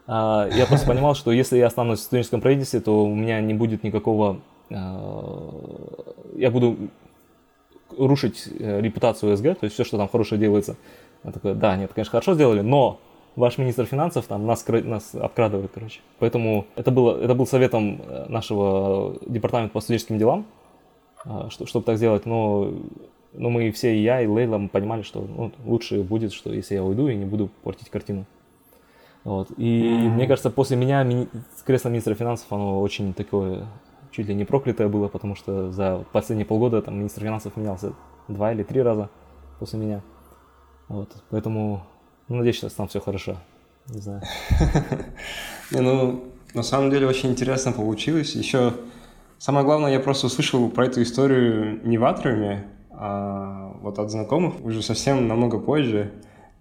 А, 0.06 0.47
я 0.54 0.67
просто 0.67 0.86
понимал, 0.86 1.15
что 1.15 1.32
если 1.32 1.58
я 1.58 1.65
останусь 1.65 1.99
в 1.99 2.04
студенческом 2.04 2.41
правительстве, 2.41 2.80
то 2.80 3.04
у 3.04 3.15
меня 3.15 3.41
не 3.41 3.56
будет 3.56 3.84
никакого... 3.84 4.39
А, 4.69 5.49
я 6.36 6.51
буду 6.51 6.77
рушить 7.97 8.47
э, 8.60 8.82
репутацию 8.82 9.36
СГ, 9.36 9.43
то 9.60 9.63
есть 9.63 9.73
все, 9.73 9.84
что 9.84 9.97
там 9.97 10.08
хорошее 10.08 10.39
делается. 10.39 10.77
Я 11.23 11.32
такой, 11.32 11.56
да, 11.56 11.75
нет, 11.75 11.91
конечно, 11.93 12.12
хорошо 12.12 12.36
сделали, 12.36 12.62
но 12.62 12.99
ваш 13.36 13.58
министр 13.58 13.86
финансов 13.86 14.27
там 14.27 14.45
нас, 14.45 14.65
нас 14.67 15.13
обкрадывает, 15.13 15.71
короче. 15.73 16.01
Поэтому 16.19 16.67
это, 16.75 16.91
было, 16.91 17.19
это 17.19 17.34
был 17.34 17.47
советом 17.47 18.01
э, 18.08 18.27
нашего 18.30 19.17
департамента 19.25 19.73
по 19.73 19.82
студенческим 19.82 20.19
делам, 20.19 20.45
что, 21.49 21.65
чтобы 21.65 21.84
так 21.84 21.97
сделать, 21.97 22.25
но, 22.25 22.71
но 23.34 23.50
мы 23.50 23.72
все, 23.72 23.96
и 23.96 24.02
я, 24.02 24.22
и 24.22 24.28
Лейла, 24.28 24.58
мы 24.58 24.70
понимали, 24.70 25.02
что 25.02 25.22
ну, 25.22 25.52
лучше 25.65 26.02
будет, 26.02 26.34
что 26.34 26.54
если 26.54 26.76
я 26.76 26.84
уйду 26.84 27.08
и 27.08 27.15
не 27.15 27.26
буду 27.26 27.50
портить 27.63 27.89
картину. 27.89 28.26
Вот. 29.24 29.50
И 29.58 29.84
mm-hmm. 29.84 30.10
мне 30.10 30.28
кажется, 30.28 30.50
после 30.50 30.78
меня 30.78 31.04
мини... 31.04 31.28
кресло 31.65 31.89
министра 31.89 32.15
финансов, 32.15 32.48
оно 32.52 32.82
очень 32.82 33.13
такое, 33.13 33.67
чуть 34.12 34.28
ли 34.28 34.34
не 34.34 34.46
проклятое 34.46 34.88
было, 34.88 35.08
потому 35.08 35.36
что 35.36 35.72
за 35.72 36.04
последние 36.12 36.46
полгода 36.46 36.82
там 36.82 36.98
министр 36.98 37.22
финансов 37.22 37.56
менялся 37.56 37.94
два 38.28 38.52
или 38.52 38.63
три 38.63 38.82
раза 38.82 39.10
после 39.60 39.80
меня. 39.80 40.02
Вот. 40.88 41.10
Поэтому 41.30 41.84
ну, 42.28 42.38
надеюсь, 42.38 42.60
сейчас 42.60 42.74
там 42.74 42.88
все 42.88 43.00
хорошо. 43.00 43.38
Не 43.89 44.00
знаю. 44.00 44.22
Не, 45.72 45.82
ну, 45.82 46.24
на 46.54 46.63
самом 46.63 46.89
деле 46.89 47.08
очень 47.08 47.32
интересно 47.32 47.72
получилось. 47.74 48.36
Еще 48.36 48.74
самое 49.38 49.65
главное, 49.65 49.91
я 49.91 50.00
просто 50.00 50.28
услышал 50.28 50.70
про 50.70 50.86
эту 50.86 51.02
историю 51.02 51.82
не 51.86 51.98
в 51.98 52.06
Атриуме, 52.06 52.67
а 53.04 53.74
вот 53.82 53.98
от 53.98 54.12
знакомых 54.12 54.64
уже 54.64 54.84
совсем 54.84 55.28
намного 55.28 55.58
позже, 55.58 56.12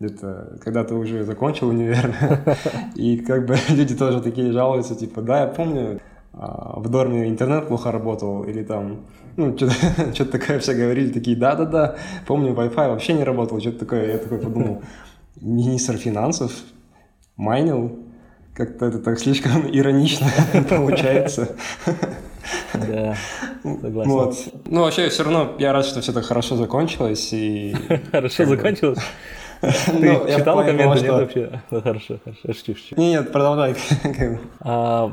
где-то 0.00 0.58
когда 0.64 0.84
ты 0.84 0.94
уже 0.94 1.22
закончил 1.22 1.68
универ, 1.68 2.14
и 2.94 3.18
как 3.18 3.44
бы 3.44 3.58
люди 3.68 3.94
тоже 3.94 4.22
такие 4.22 4.50
жалуются, 4.50 4.94
типа, 4.94 5.20
да, 5.20 5.42
я 5.42 5.46
помню, 5.48 6.00
а, 6.32 6.80
в 6.80 6.88
Дорме 6.88 7.28
интернет 7.28 7.68
плохо 7.68 7.92
работал, 7.92 8.44
или 8.44 8.64
там, 8.64 9.04
ну, 9.36 9.54
что-то 9.54 10.24
такое 10.38 10.60
все 10.60 10.72
говорили, 10.72 11.12
такие, 11.12 11.36
да-да-да, 11.36 11.96
помню, 12.26 12.54
Wi-Fi 12.54 12.88
вообще 12.88 13.12
не 13.12 13.24
работал, 13.24 13.60
что-то 13.60 13.80
такое, 13.80 14.12
я 14.12 14.16
такой 14.16 14.38
подумал, 14.38 14.82
министр 15.42 15.98
финансов 15.98 16.52
майнил. 17.36 17.98
Как-то 18.54 18.86
это 18.86 18.98
так 18.98 19.18
слишком 19.18 19.68
иронично 19.70 20.26
получается. 20.68 21.56
Да, 22.74 23.16
согласен. 23.62 24.10
Вот. 24.10 24.36
Ну, 24.66 24.80
вообще, 24.82 25.08
все 25.08 25.24
равно 25.24 25.52
я 25.58 25.72
рад, 25.72 25.84
что 25.84 26.00
все 26.00 26.12
так 26.12 26.24
хорошо 26.24 26.56
закончилось. 26.56 27.32
И... 27.32 27.74
Хорошо 28.12 28.46
закончилось? 28.46 28.98
Ты 29.60 29.92
ну, 29.92 30.26
читал 30.26 30.64
комменты? 30.64 31.00
Нет, 31.00 31.10
вообще? 31.10 31.60
Ну, 31.70 31.82
хорошо, 31.82 32.18
хорошо, 32.24 32.52
шучу, 32.52 32.74
шучу. 32.76 32.94
Нет, 32.96 33.30
продолжай. 33.32 33.74
А, 34.60 35.12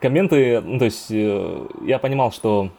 комменты, 0.00 0.60
ну, 0.62 0.78
то 0.78 0.86
есть, 0.86 1.10
э, 1.10 1.66
я 1.84 1.98
понимал, 1.98 2.32
что 2.32 2.70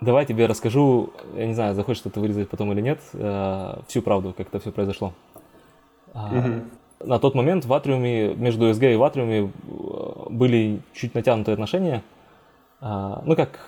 давай 0.00 0.26
тебе 0.26 0.46
расскажу, 0.46 1.12
я 1.36 1.46
не 1.46 1.54
знаю, 1.54 1.74
захочешь 1.74 2.00
что-то 2.00 2.20
вырезать 2.20 2.48
потом 2.48 2.72
или 2.72 2.80
нет, 2.80 3.00
э, 3.12 3.74
всю 3.86 4.02
правду, 4.02 4.34
как 4.36 4.48
это 4.48 4.58
все 4.58 4.72
произошло. 4.72 5.12
Угу. 6.14 7.06
На 7.06 7.18
тот 7.18 7.34
момент 7.34 7.64
в 7.64 7.72
Атриуме, 7.72 8.34
между 8.34 8.72
СГ 8.72 8.82
и 8.84 8.96
в 8.96 9.02
Атриуме 9.04 9.40
э, 9.40 10.30
были 10.30 10.80
чуть 10.92 11.14
натянутые 11.14 11.54
отношения. 11.54 12.02
А, 12.80 13.22
ну, 13.24 13.36
как, 13.36 13.60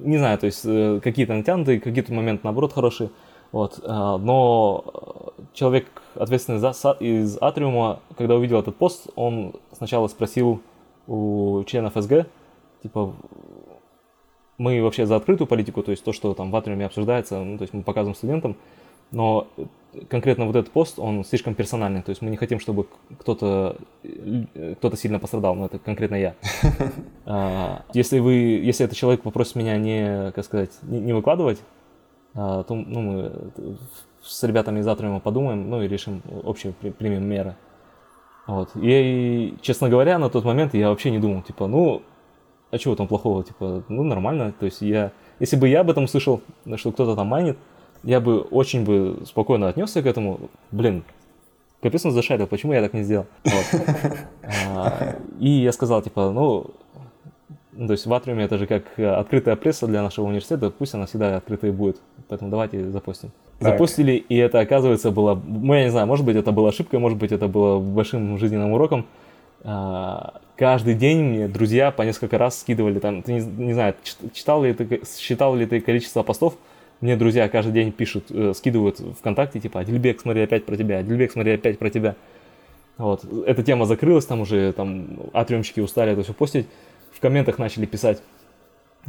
не 0.00 0.18
знаю, 0.18 0.38
то 0.38 0.46
есть 0.46 0.62
э, 0.64 1.00
какие-то 1.02 1.34
натянутые, 1.34 1.80
какие-то 1.80 2.12
моменты, 2.12 2.42
наоборот, 2.44 2.72
хорошие. 2.72 3.10
Вот. 3.52 3.80
А, 3.84 4.18
но 4.18 5.32
человек, 5.52 5.86
ответственный 6.14 6.58
за, 6.58 6.70
из 7.00 7.38
Атриума, 7.40 8.00
когда 8.16 8.36
увидел 8.36 8.60
этот 8.60 8.76
пост, 8.76 9.08
он 9.16 9.54
сначала 9.72 10.06
спросил 10.08 10.60
у 11.06 11.62
членов 11.66 11.94
СГ, 11.94 12.26
типа, 12.82 13.14
мы 14.58 14.82
вообще 14.82 15.06
за 15.06 15.16
открытую 15.16 15.46
политику, 15.46 15.82
то 15.82 15.90
есть 15.90 16.02
то, 16.02 16.12
что 16.12 16.34
там 16.34 16.50
в 16.50 16.56
Атриуме 16.56 16.86
обсуждается, 16.86 17.38
ну, 17.38 17.58
то 17.58 17.62
есть 17.62 17.74
мы 17.74 17.82
показываем 17.82 18.16
студентам, 18.16 18.56
но 19.10 19.48
конкретно 20.08 20.46
вот 20.46 20.56
этот 20.56 20.72
пост, 20.72 20.98
он 20.98 21.24
слишком 21.24 21.54
персональный, 21.54 22.02
то 22.02 22.10
есть 22.10 22.22
мы 22.22 22.30
не 22.30 22.36
хотим, 22.36 22.60
чтобы 22.60 22.86
кто-то 23.18 23.76
кто 24.78 24.94
сильно 24.96 25.18
пострадал, 25.18 25.54
но 25.54 25.66
это 25.66 25.78
конкретно 25.78 26.16
я. 26.16 26.34
А, 27.28 27.82
если 27.92 28.20
вы, 28.20 28.34
если 28.34 28.84
этот 28.84 28.96
человек 28.96 29.22
попросит 29.22 29.56
меня 29.56 29.76
не, 29.78 30.30
как 30.30 30.44
сказать, 30.44 30.70
не, 30.82 31.00
не 31.00 31.12
выкладывать 31.12 31.58
то 32.36 32.66
ну, 32.68 33.00
мы 33.00 33.32
с 34.22 34.42
ребятами 34.42 34.80
из 34.80 34.86
Атриума 34.86 35.20
подумаем, 35.20 35.70
ну 35.70 35.82
и 35.82 35.88
решим 35.88 36.22
общие, 36.44 36.72
примем 36.72 37.24
меры. 37.24 37.56
Вот. 38.46 38.70
И, 38.74 39.54
честно 39.62 39.88
говоря, 39.88 40.18
на 40.18 40.28
тот 40.28 40.44
момент 40.44 40.74
я 40.74 40.90
вообще 40.90 41.10
не 41.10 41.18
думал, 41.18 41.42
типа, 41.42 41.66
ну, 41.66 42.02
а 42.70 42.78
чего 42.78 42.94
там 42.94 43.08
плохого, 43.08 43.42
типа, 43.42 43.84
ну, 43.88 44.02
нормально. 44.02 44.52
То 44.52 44.66
есть 44.66 44.82
я, 44.82 45.12
если 45.40 45.56
бы 45.56 45.66
я 45.68 45.80
об 45.80 45.90
этом 45.90 46.04
услышал, 46.04 46.42
что 46.76 46.92
кто-то 46.92 47.16
там 47.16 47.28
майнит, 47.28 47.56
я 48.06 48.20
бы 48.20 48.40
очень 48.40 48.84
бы 48.84 49.18
спокойно 49.26 49.68
отнесся 49.68 50.00
к 50.00 50.06
этому. 50.06 50.48
Блин, 50.70 51.02
капец 51.82 52.06
он 52.06 52.12
зашарил, 52.12 52.46
почему 52.46 52.72
я 52.72 52.80
так 52.80 52.94
не 52.94 53.02
сделал? 53.02 53.26
Вот. 53.44 53.80
А, 54.74 55.16
и 55.40 55.50
я 55.50 55.72
сказал, 55.72 56.02
типа, 56.02 56.30
ну, 56.30 56.70
то 57.76 57.92
есть 57.92 58.06
в 58.06 58.14
Атриуме 58.14 58.44
это 58.44 58.58
же 58.58 58.66
как 58.66 58.98
открытая 58.98 59.56
пресса 59.56 59.88
для 59.88 60.02
нашего 60.02 60.26
университета, 60.26 60.70
пусть 60.70 60.94
она 60.94 61.06
всегда 61.06 61.36
открытая 61.36 61.72
будет. 61.72 61.98
Поэтому 62.28 62.48
давайте 62.48 62.90
запустим. 62.90 63.32
Так. 63.58 63.72
Запустили, 63.72 64.12
и 64.12 64.36
это, 64.36 64.60
оказывается, 64.60 65.10
было, 65.10 65.34
ну, 65.44 65.74
я 65.74 65.84
не 65.84 65.90
знаю, 65.90 66.06
может 66.06 66.24
быть, 66.24 66.36
это 66.36 66.52
была 66.52 66.68
ошибкой, 66.68 67.00
может 67.00 67.18
быть, 67.18 67.32
это 67.32 67.48
было 67.48 67.80
большим 67.80 68.38
жизненным 68.38 68.72
уроком. 68.72 69.04
А, 69.64 70.34
каждый 70.56 70.94
день 70.94 71.24
мне 71.24 71.48
друзья 71.48 71.90
по 71.90 72.02
несколько 72.02 72.38
раз 72.38 72.60
скидывали 72.60 73.00
там, 73.00 73.22
ты 73.22 73.32
не, 73.32 73.40
не 73.40 73.72
знаю, 73.72 73.96
читал 74.32 74.62
ли 74.62 74.72
ты, 74.74 75.02
считал 75.18 75.56
ли 75.56 75.66
ты 75.66 75.80
количество 75.80 76.22
постов, 76.22 76.54
мне 77.06 77.16
друзья 77.16 77.48
каждый 77.48 77.72
день 77.72 77.92
пишут, 77.92 78.24
э, 78.30 78.52
скидывают 78.52 78.98
ВКонтакте, 79.20 79.60
типа, 79.60 79.80
Адильбек, 79.80 80.20
смотри, 80.20 80.42
опять 80.42 80.66
про 80.66 80.76
тебя, 80.76 80.98
Адильбек, 80.98 81.30
смотри, 81.30 81.52
опять 81.52 81.78
про 81.78 81.88
тебя. 81.88 82.16
Вот, 82.98 83.24
эта 83.46 83.62
тема 83.62 83.86
закрылась, 83.86 84.26
там 84.26 84.40
уже, 84.40 84.72
там, 84.72 85.06
атриумщики 85.32 85.78
устали 85.78 86.12
это 86.12 86.24
все 86.24 86.32
постить, 86.32 86.66
в 87.12 87.20
комментах 87.20 87.58
начали 87.58 87.86
писать, 87.86 88.22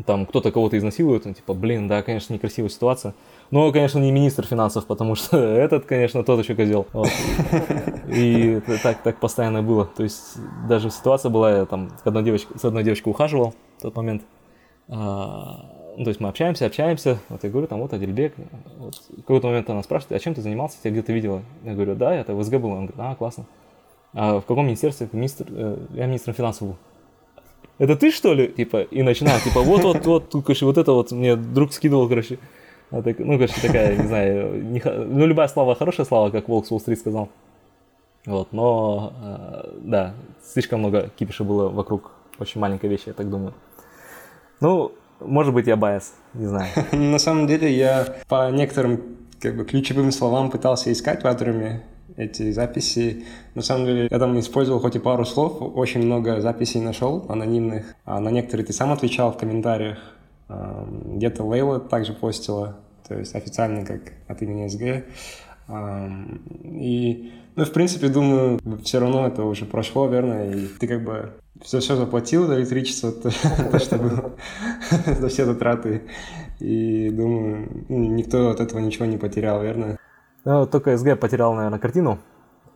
там, 0.05 0.27
кто-то 0.27 0.51
кого-то 0.51 0.77
изнасилует, 0.77 1.25
он, 1.25 1.33
типа, 1.33 1.55
блин, 1.55 1.87
да, 1.87 2.03
конечно, 2.03 2.35
некрасивая 2.35 2.69
ситуация. 2.69 3.15
Но, 3.49 3.71
конечно, 3.71 3.97
не 3.97 4.11
министр 4.11 4.45
финансов, 4.45 4.85
потому 4.85 5.15
что 5.15 5.37
этот, 5.39 5.85
конечно, 5.85 6.23
тот 6.23 6.43
еще 6.43 6.53
козел. 6.53 6.85
Вот. 6.93 7.09
И 8.09 8.61
так, 8.83 9.01
так 9.01 9.19
постоянно 9.19 9.63
было. 9.63 9.85
То 9.85 10.03
есть 10.03 10.37
даже 10.69 10.91
ситуация 10.91 11.31
была, 11.31 11.57
я 11.57 11.65
там 11.65 11.89
одной 12.03 12.21
девочкой, 12.21 12.59
с 12.59 12.65
одной 12.65 12.83
девочкой 12.83 13.09
ухаживал 13.09 13.55
в 13.79 13.81
тот 13.81 13.95
момент. 13.95 14.21
Ну, 15.97 16.03
то 16.03 16.09
есть 16.09 16.19
мы 16.19 16.29
общаемся, 16.29 16.67
общаемся. 16.67 17.17
Вот 17.27 17.43
я 17.43 17.49
говорю, 17.49 17.65
там 17.65 17.79
вот 17.79 17.91
Адельбек. 17.91 18.35
Вот. 18.77 19.01
В 19.09 19.15
какой-то 19.21 19.47
момент 19.47 19.67
она 19.71 19.81
спрашивает, 19.81 20.21
а 20.21 20.23
чем 20.23 20.35
ты 20.35 20.41
занимался, 20.41 20.77
тебя 20.79 20.91
где-то 20.91 21.11
видела? 21.11 21.41
Я 21.63 21.73
говорю, 21.73 21.95
да, 21.95 22.13
это 22.13 22.35
в 22.35 22.43
СГ 22.43 22.57
был. 22.57 22.69
Он 22.69 22.85
говорит, 22.85 22.95
а, 22.99 23.15
классно. 23.15 23.45
А 24.13 24.39
в 24.39 24.45
каком 24.45 24.67
министерстве? 24.67 25.09
Министр, 25.11 25.47
э, 25.49 25.77
я 25.95 26.05
министром 26.05 26.35
финансов 26.35 26.67
был. 26.67 26.75
Это 27.79 27.95
ты 27.95 28.11
что 28.11 28.35
ли? 28.35 28.47
Типа, 28.47 28.83
и 28.83 29.01
начинал, 29.01 29.39
типа, 29.39 29.61
вот-вот-вот, 29.61 30.29
короче, 30.31 30.65
вот 30.65 30.77
это 30.77 30.91
вот 30.91 31.11
мне 31.11 31.35
друг 31.35 31.73
скидывал, 31.73 32.07
короче. 32.07 32.37
А 32.91 33.01
так, 33.01 33.17
ну, 33.17 33.33
короче, 33.33 33.59
такая, 33.59 33.97
не 33.97 34.07
знаю, 34.07 34.63
не, 34.65 34.79
ну, 34.85 35.25
любая 35.25 35.47
слава 35.47 35.73
хорошая 35.73 36.05
слава, 36.05 36.29
как 36.29 36.47
Волк 36.47 36.67
с 36.67 36.71
Уолл-стрит 36.71 36.99
сказал. 36.99 37.29
Вот, 38.27 38.53
но, 38.53 39.13
э, 39.19 39.69
да, 39.81 40.13
слишком 40.43 40.79
много 40.79 41.09
кипиша 41.17 41.43
было 41.43 41.69
вокруг 41.69 42.11
очень 42.37 42.61
маленькой 42.61 42.87
вещи, 42.87 43.07
я 43.07 43.13
так 43.13 43.27
думаю. 43.31 43.55
Ну, 44.61 44.91
может 45.19 45.53
быть, 45.53 45.67
я 45.67 45.75
biased, 45.75 46.13
не 46.33 46.45
знаю. 46.45 46.69
На 46.91 47.19
самом 47.19 47.47
деле, 47.47 47.75
я 47.75 48.15
по 48.27 48.49
некоторым 48.51 49.17
как 49.39 49.55
бы 49.55 49.65
ключевым 49.65 50.11
словам 50.11 50.49
пытался 50.49 50.91
искать 50.91 51.23
в 51.23 51.27
Атруме 51.27 51.83
эти 52.15 52.51
записи. 52.51 53.25
На 53.55 53.61
самом 53.61 53.85
деле, 53.85 54.07
я 54.09 54.19
там 54.19 54.39
использовал 54.39 54.79
хоть 54.79 54.95
и 54.95 54.99
пару 54.99 55.25
слов, 55.25 55.57
очень 55.59 56.03
много 56.03 56.41
записей 56.41 56.81
нашел, 56.81 57.25
анонимных. 57.29 57.95
А 58.05 58.19
на 58.19 58.29
некоторые 58.29 58.65
ты 58.65 58.73
сам 58.73 58.91
отвечал 58.91 59.31
в 59.31 59.37
комментариях. 59.37 59.97
Где-то 60.47 61.43
Лейла 61.43 61.79
также 61.79 62.13
постила, 62.13 62.77
то 63.07 63.15
есть 63.15 63.35
официально 63.35 63.85
как 63.85 64.01
от 64.27 64.41
имени 64.41 64.67
СГ. 64.67 65.05
И, 66.63 67.33
ну, 67.55 67.65
в 67.65 67.73
принципе, 67.73 68.07
думаю, 68.07 68.59
все 68.83 68.99
равно 68.99 69.27
это 69.27 69.43
уже 69.43 69.65
прошло, 69.65 70.07
верно, 70.07 70.49
и 70.49 70.67
ты 70.67 70.87
как 70.87 71.03
бы 71.03 71.33
все, 71.61 71.79
все 71.79 71.95
заплатил 71.95 72.47
за 72.47 72.57
электричество, 72.57 73.11
то, 73.11 73.29
то 73.71 73.79
что 73.79 73.97
было, 73.97 74.31
за 75.19 75.27
все 75.29 75.45
затраты. 75.45 76.03
И 76.59 77.09
думаю, 77.09 77.85
ну, 77.89 77.97
никто 77.97 78.49
от 78.49 78.59
этого 78.59 78.79
ничего 78.79 79.05
не 79.05 79.17
потерял, 79.17 79.61
верно? 79.61 79.97
Ну, 80.45 80.65
только 80.65 80.97
СГ 80.97 81.19
потерял, 81.19 81.53
наверное, 81.53 81.79
картину, 81.79 82.19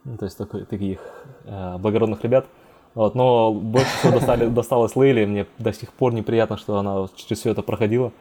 ну, 0.03 0.17
то 0.17 0.25
есть 0.25 0.37
такой, 0.37 0.65
таких 0.65 0.99
э, 1.45 1.77
благородных 1.77 2.23
ребят. 2.23 2.47
Вот, 2.93 3.15
но 3.15 3.53
больше 3.53 3.89
всего 3.99 4.13
достали, 4.13 4.47
досталось 4.49 4.95
Лейле, 4.95 5.25
мне 5.25 5.45
до 5.57 5.71
сих 5.71 5.93
пор 5.93 6.13
неприятно, 6.13 6.57
что 6.57 6.77
она 6.77 7.07
через 7.15 7.39
все 7.39 7.51
это 7.51 7.61
проходила, 7.61 8.11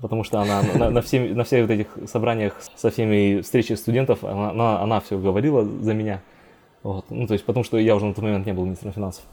потому 0.00 0.24
что 0.24 0.40
она 0.40 0.62
на, 0.62 0.90
на, 0.90 1.02
всем, 1.02 1.34
на 1.34 1.44
всех 1.44 1.66
вот 1.68 1.74
этих 1.74 1.86
собраниях 2.08 2.54
со 2.76 2.90
всеми 2.90 3.40
встречами 3.40 3.76
студентов, 3.76 4.22
она, 4.24 4.50
она, 4.50 4.80
она 4.80 5.00
все 5.00 5.18
говорила 5.18 5.64
за 5.64 5.94
меня. 5.94 6.22
Вот, 6.82 7.06
ну, 7.10 7.26
то 7.26 7.34
есть, 7.34 7.44
потому 7.44 7.64
что 7.64 7.78
я 7.78 7.96
уже 7.96 8.06
на 8.06 8.14
тот 8.14 8.22
момент 8.22 8.46
не 8.46 8.52
был 8.52 8.64
министром 8.64 8.92
финансов. 8.92 9.24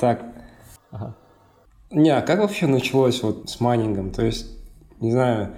Так. 0.00 0.24
Ага. 0.90 1.14
Не, 1.90 2.10
а 2.10 2.22
как 2.22 2.40
вообще 2.40 2.66
началось 2.66 3.22
вот 3.22 3.50
с 3.50 3.60
майнингом? 3.60 4.10
То 4.10 4.24
есть, 4.24 4.46
не 5.00 5.12
знаю, 5.12 5.50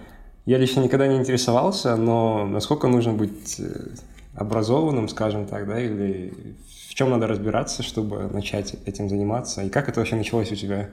я 0.47 0.59
лично 0.59 0.81
никогда 0.81 1.07
не 1.07 1.17
интересовался, 1.17 1.97
но 1.97 2.45
насколько 2.45 2.89
нужно 2.89 3.13
быть 3.13 3.61
э, 3.61 3.91
образованным, 4.35 5.09
скажем 5.09 5.47
так, 5.47 5.69
да, 5.69 5.81
или 5.81 6.57
в 6.89 6.95
чем 6.95 7.11
надо 7.11 7.29
разбираться, 7.29 7.83
чтобы 7.83 8.29
начать 8.33 8.75
этим 8.85 9.09
заниматься, 9.09 9.63
и 9.63 9.71
как 9.71 9.89
это 9.89 10.01
вообще 10.01 10.17
началось 10.17 10.51
у 10.51 10.57
тебя? 10.57 10.91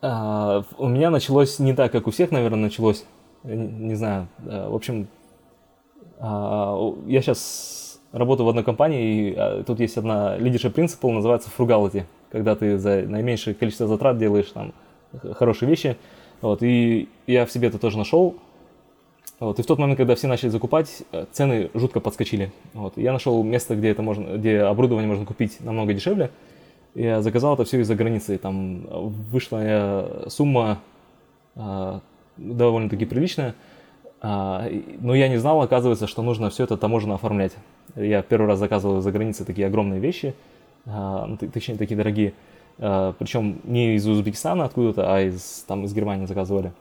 А, 0.00 0.64
у 0.78 0.88
меня 0.88 1.10
началось 1.10 1.58
не 1.58 1.74
так, 1.74 1.92
как 1.92 2.06
у 2.06 2.10
всех, 2.10 2.30
наверное, 2.30 2.60
началось. 2.60 3.04
Не, 3.44 3.56
не 3.56 3.94
знаю. 3.94 4.28
В 4.38 4.74
общем, 4.74 5.08
а, 6.18 6.94
я 7.06 7.20
сейчас 7.20 8.00
работаю 8.12 8.46
в 8.46 8.48
одной 8.48 8.64
компании, 8.64 9.30
и 9.30 9.34
а, 9.36 9.62
тут 9.64 9.80
есть 9.80 9.98
одна 9.98 10.38
leadership 10.38 10.72
principle, 10.72 11.12
называется 11.12 11.50
frugality, 11.56 12.04
когда 12.30 12.54
ты 12.54 12.78
за 12.78 13.02
наименьшее 13.02 13.54
количество 13.54 13.86
затрат 13.86 14.18
делаешь 14.18 14.50
там 14.52 14.72
хорошие 15.34 15.68
вещи. 15.68 15.96
Вот, 16.40 16.62
и 16.62 17.08
я 17.26 17.46
в 17.46 17.50
себе 17.50 17.68
это 17.68 17.78
тоже 17.78 17.98
нашел. 17.98 18.36
Вот, 19.38 19.58
и 19.58 19.62
в 19.62 19.66
тот 19.66 19.78
момент, 19.78 19.98
когда 19.98 20.14
все 20.14 20.28
начали 20.28 20.48
закупать, 20.48 21.02
э, 21.12 21.26
цены 21.32 21.70
жутко 21.74 22.00
подскочили. 22.00 22.52
Вот, 22.72 22.96
я 22.96 23.12
нашел 23.12 23.42
место, 23.42 23.74
где, 23.76 23.90
это 23.90 24.02
можно, 24.02 24.36
где 24.36 24.60
оборудование 24.60 25.08
можно 25.08 25.26
купить 25.26 25.58
намного 25.60 25.92
дешевле. 25.92 26.30
Я 26.94 27.20
заказал 27.20 27.54
это 27.54 27.64
все 27.64 27.80
из-за 27.80 27.94
границы. 27.94 28.38
Там 28.38 28.86
вышла 29.30 30.24
сумма 30.28 30.80
э, 31.54 32.00
довольно-таки 32.38 33.04
приличная. 33.04 33.54
Э, 34.22 34.70
но 35.00 35.14
я 35.14 35.28
не 35.28 35.36
знал, 35.36 35.60
оказывается, 35.60 36.06
что 36.06 36.22
нужно 36.22 36.48
все 36.48 36.64
это 36.64 36.78
таможенно 36.78 37.14
оформлять. 37.16 37.52
Я 37.94 38.22
первый 38.22 38.46
раз 38.46 38.58
заказывал 38.58 39.00
за 39.00 39.12
границей 39.12 39.44
такие 39.44 39.66
огромные 39.66 40.00
вещи, 40.00 40.34
точнее, 41.52 41.76
такие 41.76 41.96
дорогие. 41.96 42.34
Э, 42.78 43.12
причем 43.18 43.60
не 43.64 43.96
из 43.96 44.06
Узбекистана 44.06 44.64
откуда-то, 44.64 45.12
а 45.14 45.20
из, 45.20 45.64
там, 45.66 45.84
из 45.84 45.94
Германии 45.94 46.26
заказывали. 46.26 46.72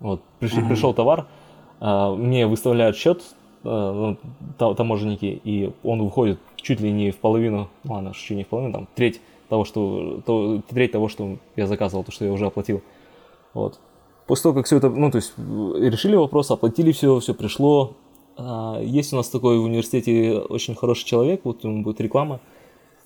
Вот, 0.00 0.22
пришли, 0.38 0.62
mm-hmm. 0.62 0.68
пришел 0.68 0.94
товар, 0.94 1.26
а, 1.80 2.14
мне 2.14 2.46
выставляют 2.46 2.96
счет 2.96 3.22
а, 3.64 4.16
ну, 4.58 4.74
таможенники, 4.74 5.40
и 5.42 5.72
он 5.82 6.02
выходит 6.02 6.38
чуть 6.56 6.80
ли 6.80 6.92
не 6.92 7.10
в 7.10 7.18
половину, 7.18 7.68
ну 7.84 7.94
ладно, 7.94 8.12
чуть 8.14 8.36
не 8.36 8.44
в 8.44 8.48
половину, 8.48 8.72
там, 8.72 8.88
треть 8.94 9.20
того, 9.48 9.64
что, 9.64 10.20
то, 10.24 10.62
треть 10.68 10.92
того, 10.92 11.08
что 11.08 11.38
я 11.56 11.66
заказывал, 11.66 12.04
то, 12.04 12.12
что 12.12 12.24
я 12.24 12.32
уже 12.32 12.46
оплатил. 12.46 12.82
Вот. 13.54 13.80
После 14.26 14.42
того, 14.44 14.54
как 14.54 14.66
все 14.66 14.76
это, 14.76 14.90
ну, 14.90 15.10
то 15.10 15.16
есть, 15.16 15.32
решили 15.36 16.14
вопрос, 16.14 16.50
оплатили 16.50 16.92
все, 16.92 17.18
все 17.18 17.34
пришло. 17.34 17.94
А, 18.36 18.80
есть 18.80 19.12
у 19.12 19.16
нас 19.16 19.28
такой 19.28 19.58
в 19.58 19.64
университете 19.64 20.38
очень 20.38 20.74
хороший 20.74 21.06
человек, 21.06 21.40
вот 21.44 21.64
ему 21.64 21.82
будет 21.82 22.00
реклама, 22.00 22.40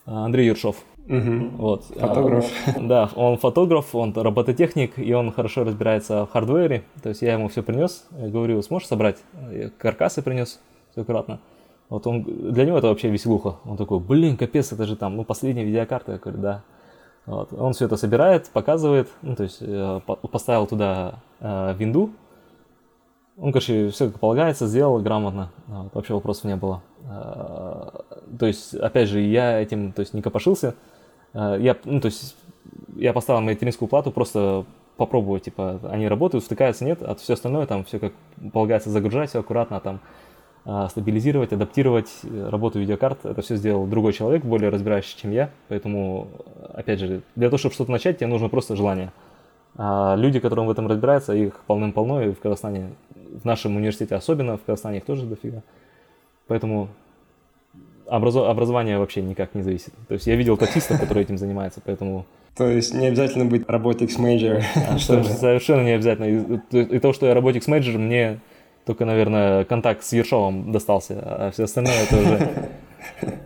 Андрей 0.05 0.47
Ершов. 0.47 0.77
Угу. 1.09 1.57
Вот. 1.57 1.85
Фотограф. 1.85 2.47
А, 2.67 2.81
да, 2.81 3.11
он 3.17 3.37
фотограф, 3.37 3.95
он 3.95 4.13
робототехник, 4.15 4.99
и 4.99 5.13
он 5.13 5.33
хорошо 5.33 5.65
разбирается 5.65 6.27
в 6.27 6.31
хардвере. 6.31 6.85
То 7.03 7.09
есть 7.09 7.23
я 7.23 7.35
ему 7.35 7.49
все 7.49 7.63
принес, 7.63 8.07
говорю, 8.11 8.63
сможешь 8.63 8.89
собрать? 8.89 9.19
Я 9.51 9.71
каркасы 9.71 10.23
принес, 10.23 10.61
все 10.93 11.03
аккуратно. 11.03 11.41
Вот 11.89 12.07
он, 12.07 12.23
для 12.23 12.65
него 12.65 12.79
это 12.79 12.87
вообще 12.87 13.11
веселуха. 13.11 13.57
Он 13.65 13.77
такой, 13.77 14.01
блин, 14.01 14.37
капец, 14.37 14.73
это 14.73 14.87
же 14.87 14.97
там, 14.97 15.17
ну, 15.17 15.25
последняя 15.25 15.65
видеокарта. 15.65 16.13
Я 16.13 16.19
говорю, 16.19 16.39
да. 16.39 16.63
Вот. 17.27 17.53
Он 17.53 17.73
все 17.73 17.87
это 17.87 17.97
собирает, 17.97 18.49
показывает, 18.49 19.09
ну, 19.23 19.37
то 19.37 19.43
есть 19.43 19.59
э, 19.61 20.01
поставил 20.31 20.67
туда 20.67 21.17
э, 21.41 21.75
винду, 21.79 22.11
он, 23.37 23.53
короче, 23.53 23.89
все 23.91 24.09
как 24.09 24.21
полагается, 24.21 24.67
сделал 24.67 24.99
грамотно. 25.01 25.51
Вот, 25.67 25.95
вообще 25.95 26.15
вопросов 26.15 26.45
не 26.45 26.57
было. 26.57 26.83
Э, 27.05 28.01
то 28.39 28.47
есть, 28.47 28.75
опять 28.75 29.09
же, 29.09 29.21
я 29.21 29.61
этим 29.61 29.93
то 29.93 30.01
есть, 30.01 30.15
не 30.15 30.23
копошился. 30.23 30.75
Э, 31.33 31.57
я, 31.59 31.77
ну, 31.85 32.01
то 32.01 32.07
есть, 32.07 32.37
я 32.97 33.13
поставил 33.13 33.41
материнскую 33.41 33.89
плату 33.89 34.11
просто 34.11 34.65
попробовать, 34.97 35.45
типа, 35.45 35.81
они 35.91 36.07
работают, 36.09 36.45
втыкаются, 36.45 36.85
нет, 36.85 37.03
а 37.03 37.15
все 37.15 37.33
остальное 37.33 37.67
там 37.67 37.85
все 37.85 37.99
как 37.99 38.13
полагается 38.53 38.91
загружать, 38.91 39.31
все 39.31 39.41
аккуратно 39.41 39.81
там 39.81 40.01
э, 40.67 40.87
стабилизировать, 40.91 41.55
адаптировать 41.55 42.11
работу 42.23 42.79
видеокарт. 42.81 43.25
Это 43.25 43.41
все 43.41 43.57
сделал 43.57 43.87
другой 43.87 44.13
человек, 44.13 44.45
более 44.45 44.69
разбирающий, 44.69 45.19
чем 45.19 45.31
я. 45.31 45.51
Поэтому, 45.69 46.29
опять 46.75 47.01
же, 47.01 47.23
для 47.35 47.49
того, 47.49 47.57
чтобы 47.57 47.75
что-то 47.75 47.91
начать, 47.91 48.19
тебе 48.19 48.27
нужно 48.27 48.51
просто 48.51 48.77
желание. 48.77 49.11
А 49.77 50.15
люди, 50.17 50.39
которые 50.39 50.67
в 50.67 50.71
этом 50.71 50.87
разбираются, 50.87 51.35
их 51.35 51.61
полным-полно, 51.67 52.23
и 52.23 52.33
в 52.33 52.41
Казахстане 52.41 52.91
в 53.17 53.45
нашем 53.45 53.77
университете 53.77 54.15
особенно, 54.15 54.57
в 54.57 54.63
Казахстане 54.63 54.99
их 54.99 55.05
тоже 55.05 55.25
дофига. 55.25 55.63
Поэтому 56.47 56.89
образо- 58.07 58.49
образование 58.49 58.99
вообще 58.99 59.23
никак 59.23 59.55
не 59.55 59.63
зависит. 59.63 59.93
То 60.09 60.15
есть 60.15 60.27
я 60.27 60.37
видел 60.37 60.57
таксистов, 60.57 61.01
которые 61.01 61.25
этим 61.25 61.39
занимаются, 61.39 61.81
поэтому... 61.85 62.27
То 62.57 62.69
есть 62.69 62.93
не 62.93 63.07
обязательно 63.07 63.47
быть. 63.47 63.65
А, 64.75 64.99
что 64.99 65.25
совершенно 65.25 65.83
не 65.83 65.93
обязательно. 65.93 66.27
И, 66.27 66.99
то, 66.99 67.15
что 67.15 67.27
я 67.27 67.35
major, 67.67 67.97
мне 67.97 68.41
только, 68.85 69.07
наверное, 69.07 69.65
контакт 69.65 70.05
с 70.05 70.13
Ершовым 70.13 70.73
достался, 70.73 71.19
а 71.21 71.51
все 71.53 71.65
остальное 71.65 72.03
это 72.03 72.19
уже... 72.19 72.51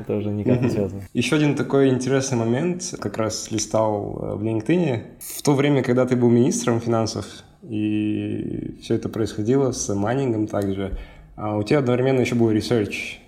Это 0.00 0.16
уже 0.16 0.30
никак 0.30 0.60
не 0.60 0.70
связано. 0.70 1.02
Еще 1.12 1.36
один 1.36 1.54
такой 1.54 1.88
интересный 1.88 2.38
момент, 2.38 2.94
как 3.00 3.16
раз 3.18 3.50
листал 3.50 4.18
э, 4.20 4.34
в 4.36 4.42
LinkedIn. 4.42 5.02
В 5.20 5.42
то 5.42 5.54
время, 5.54 5.82
когда 5.82 6.06
ты 6.06 6.16
был 6.16 6.28
министром 6.28 6.80
финансов, 6.80 7.26
и 7.62 8.78
все 8.82 8.94
это 8.94 9.08
происходило 9.08 9.72
с 9.72 9.94
майнингом 9.94 10.46
также, 10.46 10.98
а 11.36 11.56
у 11.56 11.62
тебя 11.62 11.78
одновременно 11.78 12.20
еще 12.20 12.34
был 12.34 12.50
research 12.50 13.18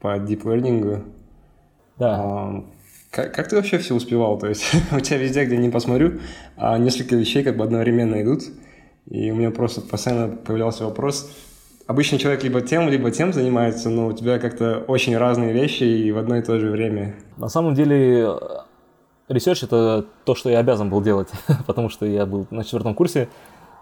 по 0.00 0.18
deep 0.18 0.42
learning. 0.42 1.02
Да. 1.98 2.16
А, 2.20 2.64
как, 3.10 3.34
как 3.34 3.48
ты 3.48 3.56
вообще 3.56 3.78
все 3.78 3.94
успевал? 3.94 4.38
То 4.38 4.48
есть 4.48 4.64
у 4.92 5.00
тебя 5.00 5.18
везде, 5.18 5.44
где 5.44 5.56
не 5.56 5.70
посмотрю, 5.70 6.20
а 6.56 6.78
несколько 6.78 7.16
вещей 7.16 7.42
как 7.42 7.56
бы 7.56 7.64
одновременно 7.64 8.22
идут. 8.22 8.44
И 9.06 9.30
у 9.30 9.36
меня 9.36 9.50
просто 9.50 9.80
постоянно 9.80 10.36
появлялся 10.36 10.84
вопрос. 10.84 11.30
Обычно 11.88 12.18
человек 12.18 12.42
либо 12.42 12.60
тем, 12.60 12.86
либо 12.90 13.10
тем 13.10 13.32
занимается, 13.32 13.88
но 13.88 14.08
у 14.08 14.12
тебя 14.12 14.38
как-то 14.38 14.84
очень 14.88 15.16
разные 15.16 15.54
вещи 15.54 15.84
и 15.84 16.12
в 16.12 16.18
одно 16.18 16.36
и 16.36 16.42
то 16.42 16.60
же 16.60 16.70
время. 16.70 17.14
На 17.38 17.48
самом 17.48 17.74
деле, 17.74 18.28
research 19.26 19.62
это 19.62 20.04
то, 20.26 20.34
что 20.34 20.50
я 20.50 20.58
обязан 20.58 20.90
был 20.90 21.00
делать, 21.00 21.30
потому 21.66 21.88
что 21.88 22.04
я 22.04 22.26
был 22.26 22.46
на 22.50 22.62
четвертом 22.62 22.94
курсе. 22.94 23.30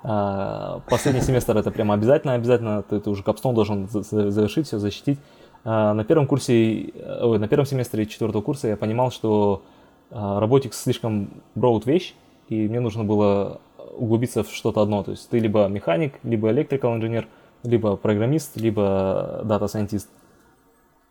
А, 0.05 0.83
последний 0.89 1.21
семестр 1.21 1.57
это 1.57 1.73
прямо 1.73 1.95
обязательно, 1.95 2.35
обязательно. 2.35 2.85
Ты, 2.85 3.01
ты 3.01 3.11
уже 3.11 3.25
capstone 3.25 3.57
должен 3.57 3.89
завершить, 3.89 4.69
все 4.69 4.79
защитить. 4.79 5.19
А, 5.65 5.93
на 5.93 6.05
первом 6.05 6.29
курсе, 6.29 6.93
ой, 7.23 7.41
на 7.41 7.49
первом 7.49 7.67
семестре 7.67 8.07
четвертого 8.07 8.41
курса 8.41 8.69
я 8.69 8.77
понимал, 8.77 9.11
что 9.11 9.65
robotics 10.11 10.81
слишком 10.81 11.43
broad 11.57 11.83
вещь, 11.87 12.15
и 12.49 12.69
мне 12.69 12.79
нужно 12.79 13.03
было 13.03 13.61
углубиться 13.97 14.45
в 14.45 14.51
что-то 14.55 14.81
одно. 14.81 15.03
То 15.03 15.11
есть 15.11 15.29
ты 15.29 15.41
либо 15.41 15.67
механик, 15.67 16.21
либо 16.23 16.53
electrical 16.53 16.95
инженер, 16.95 17.27
либо 17.67 17.97
программист, 17.97 18.57
либо 18.57 19.43
data 19.45 19.63
scientist. 19.63 20.09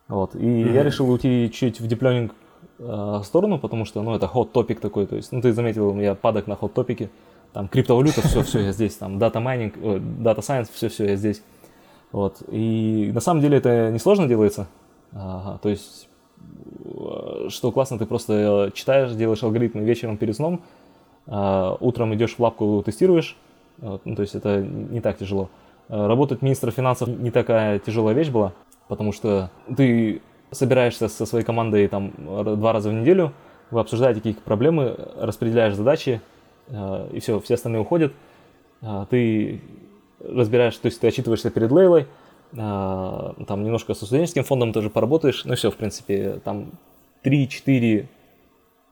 Вот. 0.08 0.34
И 0.34 0.38
mm-hmm. 0.38 0.72
я 0.72 0.82
решил 0.82 1.10
уйти 1.10 1.50
чуть 1.52 1.80
в 1.80 1.86
deep 1.86 2.01
learning 2.01 2.32
э, 2.78 3.20
сторону, 3.24 3.58
потому 3.58 3.84
что, 3.84 4.02
ну, 4.02 4.14
это 4.14 4.26
hot 4.26 4.52
topic 4.52 4.78
такой, 4.80 5.06
то 5.06 5.16
есть, 5.16 5.32
ну, 5.32 5.40
ты 5.40 5.52
заметил, 5.52 5.98
я 5.98 6.14
падок 6.14 6.46
на 6.46 6.52
hot 6.52 6.70
topic 6.70 6.99
и, 6.99 7.10
там, 7.52 7.68
криптовалюта, 7.68 8.22
все, 8.22 8.42
все, 8.42 8.60
я 8.60 8.72
здесь, 8.72 8.94
там, 8.94 9.18
data 9.18 9.40
mining, 9.40 9.74
дата 10.22 10.42
сайенс, 10.42 10.68
все, 10.68 10.88
все, 10.88 11.06
я 11.06 11.16
здесь. 11.16 11.42
Вот. 12.12 12.42
И 12.48 13.10
на 13.12 13.20
самом 13.20 13.40
деле 13.40 13.58
это 13.58 13.90
несложно 13.90 14.28
делается. 14.28 14.68
Ага, 15.12 15.58
то 15.62 15.68
есть, 15.68 16.08
э, 16.84 17.48
что 17.48 17.72
классно, 17.72 17.98
ты 17.98 18.06
просто 18.06 18.70
читаешь, 18.74 19.12
делаешь 19.12 19.42
алгоритмы 19.42 19.82
вечером 19.82 20.18
перед 20.18 20.36
сном, 20.36 20.62
а, 21.26 21.76
утром 21.80 22.14
идешь 22.14 22.36
в 22.36 22.40
лапку, 22.40 22.82
тестируешь, 22.86 23.36
ну, 23.78 23.98
то 23.98 24.22
есть 24.22 24.34
это 24.34 24.62
не 24.62 25.00
так 25.00 25.18
тяжело. 25.18 25.44
А, 25.44 25.65
работать 25.88 26.42
министра 26.42 26.70
финансов 26.70 27.08
не 27.08 27.30
такая 27.30 27.78
тяжелая 27.78 28.14
вещь 28.14 28.28
была, 28.28 28.52
потому 28.88 29.12
что 29.12 29.50
ты 29.76 30.22
собираешься 30.50 31.08
со 31.08 31.26
своей 31.26 31.44
командой 31.44 31.88
там 31.88 32.12
два 32.16 32.72
раза 32.72 32.90
в 32.90 32.92
неделю, 32.92 33.32
вы 33.70 33.80
обсуждаете 33.80 34.20
какие-то 34.20 34.42
проблемы, 34.42 34.96
распределяешь 35.16 35.74
задачи, 35.74 36.20
а, 36.68 37.08
и 37.12 37.20
все, 37.20 37.40
все 37.40 37.54
остальные 37.54 37.82
уходят. 37.82 38.12
Ты 39.10 39.62
разбираешь, 40.20 40.76
то 40.76 40.86
есть 40.86 41.00
ты 41.00 41.08
отчитываешься 41.08 41.50
перед 41.50 41.72
Лейлой, 41.72 42.06
там 42.52 43.64
немножко 43.64 43.94
со 43.94 44.06
студенческим 44.06 44.44
фондом 44.44 44.72
тоже 44.72 44.90
поработаешь, 44.90 45.44
ну 45.44 45.54
все, 45.56 45.70
в 45.70 45.76
принципе, 45.76 46.40
там 46.44 46.72
3-4 47.24 48.06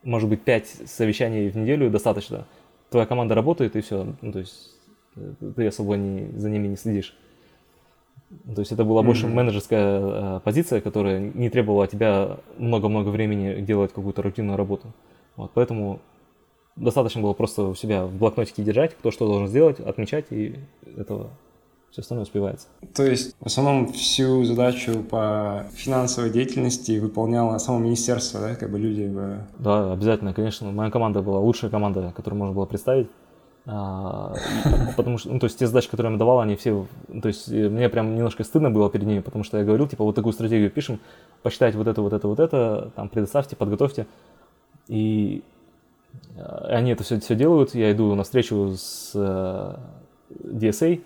может 0.05 0.29
быть, 0.29 0.43
5 0.43 0.67
совещаний 0.87 1.49
в 1.49 1.57
неделю 1.57 1.91
достаточно. 1.91 2.47
Твоя 2.91 3.07
команда 3.07 3.35
работает, 3.35 3.75
и 3.75 3.81
все. 3.81 4.07
Ну, 4.21 4.33
то 4.33 4.39
есть 4.39 4.74
э, 4.74 4.74
ты 5.57 5.67
особо 5.67 5.97
не, 5.97 6.39
за 6.39 6.51
ними 6.51 6.69
не 6.69 6.77
следишь. 6.77 7.17
То 8.55 8.61
есть 8.61 8.73
это 8.73 8.85
была 8.85 9.03
mm-hmm. 9.03 9.07
больше 9.07 9.27
менеджерская 9.29 10.01
э, 10.01 10.41
позиция, 10.41 10.81
которая 10.81 11.21
не 11.21 11.51
требовала 11.51 11.85
от 11.85 11.91
тебя 11.91 12.39
много-много 12.59 13.11
времени 13.11 13.61
делать 13.61 13.93
какую-то 13.93 14.23
рутинную 14.23 14.57
работу. 14.57 14.93
Вот, 15.37 15.53
поэтому 15.55 16.01
достаточно 16.77 17.21
было 17.21 17.33
просто 17.33 17.63
у 17.63 17.75
себя 17.75 18.07
в 18.07 18.15
блокнотике 18.15 18.63
держать, 18.63 18.95
кто 18.95 19.11
что 19.11 19.27
должен 19.27 19.49
сделать, 19.49 19.81
отмечать, 19.81 20.27
и 20.31 20.57
этого 20.97 21.31
все 21.91 22.01
остальное 22.01 22.25
успевается. 22.25 22.67
То 22.93 23.05
есть 23.05 23.37
в 23.39 23.47
основном 23.47 23.93
всю 23.93 24.43
задачу 24.45 25.05
по 25.05 25.67
финансовой 25.75 26.31
деятельности 26.31 26.99
выполняло 26.99 27.57
само 27.59 27.79
министерство, 27.79 28.41
да, 28.41 28.57
как 28.57 28.71
бы 28.71 28.81
люди? 28.81 29.13
Да, 29.61 29.93
обязательно, 29.93 30.35
конечно. 30.35 30.73
Моя 30.73 30.91
команда 30.91 31.23
была 31.23 31.39
лучшая 31.39 31.71
команда, 31.71 32.13
которую 32.17 32.41
можно 32.41 32.55
было 32.55 32.67
представить. 32.67 33.09
А, 33.67 34.35
потому 34.97 35.19
что, 35.19 35.31
ну, 35.31 35.39
то 35.39 35.45
есть 35.45 35.59
те 35.59 35.67
задачи, 35.67 35.89
которые 35.89 36.11
я 36.11 36.13
им 36.15 36.19
давал, 36.19 36.41
они 36.41 36.57
все, 36.57 36.87
то 37.23 37.29
есть 37.29 37.49
мне 37.49 37.89
прям 37.89 38.15
немножко 38.15 38.45
стыдно 38.45 38.71
было 38.71 38.91
перед 38.91 39.07
ними, 39.07 39.21
потому 39.21 39.43
что 39.43 39.59
я 39.59 39.65
говорил, 39.65 39.89
типа, 39.89 40.05
вот 40.05 40.15
такую 40.15 40.33
стратегию 40.35 40.71
пишем, 40.71 41.01
посчитайте 41.43 41.79
вот 41.79 41.87
это, 41.87 42.03
вот 42.03 42.13
это, 42.13 42.29
вот 42.29 42.41
это, 42.41 42.91
там, 42.95 43.09
предоставьте, 43.09 43.57
подготовьте. 43.57 44.07
И 44.89 45.43
они 46.37 46.91
это 46.91 47.05
все, 47.05 47.19
все 47.21 47.35
делают, 47.35 47.75
я 47.75 47.93
иду 47.93 48.15
на 48.15 48.25
встречу 48.25 48.75
с 48.77 49.13
э, 49.15 49.77
DSA, 50.31 51.01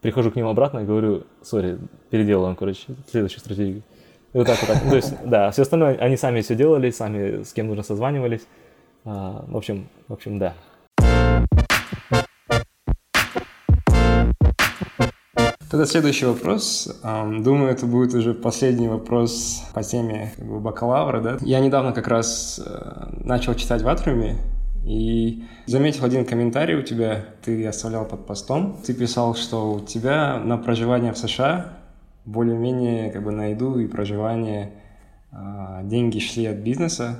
прихожу 0.00 0.30
к 0.30 0.36
ним 0.36 0.46
обратно 0.46 0.80
и 0.80 0.84
говорю, 0.84 1.24
сори, 1.42 1.78
переделываем, 2.10 2.56
короче, 2.56 2.94
следующую 3.10 3.40
стратегию. 3.40 3.82
И 4.34 4.36
вот 4.38 4.46
так 4.46 4.58
вот 4.60 4.68
так. 4.68 4.84
Ну, 4.84 4.90
то 4.90 4.96
есть, 4.96 5.14
да, 5.24 5.50
все 5.52 5.62
остальное 5.62 5.96
они 5.96 6.16
сами 6.16 6.40
все 6.40 6.54
делали, 6.56 6.90
сами 6.90 7.44
с 7.44 7.52
кем 7.52 7.68
нужно 7.68 7.82
созванивались. 7.82 8.46
А, 9.04 9.44
в 9.46 9.56
общем, 9.56 9.88
в 10.08 10.12
общем, 10.12 10.38
да. 10.38 10.54
Тогда 15.74 15.86
следующий 15.86 16.26
вопрос. 16.26 16.88
Думаю, 17.02 17.68
это 17.68 17.84
будет 17.86 18.14
уже 18.14 18.32
последний 18.32 18.86
вопрос 18.86 19.64
по 19.74 19.82
теме 19.82 20.32
как 20.36 20.46
бы, 20.46 20.60
бакалавра. 20.60 21.20
Да? 21.20 21.38
Я 21.40 21.58
недавно 21.58 21.92
как 21.92 22.06
раз 22.06 22.62
э, 22.64 23.08
начал 23.24 23.56
читать 23.56 23.82
в 23.82 23.88
Атруме, 23.88 24.36
и 24.84 25.42
заметил 25.66 26.04
один 26.04 26.26
комментарий 26.26 26.76
у 26.76 26.82
тебя, 26.82 27.24
ты 27.42 27.66
оставлял 27.66 28.04
под 28.04 28.24
постом. 28.24 28.76
Ты 28.86 28.94
писал, 28.94 29.34
что 29.34 29.72
у 29.72 29.80
тебя 29.80 30.38
на 30.38 30.58
проживание 30.58 31.12
в 31.12 31.18
США 31.18 31.72
более-менее 32.24 33.10
как 33.10 33.24
бы 33.24 33.32
на 33.32 33.46
еду 33.46 33.80
и 33.80 33.88
проживание 33.88 34.74
а, 35.32 35.82
деньги 35.82 36.20
шли 36.20 36.46
от 36.46 36.58
бизнеса. 36.58 37.18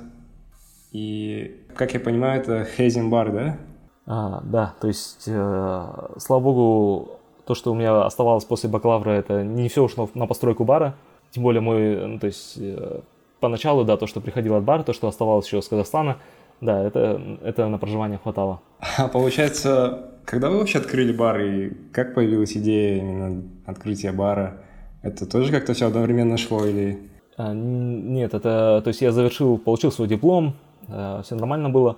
И, 0.93 1.65
как 1.75 1.93
я 1.93 1.99
понимаю, 1.99 2.39
это 2.39 2.63
Хейзен 2.63 3.09
бар, 3.09 3.33
да? 3.33 3.57
А, 4.05 4.41
да, 4.45 4.75
то 4.79 4.87
есть, 4.87 5.23
э, 5.27 5.87
слава 6.19 6.39
богу, 6.39 7.14
то, 7.45 7.55
что 7.55 7.71
у 7.71 7.75
меня 7.75 8.03
оставалось 8.03 8.45
после 8.45 8.69
бакалавра, 8.69 9.11
это 9.11 9.43
не 9.43 9.69
все 9.69 9.83
ушло 9.83 10.09
на 10.13 10.27
постройку 10.27 10.63
бара. 10.63 10.95
Тем 11.31 11.43
более 11.43 11.61
мой, 11.61 12.07
ну, 12.07 12.19
то 12.19 12.27
есть, 12.27 12.57
э, 12.57 13.01
поначалу, 13.39 13.83
да, 13.83 13.97
то, 13.97 14.07
что 14.07 14.21
приходило 14.21 14.57
от 14.57 14.63
бара, 14.63 14.83
то, 14.83 14.93
что 14.93 15.07
оставалось 15.07 15.45
еще 15.45 15.61
с 15.61 15.67
Казахстана– 15.67 16.17
да, 16.61 16.83
это, 16.83 17.21
это 17.43 17.67
на 17.67 17.77
проживание 17.77 18.17
хватало. 18.17 18.61
А 18.97 19.07
получается, 19.07 20.11
когда 20.25 20.49
вы 20.49 20.59
вообще 20.59 20.79
открыли 20.79 21.11
бар 21.11 21.39
и 21.41 21.73
как 21.91 22.13
появилась 22.15 22.55
идея 22.55 22.99
именно 22.99 23.43
открытия 23.65 24.11
бара? 24.11 24.61
Это 25.01 25.25
тоже 25.25 25.51
как-то 25.51 25.73
все 25.73 25.87
одновременно 25.87 26.37
шло 26.37 26.65
или... 26.65 27.09
А, 27.37 27.53
нет, 27.53 28.33
это, 28.33 28.81
то 28.83 28.87
есть 28.87 29.01
я 29.01 29.11
завершил, 29.11 29.57
получил 29.57 29.91
свой 29.91 30.07
диплом, 30.07 30.55
а, 30.87 31.21
все 31.23 31.35
нормально 31.35 31.69
было. 31.69 31.97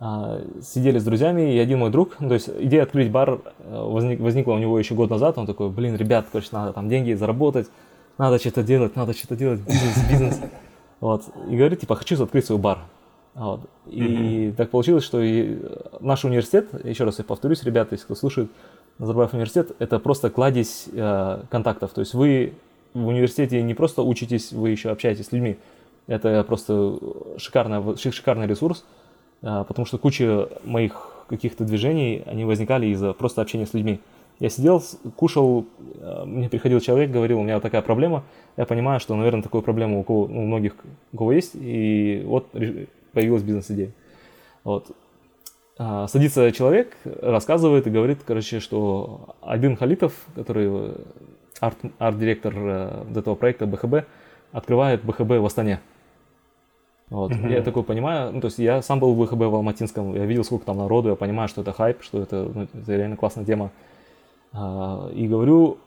А, 0.00 0.40
сидели 0.60 0.98
с 0.98 1.04
друзьями, 1.04 1.54
и 1.54 1.58
один 1.58 1.78
мой 1.78 1.90
друг, 1.90 2.16
ну, 2.18 2.28
то 2.28 2.34
есть 2.34 2.50
идея 2.58 2.82
открыть 2.82 3.12
бар 3.12 3.40
э, 3.58 3.82
возник, 3.86 4.18
возникла 4.20 4.52
у 4.52 4.58
него 4.58 4.78
еще 4.78 4.94
год 4.94 5.08
назад, 5.08 5.38
он 5.38 5.46
такой, 5.46 5.70
блин, 5.70 5.96
ребят, 5.96 6.26
короче, 6.32 6.48
надо 6.50 6.72
там 6.72 6.88
деньги 6.88 7.12
заработать, 7.12 7.68
надо 8.18 8.38
что-то 8.38 8.64
делать, 8.64 8.96
надо 8.96 9.12
что-то 9.12 9.36
делать, 9.36 9.60
бизнес, 9.60 10.10
бизнес. 10.10 10.40
Вот. 11.00 11.24
И 11.50 11.56
говорит, 11.56 11.80
типа, 11.80 11.96
хочу 11.96 12.22
открыть 12.22 12.46
свой 12.46 12.58
бар. 12.58 12.78
Вот. 13.34 13.60
И 13.86 14.00
mm-hmm. 14.00 14.52
так 14.54 14.70
получилось, 14.70 15.04
что 15.04 15.20
и 15.20 15.58
наш 16.00 16.24
университет, 16.24 16.68
еще 16.84 17.04
раз 17.04 17.18
я 17.18 17.24
повторюсь, 17.24 17.62
ребята, 17.62 17.94
если 17.94 18.04
кто 18.04 18.14
слушает, 18.14 18.50
Назарбаев 18.98 19.34
университет, 19.34 19.72
это 19.80 19.98
просто 19.98 20.30
кладезь 20.30 20.86
э, 20.92 21.42
контактов. 21.50 21.90
То 21.92 22.00
есть 22.00 22.14
вы 22.14 22.54
в 22.94 23.06
университете 23.06 23.60
не 23.62 23.74
просто 23.74 24.02
учитесь, 24.02 24.52
вы 24.52 24.70
еще 24.70 24.90
общаетесь 24.90 25.26
с 25.26 25.32
людьми. 25.32 25.58
Это 26.06 26.42
просто 26.44 26.96
шикарный, 27.36 27.96
шикарный 27.96 28.46
ресурс, 28.46 28.84
э, 28.84 29.03
потому 29.64 29.86
что 29.86 29.98
куча 29.98 30.48
моих 30.64 31.24
каких-то 31.28 31.64
движений, 31.64 32.22
они 32.26 32.44
возникали 32.44 32.86
из-за 32.86 33.12
просто 33.12 33.42
общения 33.42 33.66
с 33.66 33.74
людьми. 33.74 34.00
Я 34.40 34.48
сидел, 34.48 34.82
кушал, 35.16 35.66
э, 36.00 36.24
мне 36.26 36.48
приходил 36.48 36.80
человек, 36.80 37.10
говорил, 37.10 37.38
у 37.38 37.42
меня 37.44 37.60
такая 37.60 37.82
проблема. 37.82 38.24
Я 38.56 38.66
понимаю, 38.66 38.98
что, 39.00 39.14
наверное, 39.14 39.42
такую 39.42 39.62
проблему 39.62 40.00
у, 40.00 40.02
кого, 40.02 40.24
у 40.24 40.42
многих 40.42 40.74
у 41.12 41.16
кого 41.16 41.32
есть. 41.32 41.52
И 41.54 42.22
вот 42.26 42.48
появилась 43.12 43.42
бизнес-идея. 43.42 43.92
Вот. 44.64 44.90
а, 45.78 46.08
садится 46.08 46.50
человек, 46.50 46.96
рассказывает 47.04 47.86
и 47.86 47.90
говорит, 47.90 48.20
короче, 48.26 48.60
что 48.60 49.36
Айдын 49.42 49.76
Халитов, 49.76 50.14
который 50.34 50.94
арт, 51.60 51.78
арт-директор 51.98 52.54
э, 52.56 53.04
этого 53.14 53.34
проекта 53.36 53.66
БХБ, 53.66 54.06
открывает 54.52 55.04
БХБ 55.04 55.38
в 55.38 55.46
Астане. 55.46 55.80
Вот. 57.10 57.32
Mm-hmm. 57.32 57.52
Я 57.52 57.62
такой 57.62 57.82
понимаю, 57.82 58.32
ну, 58.32 58.40
то 58.40 58.46
есть 58.46 58.58
я 58.58 58.82
сам 58.82 58.98
был 58.98 59.14
в 59.14 59.24
ВХБ 59.24 59.38
в 59.38 59.54
Алматинском, 59.54 60.14
я 60.14 60.24
видел, 60.24 60.44
сколько 60.44 60.64
там 60.64 60.78
народу, 60.78 61.10
я 61.10 61.16
понимаю, 61.16 61.48
что 61.48 61.60
это 61.60 61.72
хайп, 61.72 62.02
что 62.02 62.20
это, 62.20 62.50
ну, 62.52 62.62
это 62.62 62.96
реально 62.96 63.16
классная 63.16 63.44
тема. 63.44 63.70
А, 64.52 65.10
и 65.12 65.28
говорю, 65.28 65.78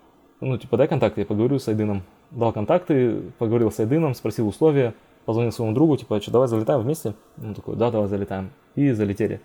ну, 0.42 0.58
типа, 0.58 0.78
дай 0.78 0.88
контакты, 0.88 1.22
я 1.22 1.26
поговорю 1.26 1.60
с 1.60 1.68
Айдыном. 1.68 2.04
Дал 2.32 2.54
контакты, 2.54 3.22
поговорил 3.40 3.72
с 3.72 3.80
Айдыном, 3.80 4.14
спросил 4.14 4.48
условия, 4.48 4.94
позвонил 5.26 5.52
своему 5.52 5.74
другу, 5.74 5.98
типа, 5.98 6.22
что, 6.22 6.32
давай 6.32 6.48
залетаем 6.48 6.82
вместе? 6.82 7.14
Он 7.42 7.56
такой, 7.56 7.76
да, 7.76 7.90
давай 7.90 8.08
залетаем. 8.08 8.52
И 8.76 8.92
залетели. 8.92 9.42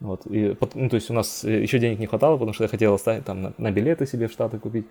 Вот, 0.00 0.22
и, 0.26 0.56
ну, 0.74 0.88
то 0.88 0.96
есть 0.96 1.10
у 1.10 1.14
нас 1.14 1.44
еще 1.44 1.78
денег 1.78 1.98
не 1.98 2.06
хватало, 2.06 2.34
потому 2.34 2.52
что 2.52 2.64
я 2.64 2.68
хотел 2.68 2.94
оставить 2.94 3.24
там 3.24 3.42
на, 3.42 3.52
на 3.58 3.70
билеты 3.70 4.06
себе 4.06 4.28
в 4.28 4.32
Штаты 4.32 4.58
купить 4.58 4.86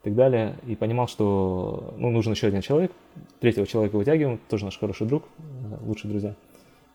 и 0.00 0.04
так 0.04 0.14
далее. 0.14 0.56
И 0.66 0.76
понимал, 0.76 1.08
что 1.08 1.94
ну, 1.96 2.10
нужен 2.10 2.32
еще 2.32 2.46
один 2.46 2.62
человек. 2.62 2.92
Третьего 3.40 3.66
человека 3.66 3.96
вытягиваем, 3.96 4.40
тоже 4.48 4.64
наш 4.64 4.78
хороший 4.78 5.06
друг, 5.06 5.24
лучшие 5.82 6.10
друзья. 6.10 6.34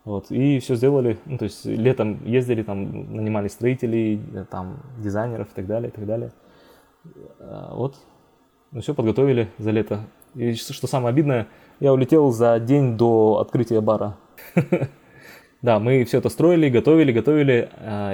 Вот, 0.04 0.30
и 0.30 0.60
все 0.60 0.76
сделали, 0.76 1.18
ну, 1.26 1.40
то 1.40 1.46
есть 1.46 1.66
летом 1.66 2.24
ездили, 2.26 2.62
там, 2.62 3.16
нанимали 3.16 3.48
строителей, 3.48 4.22
там, 4.52 4.78
дизайнеров 5.00 5.48
и 5.52 5.56
так 5.56 5.66
далее, 5.66 5.90
и 5.90 5.92
так 5.92 6.06
далее. 6.06 6.32
А, 7.40 7.74
вот, 7.76 7.96
ну, 8.72 8.82
все 8.82 8.94
подготовили 8.94 9.50
за 9.58 9.72
лето. 9.72 10.02
И 10.36 10.54
что 10.54 10.86
самое 10.86 11.10
обидное, 11.10 11.48
я 11.80 11.92
улетел 11.92 12.32
за 12.32 12.60
день 12.60 12.98
до 12.98 13.40
открытия 13.40 13.82
бара. 13.82 14.18
Да, 15.62 15.80
мы 15.80 16.04
все 16.04 16.20
это 16.20 16.30
строили, 16.30 16.70
готовили, 16.70 17.12
готовили, 17.12 17.70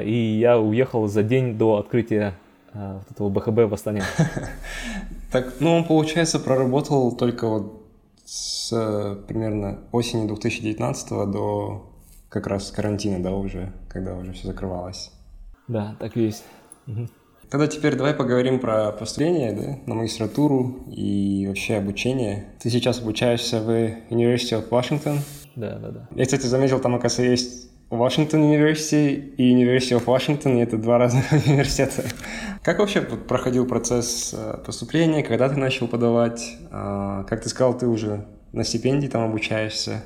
и 0.06 0.38
я 0.40 0.58
уехал 0.58 1.08
за 1.08 1.22
день 1.22 1.58
до 1.58 1.76
открытия 1.80 2.36
а, 2.74 3.02
этого 3.10 3.30
БХБ 3.30 3.70
в 3.70 3.74
Астане. 3.74 4.04
Так, 5.32 5.62
ну 5.62 5.78
он, 5.78 5.86
получается, 5.86 6.40
проработал 6.40 7.16
только 7.16 7.48
вот 7.48 7.86
с 8.26 9.18
примерно 9.30 9.80
осени 9.94 10.28
2019 10.28 11.10
до 11.32 11.90
как 12.28 12.48
раз 12.48 12.70
карантина, 12.72 13.24
да, 13.24 13.32
уже, 13.32 13.72
когда 13.88 14.16
уже 14.16 14.34
все 14.34 14.48
закрывалось. 14.48 15.12
Да, 15.70 15.96
так 16.00 16.18
и 16.18 16.24
есть. 16.24 16.44
Угу. 16.88 17.08
Тогда 17.50 17.68
теперь 17.68 17.96
давай 17.96 18.14
поговорим 18.14 18.60
про 18.60 18.92
поступление 18.94 19.52
да, 19.52 19.80
на 19.86 19.96
магистратуру 19.96 20.86
и 20.88 21.46
вообще 21.48 21.76
обучение. 21.76 22.46
Ты 22.60 22.70
сейчас 22.70 23.00
обучаешься 23.02 23.62
в 23.62 23.70
University 24.10 24.58
of 24.58 24.70
Washington. 24.70 25.20
Да, 25.56 25.78
да, 25.78 25.92
да. 25.92 26.08
Я, 26.16 26.24
кстати, 26.24 26.46
заметил, 26.46 26.80
там, 26.80 26.96
оказывается, 26.96 27.24
есть 27.24 27.71
Washington 27.92 28.50
University 28.50 29.36
и 29.36 29.54
University 29.54 30.00
of 30.00 30.06
Washington, 30.06 30.62
это 30.62 30.78
два 30.78 30.98
разных 30.98 31.30
университета. 31.46 32.04
Как 32.64 32.80
вообще 32.80 33.02
проходил 33.02 33.68
процесс 33.68 34.34
э, 34.34 34.58
поступления, 34.66 35.24
когда 35.24 35.50
ты 35.50 35.58
начал 35.58 35.88
подавать? 35.88 36.58
А, 36.72 37.24
как 37.26 37.42
ты 37.42 37.50
сказал, 37.50 37.78
ты 37.78 37.88
уже 37.88 38.26
на 38.54 38.64
стипендии 38.64 39.08
там 39.08 39.24
обучаешься. 39.24 40.04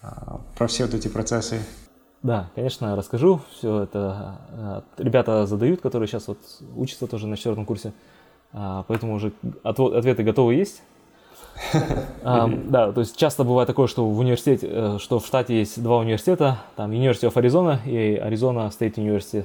А, 0.00 0.40
про 0.56 0.68
все 0.68 0.84
вот 0.84 0.94
эти 0.94 1.08
процессы. 1.08 1.58
Да, 2.22 2.50
конечно, 2.54 2.94
расскажу. 2.94 3.40
Все 3.50 3.82
это 3.82 4.40
э, 4.98 5.02
ребята 5.02 5.44
задают, 5.46 5.80
которые 5.80 6.06
сейчас 6.06 6.28
вот 6.28 6.38
учатся 6.76 7.08
тоже 7.08 7.26
на 7.26 7.36
четвертом 7.36 7.66
курсе. 7.66 7.92
А, 8.52 8.84
поэтому 8.86 9.14
уже 9.14 9.32
ответы 9.64 10.22
готовы 10.22 10.54
есть. 10.54 10.82
Да, 12.22 12.92
то 12.92 13.00
есть 13.00 13.16
часто 13.16 13.44
бывает 13.44 13.66
такое, 13.66 13.86
что 13.86 14.06
в 14.06 14.18
университете, 14.18 14.68
э, 14.70 14.98
что 15.00 15.18
в 15.18 15.26
штате 15.26 15.58
есть 15.58 15.82
два 15.82 15.98
университета, 15.98 16.58
там 16.76 16.90
University 16.90 17.30
of 17.30 17.34
Arizona 17.34 17.78
и 17.86 18.16
Arizona 18.16 18.70
State 18.70 18.94
University, 18.94 19.44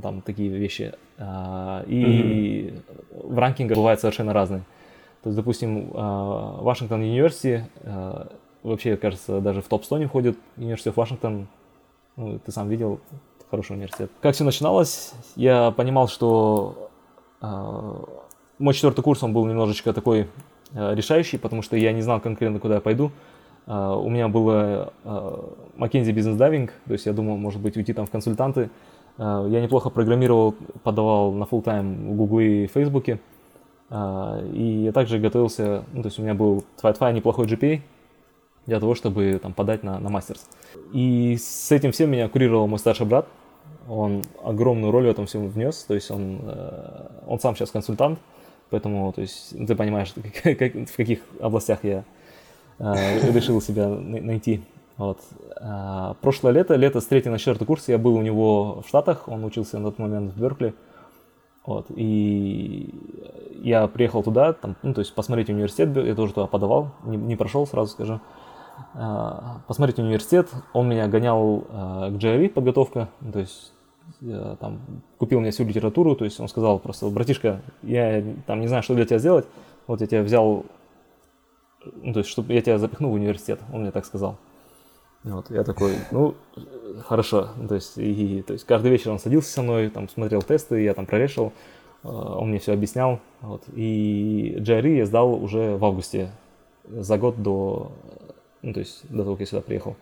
там 0.00 0.22
такие 0.22 0.48
вещи. 0.48 0.94
А, 1.18 1.84
и 1.86 2.74
в 3.12 3.38
ранкингах 3.38 3.76
бывают 3.76 4.00
совершенно 4.00 4.32
разные. 4.32 4.62
То 5.22 5.28
есть, 5.28 5.36
допустим, 5.36 5.90
Вашингтон 5.92 7.02
University 7.02 7.62
э, 7.82 8.26
вообще, 8.62 8.96
кажется, 8.96 9.40
даже 9.40 9.60
в 9.62 9.68
топ-100 9.68 9.98
не 10.00 10.06
входит. 10.06 10.38
University 10.56 10.92
of 10.92 10.94
Washington, 10.94 11.46
ну, 12.16 12.38
ты 12.38 12.50
сам 12.50 12.68
видел, 12.68 13.00
хороший 13.50 13.76
университет. 13.76 14.10
Как 14.20 14.34
все 14.34 14.44
начиналось, 14.44 15.12
я 15.36 15.70
понимал, 15.72 16.08
что 16.08 16.88
мой 18.58 18.74
четвертый 18.74 19.02
курс, 19.02 19.22
он 19.22 19.32
был 19.32 19.44
немножечко 19.46 19.92
такой 19.92 20.28
решающий, 20.74 21.38
потому 21.38 21.62
что 21.62 21.76
я 21.76 21.92
не 21.92 22.02
знал 22.02 22.20
конкретно, 22.20 22.58
куда 22.58 22.76
я 22.76 22.80
пойду. 22.80 23.10
Uh, 23.64 24.02
у 24.02 24.10
меня 24.10 24.26
было 24.26 24.92
uh, 25.04 25.54
McKinsey 25.76 26.12
Business 26.12 26.36
Diving, 26.36 26.70
то 26.86 26.92
есть 26.92 27.06
я 27.06 27.12
думал, 27.12 27.36
может 27.36 27.60
быть, 27.60 27.76
уйти 27.76 27.92
там 27.92 28.06
в 28.06 28.10
консультанты. 28.10 28.70
Я 29.18 29.60
неплохо 29.60 29.90
программировал, 29.90 30.54
подавал 30.82 31.32
на 31.32 31.44
full 31.44 31.60
тайм 31.62 32.12
в 32.12 32.16
Google 32.16 32.40
и 32.40 32.66
Фейсбуке. 32.66 33.20
И 33.92 34.82
я 34.84 34.92
также 34.92 35.18
готовился, 35.18 35.84
ну, 35.92 36.00
то 36.00 36.08
есть 36.08 36.18
у 36.18 36.22
меня 36.22 36.32
был 36.32 36.64
твой 36.80 37.12
неплохой 37.12 37.46
GPA 37.46 37.82
для 38.64 38.80
того, 38.80 38.94
чтобы 38.94 39.38
там 39.40 39.52
подать 39.52 39.82
на, 39.82 39.98
на 39.98 40.08
мастерс. 40.08 40.48
И 40.94 41.36
с 41.38 41.70
этим 41.70 41.92
всем 41.92 42.10
меня 42.10 42.26
курировал 42.30 42.66
мой 42.66 42.78
старший 42.78 43.04
брат. 43.04 43.28
Он 43.86 44.22
огромную 44.42 44.90
роль 44.90 45.06
в 45.06 45.10
этом 45.10 45.26
всем 45.26 45.46
внес, 45.46 45.84
то 45.84 45.92
есть 45.92 46.10
он, 46.10 46.40
он 47.26 47.38
сам 47.38 47.54
сейчас 47.54 47.70
консультант, 47.70 48.18
Поэтому, 48.72 49.12
то 49.12 49.20
есть, 49.20 49.54
ты 49.66 49.76
понимаешь, 49.76 50.14
как, 50.42 50.58
как, 50.58 50.74
в 50.88 50.96
каких 50.96 51.20
областях 51.40 51.84
я 51.84 52.04
э, 52.78 53.30
решил 53.32 53.60
себя 53.60 53.86
найти. 53.88 54.62
Вот. 54.96 55.20
А, 55.60 56.14
прошлое 56.22 56.52
лето, 56.52 56.74
лето 56.74 57.00
с 57.00 57.06
3 57.06 57.28
на 57.30 57.38
4 57.38 57.64
курс, 57.66 57.88
я 57.88 57.98
был 57.98 58.14
у 58.14 58.22
него 58.22 58.80
в 58.80 58.88
Штатах, 58.88 59.28
он 59.28 59.44
учился 59.44 59.78
на 59.78 59.90
тот 59.90 59.98
момент 59.98 60.32
в 60.32 60.40
Беркли. 60.40 60.74
Вот, 61.66 61.86
и 61.90 62.92
я 63.62 63.86
приехал 63.88 64.22
туда, 64.22 64.52
там, 64.54 64.74
ну, 64.82 64.94
то 64.94 65.00
есть 65.00 65.14
посмотреть 65.14 65.50
университет, 65.50 65.94
я 65.96 66.14
тоже 66.14 66.32
туда 66.32 66.46
подавал, 66.46 66.92
не, 67.04 67.16
не 67.16 67.36
прошел, 67.36 67.66
сразу 67.66 67.92
скажу. 67.92 68.20
А, 68.94 69.60
посмотреть 69.68 69.98
университет, 69.98 70.48
он 70.72 70.88
меня 70.88 71.08
гонял 71.08 71.64
а, 71.68 72.10
к 72.10 72.14
GRE 72.14 72.48
подготовка, 72.48 73.10
то 73.32 73.38
есть 73.38 73.72
там, 74.60 74.80
купил 75.18 75.40
мне 75.40 75.50
всю 75.50 75.64
литературу, 75.64 76.14
то 76.14 76.24
есть 76.24 76.38
он 76.40 76.48
сказал 76.48 76.78
просто, 76.78 77.08
братишка, 77.08 77.60
я 77.82 78.22
там 78.46 78.60
не 78.60 78.68
знаю, 78.68 78.82
что 78.82 78.94
для 78.94 79.04
тебя 79.04 79.18
сделать, 79.18 79.46
вот 79.86 80.00
я 80.00 80.06
тебя 80.06 80.22
взял, 80.22 80.64
ну, 82.02 82.12
то 82.12 82.20
есть, 82.20 82.30
чтобы 82.30 82.52
я 82.52 82.62
тебя 82.62 82.78
запихну 82.78 83.10
в 83.10 83.14
университет, 83.14 83.60
он 83.72 83.82
мне 83.82 83.90
так 83.90 84.04
сказал. 84.04 84.38
Вот, 85.24 85.50
я 85.50 85.62
такой, 85.62 85.94
ну, 86.10 86.34
хорошо, 87.06 87.50
то 87.68 87.76
есть, 87.76 87.96
и, 87.96 88.42
то 88.42 88.54
есть 88.54 88.64
каждый 88.64 88.90
вечер 88.90 89.10
он 89.10 89.20
садился 89.20 89.52
со 89.52 89.62
мной, 89.62 89.88
там, 89.88 90.08
смотрел 90.08 90.42
тесты, 90.42 90.82
я 90.82 90.94
там 90.94 91.06
прорешил, 91.06 91.52
э, 92.02 92.08
он 92.08 92.48
мне 92.48 92.58
все 92.58 92.72
объяснял, 92.72 93.20
вот, 93.40 93.62
и 93.72 94.56
GRE 94.58 94.96
я 94.96 95.06
сдал 95.06 95.32
уже 95.32 95.76
в 95.76 95.84
августе, 95.84 96.32
за 96.88 97.18
год 97.18 97.40
до, 97.40 97.92
ну, 98.62 98.72
то 98.72 98.80
есть, 98.80 99.08
до 99.08 99.22
того, 99.22 99.36
как 99.36 99.40
я 99.40 99.46
сюда 99.46 99.62
приехал, 99.62 99.96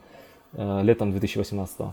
э, 0.55 0.83
летом 0.83 1.11
2018 1.11 1.81
-го. 1.81 1.93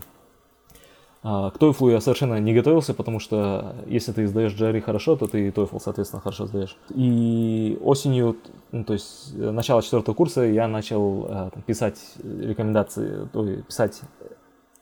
А, 1.22 1.50
к 1.50 1.56
TOEFL 1.56 1.92
я 1.92 2.00
совершенно 2.00 2.38
не 2.38 2.54
готовился, 2.54 2.94
потому 2.94 3.18
что 3.18 3.74
если 3.86 4.12
ты 4.12 4.26
сдаешь 4.26 4.54
GRE 4.54 4.80
хорошо, 4.80 5.16
то 5.16 5.26
ты 5.26 5.48
и 5.48 5.50
TOEFL, 5.50 5.80
соответственно, 5.80 6.22
хорошо 6.22 6.46
сдаешь. 6.46 6.76
И 6.94 7.78
осенью, 7.82 8.36
ну, 8.70 8.84
то 8.84 8.92
есть 8.92 9.34
э, 9.34 9.50
начало 9.50 9.82
четвертого 9.82 10.14
курса, 10.14 10.42
я 10.42 10.68
начал 10.68 11.26
э, 11.26 11.50
там, 11.52 11.62
писать 11.66 11.98
рекомендации, 12.22 13.28
то 13.32 13.44
есть 13.44 13.66
писать 13.66 14.00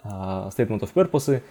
uh, 0.04 0.50
Statement 0.54 0.80
of 0.80 0.92
Purpose, 0.94 1.42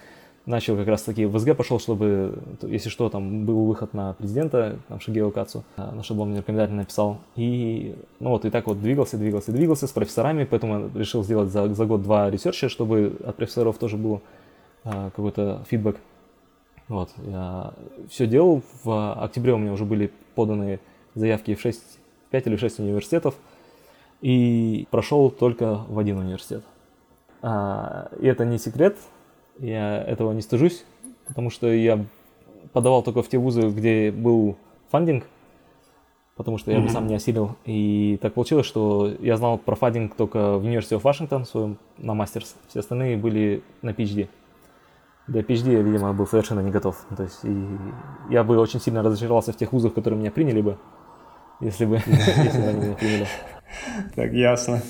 начал 0.45 0.77
как 0.77 0.87
раз 0.87 1.01
таки 1.01 1.25
в 1.25 1.37
SG 1.39 1.55
пошел, 1.57 1.79
чтобы, 1.79 2.37
если 2.61 2.89
что, 2.89 3.09
там 3.09 3.45
был 3.45 3.65
выход 3.65 3.95
на 3.95 4.13
президента, 4.13 4.77
там 4.87 4.99
Шигео 4.99 5.31
Кацу, 5.31 5.63
на 5.77 6.03
он 6.07 6.29
мне 6.29 6.39
рекомендательно 6.39 6.81
написал. 6.81 7.17
И, 7.35 7.95
ну 8.19 8.29
вот, 8.29 8.45
и 8.45 8.51
так 8.51 8.67
вот 8.67 8.79
двигался, 8.79 9.17
двигался, 9.17 9.51
двигался 9.51 9.87
с 9.87 9.91
профессорами, 9.91 10.43
поэтому 10.43 10.91
решил 10.95 11.23
сделать 11.23 11.49
за, 11.49 11.73
за 11.73 11.85
год-два 11.85 12.29
research 12.29 12.61
а, 12.61 12.69
чтобы 12.69 13.17
от 13.25 13.35
профессоров 13.35 13.79
тоже 13.79 13.97
было 13.97 14.17
а, 14.17 14.44
какой-то 14.85 15.65
фидбэк. 15.69 15.97
Вот, 16.87 17.11
я 17.17 17.73
все 18.09 18.27
делал. 18.27 18.61
В 18.83 19.13
октябре 19.23 19.53
у 19.53 19.57
меня 19.57 19.73
уже 19.73 19.85
были 19.85 20.11
поданы 20.35 20.79
заявки 21.15 21.55
в 21.55 21.61
6, 21.61 21.81
5 22.29 22.47
или 22.47 22.55
6 22.55 22.79
университетов. 22.79 23.35
И 24.21 24.87
прошел 24.91 25.29
только 25.29 25.83
в 25.87 25.99
один 25.99 26.19
университет. 26.19 26.63
А, 27.41 28.09
и 28.19 28.27
это 28.27 28.45
не 28.45 28.57
секрет, 28.57 28.97
я 29.59 30.01
этого 30.01 30.31
не 30.31 30.41
стыжусь, 30.41 30.83
потому 31.27 31.49
что 31.49 31.71
я 31.71 32.03
подавал 32.73 33.03
только 33.03 33.21
в 33.21 33.29
те 33.29 33.37
вузы, 33.37 33.69
где 33.69 34.11
был 34.11 34.57
фандинг, 34.89 35.25
потому 36.35 36.57
что 36.57 36.71
я 36.71 36.79
бы 36.79 36.89
сам 36.89 37.07
не 37.07 37.15
осилил. 37.15 37.55
И 37.65 38.17
так 38.21 38.33
получилось, 38.33 38.65
что 38.65 39.11
я 39.19 39.37
знал 39.37 39.57
про 39.57 39.75
фандинг 39.75 40.15
только 40.15 40.57
в 40.57 40.65
University 40.65 40.99
of 40.99 41.03
Washington 41.03 41.45
своем, 41.45 41.77
на 41.97 42.13
мастерс. 42.13 42.55
Все 42.67 42.79
остальные 42.79 43.17
были 43.17 43.61
на 43.81 43.91
PhD. 43.91 44.27
Для 45.27 45.41
PhD 45.41 45.73
я, 45.73 45.81
видимо, 45.81 46.13
был 46.13 46.27
совершенно 46.27 46.59
не 46.59 46.71
готов. 46.71 47.05
То 47.15 47.23
есть 47.23 47.39
и 47.43 47.67
я 48.29 48.43
бы 48.43 48.57
очень 48.57 48.79
сильно 48.79 49.01
разочаровался 49.01 49.51
в 49.51 49.57
тех 49.57 49.71
вузах, 49.73 49.93
которые 49.93 50.19
меня 50.19 50.31
приняли 50.31 50.61
бы, 50.61 50.77
если 51.61 51.85
бы, 51.85 51.95
если 52.05 52.61
они 52.61 52.85
меня 52.85 52.95
приняли. 52.95 53.27
Так, 54.15 54.31
ясно. 54.33 54.81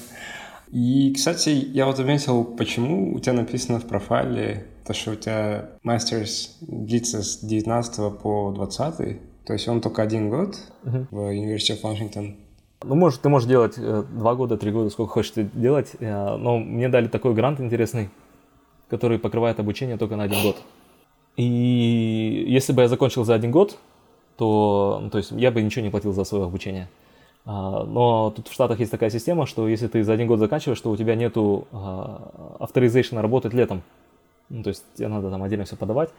И, 0.72 1.14
кстати, 1.14 1.50
я 1.50 1.86
вот 1.86 1.98
заметил, 1.98 2.44
почему 2.44 3.14
у 3.14 3.20
тебя 3.20 3.34
написано 3.34 3.80
в 3.80 3.86
профайле 3.86 4.66
то, 4.86 4.94
что 4.94 5.12
у 5.12 5.16
тебя 5.16 5.70
мастерс 5.84 6.58
длится 6.62 7.24
с 7.24 7.40
19 7.40 8.20
по 8.20 8.52
20, 8.52 9.46
то 9.46 9.54
есть 9.54 9.68
он 9.68 9.82
только 9.82 10.02
один 10.02 10.30
год 10.30 10.58
uh-huh. 10.84 11.08
в 11.12 11.18
of 11.18 11.82
Washington. 11.82 12.36
Ну, 12.84 12.96
может, 12.96 13.22
ты 13.22 13.30
можешь 13.30 13.48
делать 13.48 13.76
э, 13.78 14.04
два 14.12 14.36
года, 14.36 14.58
три 14.58 14.72
года, 14.72 14.90
сколько 14.90 15.14
хочешь 15.14 15.32
ты 15.32 15.50
делать, 15.54 15.92
э, 16.00 16.38
но 16.38 16.60
мне 16.60 16.90
дали 16.90 17.08
такой 17.08 17.34
грант 17.34 17.60
интересный, 17.60 18.10
который 18.90 19.20
покрывает 19.20 19.60
обучение 19.60 19.98
только 19.98 20.16
на 20.16 20.24
один 20.24 20.42
год. 20.44 20.58
И 21.38 22.46
если 22.48 22.74
бы 22.74 22.82
я 22.84 22.88
закончил 22.88 23.24
за 23.24 23.34
один 23.34 23.52
год, 23.52 23.78
то, 24.38 25.00
ну, 25.02 25.10
то 25.10 25.18
есть 25.18 25.32
я 25.32 25.52
бы 25.52 25.62
ничего 25.62 25.84
не 25.84 25.90
платил 25.90 26.14
за 26.14 26.24
свое 26.24 26.46
обучение. 26.46 26.90
А, 27.46 27.84
но 27.84 28.32
тут 28.32 28.48
в 28.48 28.54
Штатах 28.54 28.80
есть 28.80 28.92
такая 28.92 29.10
система, 29.10 29.46
что 29.46 29.68
если 29.68 29.88
ты 29.88 30.04
за 30.04 30.14
один 30.14 30.28
год 30.28 30.40
заканчиваешь, 30.40 30.80
то 30.82 30.90
у 30.92 30.98
тебя 30.98 31.16
нету 31.16 31.68
авторизейшена 32.60 33.22
работать 33.22 33.54
летом. 33.54 33.84
Ну, 34.50 34.64
то 34.64 34.70
есть 34.70 34.84
тебе 34.96 35.08
надо 35.08 35.30
там 35.30 35.44
отдельно 35.44 35.66
все 35.66 35.76
подавать. 35.76 36.10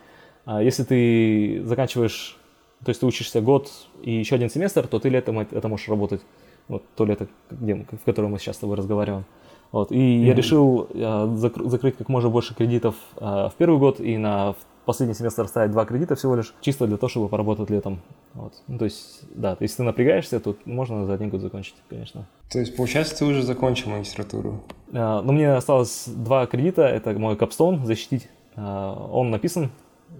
А 0.44 0.62
если 0.62 0.84
ты 0.84 1.62
заканчиваешь, 1.64 2.38
то 2.84 2.90
есть 2.90 3.00
ты 3.00 3.06
учишься 3.06 3.40
год 3.40 3.70
и 4.02 4.12
еще 4.12 4.36
один 4.36 4.50
семестр, 4.50 4.86
то 4.86 4.98
ты 4.98 5.08
летом 5.08 5.40
это 5.40 5.68
можешь 5.68 5.88
работать. 5.88 6.20
Вот 6.68 6.82
то 6.96 7.04
лето, 7.04 7.28
где, 7.50 7.74
в 7.74 8.04
котором 8.04 8.32
мы 8.32 8.38
сейчас 8.38 8.56
с 8.56 8.60
тобой 8.60 8.76
разговариваем. 8.76 9.24
Вот. 9.72 9.92
И 9.92 9.96
mm-hmm. 9.96 10.24
я 10.24 10.34
решил 10.34 10.88
э, 10.92 11.36
закрыть 11.38 11.96
как 11.96 12.08
можно 12.08 12.30
больше 12.30 12.54
кредитов 12.54 12.94
э, 13.16 13.20
в 13.20 13.52
первый 13.58 13.78
год 13.78 14.00
и 14.00 14.16
на 14.16 14.54
последний 14.86 15.14
семестр 15.14 15.46
ставить 15.48 15.72
два 15.72 15.84
кредита 15.84 16.14
всего 16.14 16.36
лишь, 16.36 16.54
чисто 16.60 16.86
для 16.86 16.96
того, 16.96 17.10
чтобы 17.10 17.28
поработать 17.28 17.68
летом. 17.68 18.00
Вот. 18.34 18.54
Ну, 18.68 18.78
то 18.78 18.84
есть, 18.84 19.22
да, 19.34 19.56
если 19.60 19.78
ты 19.78 19.82
напрягаешься, 19.82 20.40
то 20.40 20.56
можно 20.64 21.04
за 21.04 21.14
один 21.14 21.28
год 21.28 21.40
закончить, 21.40 21.74
конечно. 21.90 22.26
То 22.50 22.60
есть, 22.60 22.76
получается, 22.76 23.18
ты 23.18 23.24
уже 23.24 23.42
закончил 23.42 23.90
магистратуру? 23.90 24.62
А, 24.92 25.20
ну, 25.22 25.32
мне 25.32 25.52
осталось 25.52 26.04
два 26.06 26.46
кредита, 26.46 26.82
это 26.82 27.12
мой 27.18 27.36
капстон 27.36 27.84
защитить. 27.84 28.28
А, 28.54 29.08
он 29.12 29.30
написан, 29.30 29.70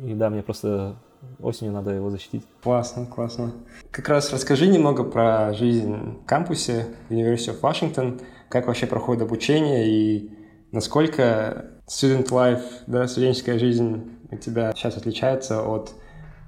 и 0.04 0.12
да, 0.14 0.28
мне 0.28 0.42
просто 0.42 0.96
осенью 1.40 1.72
надо 1.72 1.92
его 1.92 2.10
защитить. 2.10 2.44
Классно, 2.62 3.06
классно. 3.06 3.52
Как 3.90 4.08
раз 4.08 4.32
расскажи 4.32 4.66
немного 4.66 5.04
про 5.04 5.54
жизнь 5.54 5.94
в 5.94 6.26
кампусе 6.26 6.86
University 7.08 7.54
of 7.54 7.60
Washington, 7.60 8.20
как 8.48 8.66
вообще 8.66 8.86
проходит 8.86 9.22
обучение 9.22 9.88
и 9.88 10.30
насколько 10.72 11.66
student 11.86 12.28
life, 12.30 12.62
да, 12.86 13.06
студенческая 13.08 13.58
жизнь 13.58 14.10
у 14.30 14.36
тебя 14.36 14.72
сейчас 14.74 14.96
отличается 14.96 15.62
от 15.62 15.94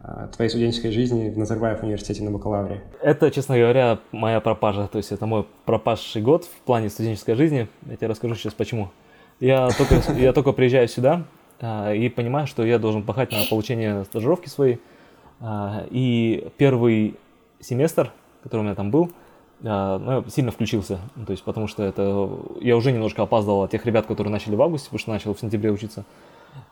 а, 0.00 0.28
твоей 0.28 0.48
студенческой 0.48 0.90
жизни 0.90 1.30
в 1.30 1.38
Назарбаев 1.38 1.82
университете 1.82 2.22
на 2.22 2.30
бакалавре? 2.30 2.82
Это, 3.02 3.30
честно 3.30 3.58
говоря, 3.58 3.98
моя 4.12 4.40
пропажа. 4.40 4.88
То 4.88 4.98
есть 4.98 5.12
это 5.12 5.26
мой 5.26 5.46
пропавший 5.64 6.22
год 6.22 6.44
в 6.44 6.60
плане 6.64 6.88
студенческой 6.88 7.34
жизни. 7.34 7.68
Я 7.86 7.96
тебе 7.96 8.08
расскажу 8.08 8.34
сейчас 8.34 8.54
почему. 8.54 8.90
Я 9.40 9.68
только, 9.70 10.00
я 10.18 10.32
только 10.32 10.52
приезжаю 10.52 10.88
сюда 10.88 11.24
а, 11.60 11.92
и 11.92 12.08
понимаю, 12.08 12.46
что 12.46 12.64
я 12.64 12.78
должен 12.78 13.02
пахать 13.02 13.32
на 13.32 13.44
получение 13.48 14.04
стажировки 14.04 14.48
своей. 14.48 14.80
А, 15.40 15.84
и 15.90 16.48
первый 16.56 17.16
семестр, 17.60 18.12
который 18.42 18.60
у 18.60 18.64
меня 18.64 18.74
там 18.74 18.90
был, 18.90 19.12
ну, 19.60 20.22
я 20.22 20.24
сильно 20.28 20.52
включился, 20.52 20.98
то 21.26 21.32
есть 21.32 21.42
потому 21.42 21.66
что 21.66 21.82
это 21.82 22.30
я 22.60 22.76
уже 22.76 22.92
немножко 22.92 23.22
опаздывал 23.22 23.64
от 23.64 23.70
тех 23.72 23.84
ребят, 23.86 24.06
которые 24.06 24.30
начали 24.30 24.54
в 24.54 24.62
августе, 24.62 24.86
потому 24.86 25.00
что 25.00 25.10
начал 25.10 25.34
в 25.34 25.40
сентябре 25.40 25.72
учиться. 25.72 26.04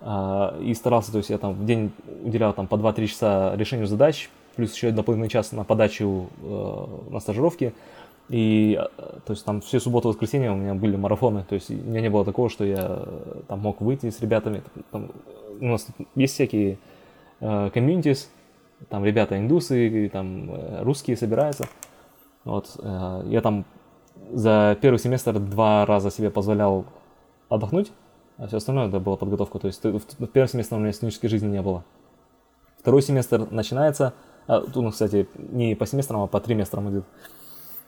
А, 0.01 0.57
и 0.61 0.74
старался, 0.74 1.12
то 1.12 1.18
есть 1.18 1.30
я 1.30 1.39
там 1.39 1.55
в 1.55 1.64
день 1.64 1.91
уделял 2.22 2.53
там 2.53 2.66
по 2.66 2.76
2-3 2.76 3.07
часа 3.07 3.57
решению 3.57 3.87
задач, 3.87 4.30
плюс 4.57 4.74
еще 4.74 4.91
дополнительный 4.91 5.30
час 5.30 5.53
на 5.53 5.64
подачу 5.64 6.28
э, 6.43 6.87
на 7.11 7.20
стажировки. 7.20 7.72
И 8.28 8.78
э, 8.78 8.99
то 9.24 9.32
есть 9.32 9.45
там 9.45 9.61
все 9.61 9.78
субботы 9.78 10.09
и 10.09 10.11
воскресенья 10.11 10.53
у 10.53 10.57
меня 10.57 10.74
были 10.74 10.97
марафоны, 10.97 11.45
то 11.49 11.55
есть 11.55 11.70
у 11.70 11.74
меня 11.74 12.01
не 12.01 12.11
было 12.11 12.24
такого, 12.24 12.49
что 12.51 12.64
я 12.64 12.87
э, 12.89 13.43
там 13.49 13.61
мог 13.61 13.80
выйти 13.80 14.11
с 14.11 14.20
ребятами. 14.20 14.62
Там, 14.91 15.11
у 15.61 15.66
нас 15.66 15.87
есть 16.14 16.34
всякие 16.34 16.78
комьюнитис, 17.41 18.30
там 18.89 19.05
ребята 19.05 19.39
индусы, 19.39 20.11
там 20.12 20.51
русские 20.82 21.16
собираются. 21.16 21.66
Вот, 22.47 22.77
э, 22.79 23.23
я 23.27 23.41
там 23.41 23.65
за 24.31 24.79
первый 24.81 24.99
семестр 24.99 25.39
два 25.41 25.85
раза 25.85 26.13
себе 26.13 26.31
позволял 26.31 26.85
отдохнуть, 27.49 27.91
а 28.39 28.47
все 28.47 28.59
остальное 28.59 28.87
это 28.87 29.01
была 29.01 29.17
подготовка. 29.17 29.59
То 29.59 29.67
есть 29.67 29.83
в 29.83 30.27
первом 30.29 30.49
семестре 30.49 30.77
у 30.77 30.81
меня 30.81 30.93
студенческой 30.93 31.27
жизни 31.27 31.49
не 31.49 31.61
было. 31.61 31.85
Второй 32.79 33.03
семестр 33.03 33.49
начинается, 33.51 34.15
а, 34.47 34.63
ну, 34.75 34.93
кстати, 34.93 35.29
не 35.37 35.75
по 35.75 35.87
семестрам, 35.87 36.23
а 36.23 36.27
по 36.29 36.41
триместрам 36.41 36.89
идет. 36.89 37.05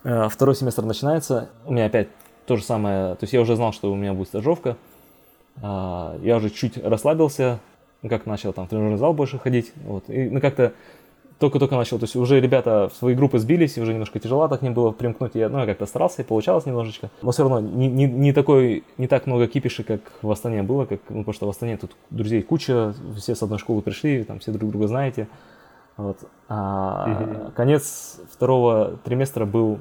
А, 0.02 0.28
второй 0.28 0.56
семестр 0.56 0.82
начинается, 0.82 1.50
у 1.64 1.72
меня 1.72 1.86
опять 1.86 2.08
то 2.46 2.56
же 2.56 2.64
самое, 2.64 3.14
то 3.14 3.22
есть 3.22 3.32
я 3.32 3.40
уже 3.40 3.54
знал, 3.54 3.72
что 3.72 3.92
у 3.92 3.94
меня 3.94 4.12
будет 4.12 4.26
стажировка, 4.26 4.76
а, 5.62 6.18
я 6.20 6.36
уже 6.36 6.50
чуть 6.50 6.76
расслабился, 6.78 7.60
как 8.02 8.26
начал 8.26 8.52
там 8.52 8.66
в 8.66 8.70
тренажерный 8.70 8.98
зал 8.98 9.14
больше 9.14 9.38
ходить, 9.38 9.72
вот, 9.84 10.10
и 10.10 10.28
ну, 10.28 10.40
как-то 10.40 10.72
только-только 11.38 11.76
начал, 11.76 11.98
то 11.98 12.04
есть 12.04 12.16
уже 12.16 12.40
ребята 12.40 12.90
в 12.92 12.96
свои 12.96 13.14
группы 13.14 13.38
сбились, 13.38 13.78
уже 13.78 13.92
немножко 13.92 14.18
тяжело 14.18 14.48
так 14.48 14.62
не 14.62 14.70
было 14.70 14.90
примкнуть, 14.90 15.34
я, 15.34 15.48
ну, 15.48 15.60
я 15.60 15.66
как-то 15.66 15.86
старался, 15.86 16.22
и 16.22 16.24
получалось 16.24 16.66
немножечко, 16.66 17.10
но 17.22 17.30
все 17.30 17.44
равно 17.44 17.60
не, 17.60 17.86
не, 17.88 18.06
не 18.06 18.32
такой, 18.32 18.84
не 18.96 19.06
так 19.06 19.26
много 19.26 19.46
кипиши, 19.46 19.84
как 19.84 20.00
в 20.22 20.30
Астане 20.30 20.62
было, 20.62 20.84
как, 20.84 21.00
ну, 21.08 21.20
потому 21.20 21.32
что 21.32 21.46
в 21.46 21.50
Астане 21.50 21.76
тут 21.76 21.92
друзей 22.10 22.42
куча, 22.42 22.94
все 23.16 23.34
с 23.34 23.42
одной 23.42 23.58
школы 23.58 23.82
пришли, 23.82 24.24
там 24.24 24.40
все 24.40 24.50
друг 24.50 24.70
друга 24.70 24.88
знаете, 24.88 25.28
вот. 25.96 26.18
А 26.48 27.06
mm-hmm. 27.08 27.52
конец 27.52 28.20
второго 28.32 28.98
триместра 29.04 29.44
был, 29.44 29.78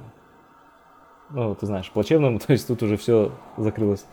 ну, 1.32 1.56
ты 1.56 1.66
знаешь, 1.66 1.90
плачевным, 1.92 2.40
то 2.46 2.54
есть 2.54 2.68
тут 2.68 2.84
уже 2.84 2.98
все 2.98 3.32
закрылось. 3.58 4.06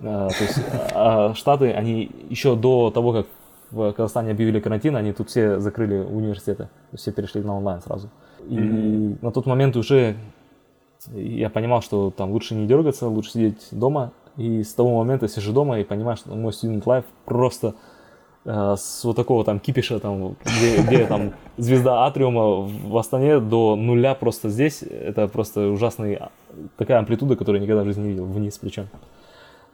А, 0.00 0.28
то 0.28 0.44
есть 0.44 0.58
а, 0.94 1.34
Штаты, 1.34 1.72
они 1.72 2.10
еще 2.28 2.54
до 2.54 2.90
того, 2.90 3.12
как 3.12 3.26
в 3.70 3.92
Казахстане 3.92 4.30
объявили 4.30 4.60
карантин, 4.60 4.96
они 4.96 5.12
тут 5.12 5.30
все 5.30 5.60
закрыли 5.60 5.98
университеты, 5.98 6.68
все 6.94 7.12
перешли 7.12 7.42
на 7.42 7.56
онлайн 7.56 7.80
сразу. 7.80 8.10
И 8.48 8.56
mm-hmm. 8.56 9.18
на 9.22 9.32
тот 9.32 9.46
момент 9.46 9.76
уже 9.76 10.16
я 11.12 11.50
понимал, 11.50 11.82
что 11.82 12.10
там 12.10 12.30
лучше 12.30 12.54
не 12.54 12.66
дергаться, 12.66 13.08
лучше 13.08 13.32
сидеть 13.32 13.68
дома. 13.70 14.12
И 14.36 14.62
с 14.62 14.74
того 14.74 14.98
момента 14.98 15.28
сижу 15.28 15.52
дома 15.52 15.78
и 15.78 15.84
понимаю, 15.84 16.16
что 16.16 16.34
мой 16.34 16.52
student 16.52 16.84
life 16.84 17.04
просто 17.24 17.74
э, 18.44 18.74
с 18.76 19.02
вот 19.04 19.16
такого 19.16 19.44
там 19.44 19.60
кипиша, 19.60 19.98
там, 19.98 20.36
где, 20.44 20.82
где 20.82 21.06
там 21.06 21.32
звезда 21.56 22.04
Атриума 22.06 22.62
в 22.62 22.96
Астане 22.98 23.40
до 23.40 23.76
нуля 23.76 24.14
просто 24.14 24.50
здесь, 24.50 24.82
это 24.82 25.26
просто 25.28 25.68
ужасная 25.68 26.30
такая 26.76 26.98
амплитуда, 26.98 27.36
которую 27.36 27.60
я 27.60 27.64
никогда 27.64 27.82
в 27.82 27.86
жизни 27.86 28.02
не 28.02 28.08
видел, 28.10 28.26
вниз 28.26 28.58
причем. 28.58 28.88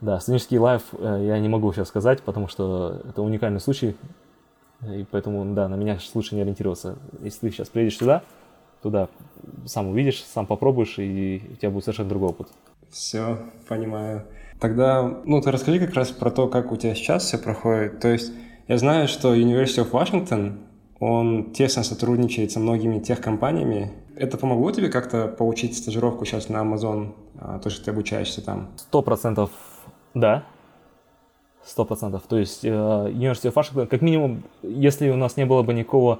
Да, 0.03 0.19
студенческий 0.19 0.57
лайф 0.57 0.81
э, 0.99 1.23
я 1.27 1.39
не 1.39 1.47
могу 1.47 1.71
сейчас 1.71 1.87
сказать, 1.87 2.21
потому 2.23 2.49
что 2.49 3.01
это 3.07 3.21
уникальный 3.21 3.61
случай, 3.61 3.95
и 4.85 5.05
поэтому, 5.09 5.45
да, 5.55 5.69
на 5.69 5.75
меня 5.75 5.97
сейчас 5.97 6.13
лучше 6.13 6.35
не 6.35 6.41
ориентироваться. 6.41 6.97
Если 7.21 7.47
ты 7.47 7.51
сейчас 7.51 7.69
приедешь 7.69 7.97
сюда, 7.97 8.21
туда 8.81 9.07
сам 9.65 9.87
увидишь, 9.87 10.21
сам 10.21 10.45
попробуешь, 10.45 10.99
и 10.99 11.41
у 11.53 11.55
тебя 11.55 11.69
будет 11.69 11.85
совершенно 11.85 12.09
другой 12.09 12.31
опыт. 12.31 12.49
Все, 12.89 13.37
понимаю. 13.69 14.25
Тогда, 14.59 15.03
ну, 15.23 15.41
ты 15.41 15.51
расскажи 15.51 15.79
как 15.79 15.93
раз 15.93 16.11
про 16.11 16.31
то, 16.31 16.49
как 16.49 16.73
у 16.73 16.75
тебя 16.75 16.95
сейчас 16.95 17.23
все 17.23 17.37
проходит. 17.37 18.01
То 18.01 18.09
есть 18.09 18.33
я 18.67 18.77
знаю, 18.77 19.07
что 19.07 19.33
University 19.33 19.89
of 19.89 19.91
Washington, 19.91 20.57
он 20.99 21.53
тесно 21.53 21.81
сотрудничает 21.81 22.51
со 22.51 22.59
многими 22.59 22.99
тех 22.99 23.21
компаниями. 23.21 23.93
Это 24.17 24.37
помогло 24.37 24.69
тебе 24.71 24.89
как-то 24.89 25.29
получить 25.29 25.77
стажировку 25.77 26.25
сейчас 26.25 26.49
на 26.49 26.57
Amazon, 26.57 27.13
а, 27.39 27.59
то, 27.59 27.69
что 27.69 27.85
ты 27.85 27.91
обучаешься 27.91 28.43
там? 28.43 28.67
Сто 28.75 29.01
процентов 29.01 29.49
да, 30.13 30.43
сто 31.63 31.85
процентов. 31.85 32.23
То 32.27 32.37
есть 32.37 32.63
э, 32.65 32.69
of 32.69 33.53
Washington, 33.53 33.87
как 33.87 34.01
минимум, 34.01 34.43
если 34.61 35.09
у 35.09 35.15
нас 35.15 35.37
не 35.37 35.45
было 35.45 35.63
бы 35.63 35.73
никакого 35.73 36.19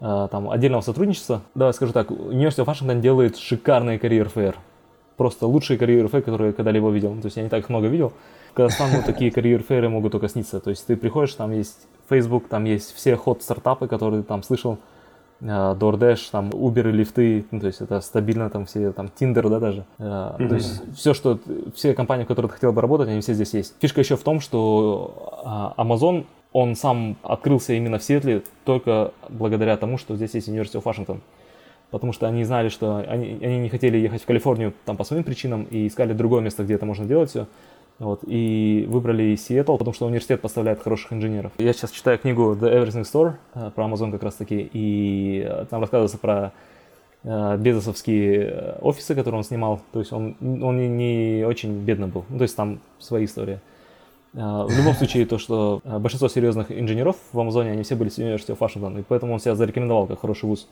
э, 0.00 0.28
там 0.30 0.50
отдельного 0.50 0.82
сотрудничества, 0.82 1.42
давай 1.54 1.72
скажу 1.74 1.92
так, 1.92 2.10
of 2.10 2.66
Washington 2.66 3.00
делает 3.00 3.36
шикарные 3.36 3.98
карьер-фейр. 3.98 4.56
Просто 5.16 5.46
лучшие 5.46 5.78
карьер-фейр, 5.78 6.22
которые 6.22 6.48
я 6.48 6.52
когда-либо 6.52 6.90
видел. 6.90 7.14
То 7.20 7.26
есть 7.26 7.36
я 7.36 7.42
не 7.42 7.48
так 7.48 7.68
много 7.68 7.86
видел. 7.86 8.12
В 8.50 8.54
Казахстане 8.54 9.02
такие 9.04 9.30
карьер-фейры 9.30 9.88
могут 9.88 10.12
только 10.12 10.28
сниться. 10.28 10.60
То 10.60 10.70
есть 10.70 10.86
ты 10.86 10.96
приходишь, 10.96 11.34
там 11.34 11.52
есть 11.52 11.86
Facebook, 12.08 12.48
там 12.48 12.64
есть 12.64 12.94
все 12.94 13.16
ход-стартапы, 13.16 13.88
которые 13.88 14.22
ты 14.22 14.28
там 14.28 14.42
слышал, 14.42 14.78
DoorDash, 15.42 16.30
там 16.30 16.50
Uber 16.50 16.88
и 16.88 16.92
лифты, 16.92 17.44
ну, 17.50 17.60
то 17.60 17.66
есть 17.66 17.80
это 17.80 18.00
стабильно 18.00 18.48
там 18.48 18.66
все, 18.66 18.92
там 18.92 19.10
Tinder, 19.18 19.48
да, 19.48 19.58
даже. 19.58 19.84
Mm-hmm. 19.98 20.48
То 20.48 20.54
есть 20.54 20.96
все, 20.96 21.14
что, 21.14 21.38
все 21.74 21.94
компании, 21.94 22.24
в 22.24 22.28
которых 22.28 22.52
ты 22.52 22.56
хотел 22.58 22.72
бы 22.72 22.80
работать, 22.80 23.08
они 23.08 23.20
все 23.20 23.34
здесь 23.34 23.52
есть. 23.54 23.74
Фишка 23.80 24.00
еще 24.00 24.16
в 24.16 24.22
том, 24.22 24.40
что 24.40 25.42
а, 25.44 25.74
Amazon, 25.76 26.26
он 26.52 26.76
сам 26.76 27.16
открылся 27.22 27.72
именно 27.72 27.98
в 27.98 28.02
Сиэтле 28.02 28.42
только 28.64 29.12
благодаря 29.28 29.76
тому, 29.76 29.98
что 29.98 30.14
здесь 30.16 30.34
есть 30.34 30.48
of 30.48 30.82
Washington. 30.82 31.20
Потому 31.90 32.12
что 32.12 32.26
они 32.26 32.44
знали, 32.44 32.68
что 32.68 33.04
они, 33.06 33.38
они 33.42 33.58
не 33.58 33.68
хотели 33.68 33.98
ехать 33.98 34.22
в 34.22 34.26
Калифорнию 34.26 34.72
там 34.84 34.96
по 34.96 35.04
своим 35.04 35.24
причинам 35.24 35.64
и 35.64 35.86
искали 35.86 36.12
другое 36.14 36.40
место, 36.40 36.62
где 36.64 36.74
это 36.74 36.86
можно 36.86 37.04
делать 37.04 37.30
все. 37.30 37.46
Вот, 37.98 38.20
и 38.26 38.84
выбрали 38.88 39.36
Сиэтл, 39.36 39.76
потому 39.76 39.94
что 39.94 40.06
университет 40.06 40.40
поставляет 40.40 40.82
хороших 40.82 41.12
инженеров. 41.12 41.52
Я 41.58 41.72
сейчас 41.72 41.92
читаю 41.92 42.18
книгу 42.18 42.56
The 42.60 42.82
Everything 42.82 43.02
Store 43.02 43.34
э, 43.54 43.70
про 43.72 43.84
Amazon 43.84 44.10
как 44.10 44.24
раз 44.24 44.34
таки, 44.34 44.68
и 44.72 45.46
э, 45.48 45.66
там 45.70 45.80
рассказывается 45.80 46.18
про 46.18 46.52
э, 47.22 47.56
безосовские 47.58 48.76
офисы, 48.80 49.14
которые 49.14 49.38
он 49.38 49.44
снимал. 49.44 49.80
То 49.92 50.00
есть 50.00 50.12
он, 50.12 50.36
он 50.40 50.78
не, 50.78 50.88
не 50.88 51.44
очень 51.44 51.78
бедно 51.78 52.08
был. 52.08 52.24
Ну, 52.28 52.38
то 52.38 52.42
есть 52.42 52.56
там 52.56 52.80
свои 52.98 53.26
истории. 53.26 53.60
В 54.32 54.70
любом 54.74 54.94
случае, 54.94 55.26
то, 55.26 55.36
что 55.36 55.82
большинство 55.84 56.26
серьезных 56.26 56.72
инженеров 56.72 57.16
в 57.32 57.38
Амазоне, 57.38 57.72
они 57.72 57.82
все 57.82 57.96
были 57.96 58.08
с 58.08 58.18
of 58.18 58.58
Washington, 58.58 59.00
и 59.00 59.04
поэтому 59.06 59.34
он 59.34 59.40
себя 59.40 59.54
зарекомендовал 59.54 60.06
как 60.06 60.20
хороший 60.20 60.46
вуз. 60.46 60.66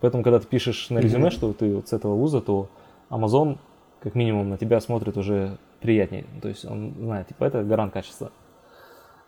Поэтому, 0.00 0.22
когда 0.22 0.40
ты 0.40 0.46
пишешь 0.46 0.88
на 0.88 0.98
резюме, 0.98 1.28
mm-hmm. 1.28 1.30
что 1.30 1.52
ты 1.52 1.74
вот 1.74 1.88
с 1.88 1.92
этого 1.92 2.14
вуза, 2.14 2.40
то 2.40 2.68
Amazon, 3.10 3.58
как 4.00 4.14
минимум, 4.14 4.48
на 4.48 4.56
тебя 4.56 4.80
смотрит 4.80 5.18
уже 5.18 5.58
приятнее. 5.82 6.24
То 6.40 6.48
есть 6.48 6.64
он 6.64 6.94
знает, 6.98 7.28
типа, 7.28 7.44
это 7.44 7.62
гарант 7.62 7.92
качества. 7.92 8.30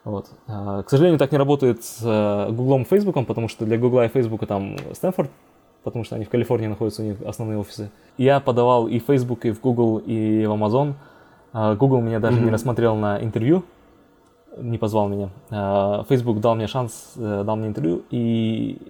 Вот. 0.04 0.28
А, 0.46 0.82
к 0.82 0.90
сожалению, 0.90 1.18
так 1.18 1.32
не 1.32 1.38
работает 1.38 1.82
с 1.82 2.46
Google 2.50 2.80
и 2.80 2.84
Facebook, 2.84 3.26
потому 3.26 3.48
что 3.48 3.64
для 3.64 3.78
Google 3.78 4.02
и 4.02 4.08
Facebook 4.08 4.46
там 4.46 4.76
Стэнфорд, 4.92 5.30
потому 5.84 6.04
что 6.04 6.16
они 6.16 6.24
в 6.24 6.30
Калифорнии 6.30 6.66
находятся, 6.66 7.02
у 7.02 7.04
них 7.04 7.16
основные 7.24 7.58
офисы. 7.58 7.90
Я 8.18 8.40
подавал 8.40 8.88
и 8.88 8.98
в 8.98 9.04
Facebook, 9.04 9.44
и 9.44 9.52
в 9.52 9.60
Google, 9.60 9.98
и 9.98 10.46
в 10.46 10.52
Amazon. 10.52 10.94
А, 11.52 11.76
Google 11.76 12.00
меня 12.00 12.18
даже 12.18 12.38
mm-hmm. 12.40 12.44
не 12.44 12.50
рассмотрел 12.50 12.96
на 12.96 13.22
интервью, 13.22 13.62
не 14.56 14.78
позвал 14.78 15.08
меня. 15.08 15.30
А, 15.50 16.04
Facebook 16.08 16.40
дал 16.40 16.56
мне 16.56 16.66
шанс, 16.66 17.12
э, 17.16 17.42
дал 17.44 17.56
мне 17.56 17.68
интервью, 17.68 18.02
и 18.10 18.80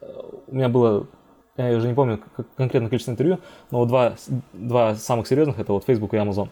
э, 0.00 0.06
у 0.46 0.54
меня 0.54 0.68
было, 0.68 1.06
я 1.56 1.76
уже 1.76 1.88
не 1.88 1.94
помню 1.94 2.20
конкретно 2.56 2.88
количество 2.88 3.12
интервью, 3.12 3.38
но 3.70 3.84
два, 3.84 4.14
два 4.52 4.94
самых 4.94 5.26
серьезных 5.26 5.58
это 5.58 5.72
вот 5.72 5.84
Facebook 5.84 6.14
и 6.14 6.16
Amazon. 6.16 6.48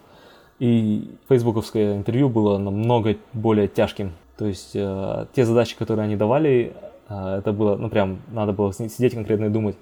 И 0.63 1.11
фейсбуковское 1.29 1.97
интервью 1.97 2.29
было 2.29 2.57
намного 2.57 3.17
более 3.33 3.67
тяжким. 3.67 4.13
То 4.39 4.47
есть 4.47 4.71
э, 4.75 5.27
те 5.35 5.45
задачи, 5.45 5.77
которые 5.77 6.05
они 6.05 6.15
давали, 6.15 6.73
э, 7.09 7.39
это 7.39 7.53
было, 7.53 7.75
ну 7.75 7.89
прям, 7.89 8.19
надо 8.31 8.53
было 8.53 8.73
сидеть 8.73 9.15
конкретно 9.15 9.47
и 9.47 9.49
думать. 9.49 9.75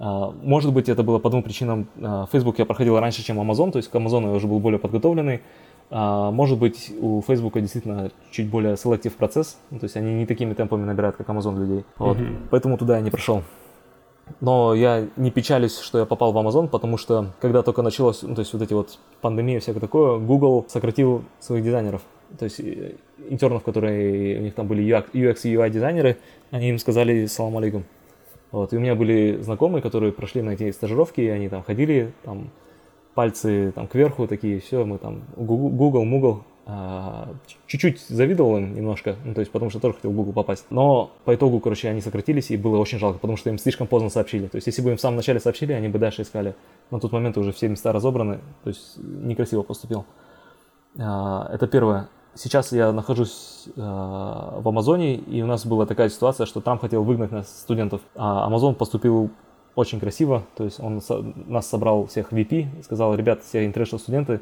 Э, 0.00 0.32
может 0.42 0.74
быть, 0.74 0.88
это 0.88 1.04
было 1.04 1.20
по 1.20 1.30
двум 1.30 1.44
причинам. 1.44 1.86
Э, 1.98 2.26
Facebook 2.32 2.58
я 2.58 2.64
проходил 2.64 2.98
раньше, 2.98 3.22
чем 3.24 3.38
Amazon, 3.38 3.70
то 3.70 3.76
есть 3.76 3.92
к 3.92 3.94
Amazon 3.94 4.24
я 4.24 4.30
уже 4.32 4.48
был 4.48 4.58
более 4.58 4.80
подготовленный. 4.80 5.40
Uh, 5.90 6.30
может 6.32 6.58
быть, 6.58 6.92
у 7.00 7.22
Facebook 7.22 7.54
действительно 7.54 8.10
чуть 8.30 8.50
более 8.50 8.76
селектив 8.76 9.16
процесс, 9.16 9.56
ну, 9.70 9.78
то 9.78 9.84
есть 9.84 9.96
они 9.96 10.12
не 10.12 10.26
такими 10.26 10.52
темпами 10.52 10.84
набирают, 10.84 11.16
как 11.16 11.26
Amazon 11.28 11.58
людей. 11.58 11.84
Вот. 11.96 12.18
Mm-hmm. 12.18 12.48
Поэтому 12.50 12.76
туда 12.76 12.96
я 12.96 13.02
не 13.02 13.10
прошел. 13.10 13.42
Но 14.40 14.74
я 14.74 15.06
не 15.16 15.30
печалюсь, 15.30 15.78
что 15.78 15.98
я 15.98 16.04
попал 16.04 16.32
в 16.32 16.38
Amazon, 16.38 16.68
потому 16.68 16.96
что 16.96 17.32
когда 17.40 17.62
только 17.62 17.82
началось, 17.82 18.22
ну, 18.22 18.34
то 18.34 18.40
есть 18.40 18.52
вот 18.52 18.62
эти 18.62 18.72
вот 18.72 18.98
пандемии 19.20 19.58
всякое 19.58 19.80
такое, 19.80 20.18
Google 20.18 20.66
сократил 20.68 21.24
своих 21.40 21.64
дизайнеров. 21.64 22.02
То 22.38 22.44
есть 22.44 22.60
э, 22.60 22.94
интернов, 23.28 23.62
которые 23.62 24.38
у 24.38 24.42
них 24.42 24.54
там 24.54 24.66
были 24.66 24.84
UX 24.84 25.40
и 25.44 25.54
UI 25.54 25.70
дизайнеры, 25.70 26.18
они 26.50 26.70
им 26.70 26.78
сказали 26.78 27.26
салам 27.26 27.56
алейкум. 27.56 27.84
Вот, 28.50 28.72
и 28.72 28.76
у 28.76 28.80
меня 28.80 28.94
были 28.94 29.38
знакомые, 29.42 29.82
которые 29.82 30.12
прошли 30.12 30.40
на 30.42 30.50
эти 30.50 30.70
стажировки, 30.70 31.20
и 31.20 31.28
они 31.28 31.48
там 31.48 31.62
ходили, 31.62 32.12
там 32.24 32.50
пальцы 33.14 33.72
там 33.74 33.88
кверху 33.88 34.26
такие, 34.26 34.60
все, 34.60 34.84
мы 34.84 34.98
там 34.98 35.22
Google, 35.36 36.04
Google, 36.04 36.44
чуть-чуть 37.66 38.00
завидовал 38.08 38.58
им 38.58 38.74
немножко, 38.74 39.16
ну, 39.24 39.32
то 39.32 39.40
есть 39.40 39.50
потому 39.50 39.70
что 39.70 39.80
тоже 39.80 39.94
хотел 39.94 40.10
в 40.10 40.14
Google 40.14 40.34
попасть. 40.34 40.66
Но 40.68 41.10
по 41.24 41.34
итогу, 41.34 41.60
короче, 41.60 41.88
они 41.88 42.02
сократились, 42.02 42.50
и 42.50 42.58
было 42.58 42.76
очень 42.76 42.98
жалко, 42.98 43.18
потому 43.18 43.38
что 43.38 43.48
им 43.48 43.58
слишком 43.58 43.86
поздно 43.86 44.10
сообщили. 44.10 44.48
То 44.48 44.56
есть 44.56 44.66
если 44.66 44.82
бы 44.82 44.90
им 44.90 44.98
в 44.98 45.00
самом 45.00 45.16
начале 45.16 45.40
сообщили, 45.40 45.72
они 45.72 45.88
бы 45.88 45.98
дальше 45.98 46.22
искали. 46.22 46.54
На 46.90 47.00
тот 47.00 47.12
момент 47.12 47.38
уже 47.38 47.52
все 47.52 47.68
места 47.68 47.92
разобраны, 47.92 48.40
то 48.64 48.68
есть 48.68 48.98
некрасиво 48.98 49.62
поступил. 49.62 50.04
А, 50.98 51.48
это 51.50 51.66
первое. 51.66 52.08
Сейчас 52.34 52.70
я 52.72 52.92
нахожусь 52.92 53.68
а, 53.78 54.60
в 54.60 54.68
Амазоне, 54.68 55.14
и 55.14 55.40
у 55.40 55.46
нас 55.46 55.64
была 55.64 55.86
такая 55.86 56.10
ситуация, 56.10 56.44
что 56.44 56.60
Трамп 56.60 56.82
хотел 56.82 57.02
выгнать 57.02 57.30
нас, 57.30 57.48
студентов. 57.48 58.02
А 58.14 58.44
Амазон 58.44 58.74
поступил 58.74 59.30
очень 59.74 60.00
красиво, 60.00 60.42
то 60.56 60.64
есть 60.64 60.80
он 60.80 61.00
нас 61.46 61.66
собрал 61.68 62.06
всех 62.06 62.32
VP, 62.32 62.82
сказал, 62.82 63.14
ребят, 63.14 63.42
все 63.42 63.64
international 63.64 63.98
студенты, 63.98 64.40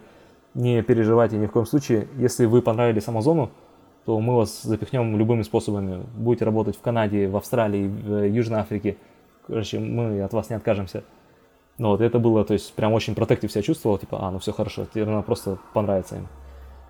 не 0.56 0.82
переживайте 0.82 1.36
ни 1.36 1.46
в 1.46 1.52
коем 1.52 1.66
случае. 1.66 2.08
Если 2.16 2.46
вы 2.46 2.62
понравились 2.62 3.06
Амазону, 3.06 3.50
то 4.06 4.18
мы 4.18 4.36
вас 4.36 4.62
запихнем 4.62 5.16
любыми 5.18 5.42
способами. 5.42 6.02
Будете 6.16 6.44
работать 6.44 6.76
в 6.76 6.80
Канаде, 6.80 7.28
в 7.28 7.36
Австралии, 7.36 7.86
в 7.86 8.26
Южной 8.26 8.60
Африке. 8.60 8.96
Короче, 9.46 9.78
мы 9.78 10.22
от 10.22 10.32
вас 10.32 10.48
не 10.48 10.56
откажемся. 10.56 11.04
Ну 11.78 11.90
вот, 11.90 12.00
это 12.00 12.18
было, 12.18 12.44
то 12.44 12.54
есть, 12.54 12.72
прям 12.72 12.94
очень 12.94 13.14
протектив 13.14 13.52
себя 13.52 13.62
чувствовал, 13.62 13.98
типа, 13.98 14.18
а, 14.22 14.30
ну 14.30 14.38
все 14.38 14.52
хорошо, 14.52 14.86
теперь 14.86 15.04
надо 15.04 15.22
просто 15.22 15.58
понравится 15.74 16.16
им. 16.16 16.28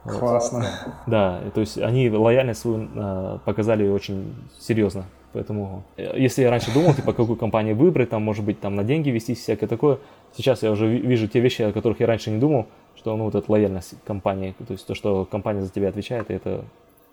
Вот. 0.04 0.18
Классно. 0.20 0.64
Да, 1.08 1.40
то 1.52 1.60
есть 1.60 1.76
они 1.78 2.08
лояльность 2.08 2.60
свою 2.60 2.88
э, 2.94 3.38
показали 3.44 3.88
очень 3.88 4.32
серьезно. 4.60 5.06
Поэтому, 5.32 5.82
э, 5.96 6.12
если 6.16 6.42
я 6.42 6.50
раньше 6.50 6.72
думал, 6.72 6.94
типа, 6.94 7.12
какую 7.12 7.36
компанию 7.36 7.74
выбрать, 7.74 8.10
там, 8.10 8.22
может 8.22 8.44
быть, 8.44 8.60
там, 8.60 8.76
на 8.76 8.84
деньги 8.84 9.10
вести, 9.10 9.34
всякое 9.34 9.66
такое, 9.66 9.98
сейчас 10.36 10.62
я 10.62 10.70
уже 10.70 10.86
вижу 10.86 11.26
те 11.26 11.40
вещи, 11.40 11.62
о 11.62 11.72
которых 11.72 11.98
я 11.98 12.06
раньше 12.06 12.30
не 12.30 12.38
думал, 12.38 12.66
что, 13.06 13.16
ну, 13.16 13.26
вот 13.26 13.36
эта 13.36 13.52
лояльность 13.52 13.94
компании, 14.04 14.52
то 14.58 14.72
есть 14.72 14.84
то, 14.84 14.96
что 14.96 15.24
компания 15.24 15.62
за 15.62 15.70
тебя 15.70 15.90
отвечает, 15.90 16.28
и 16.28 16.34
это 16.34 16.64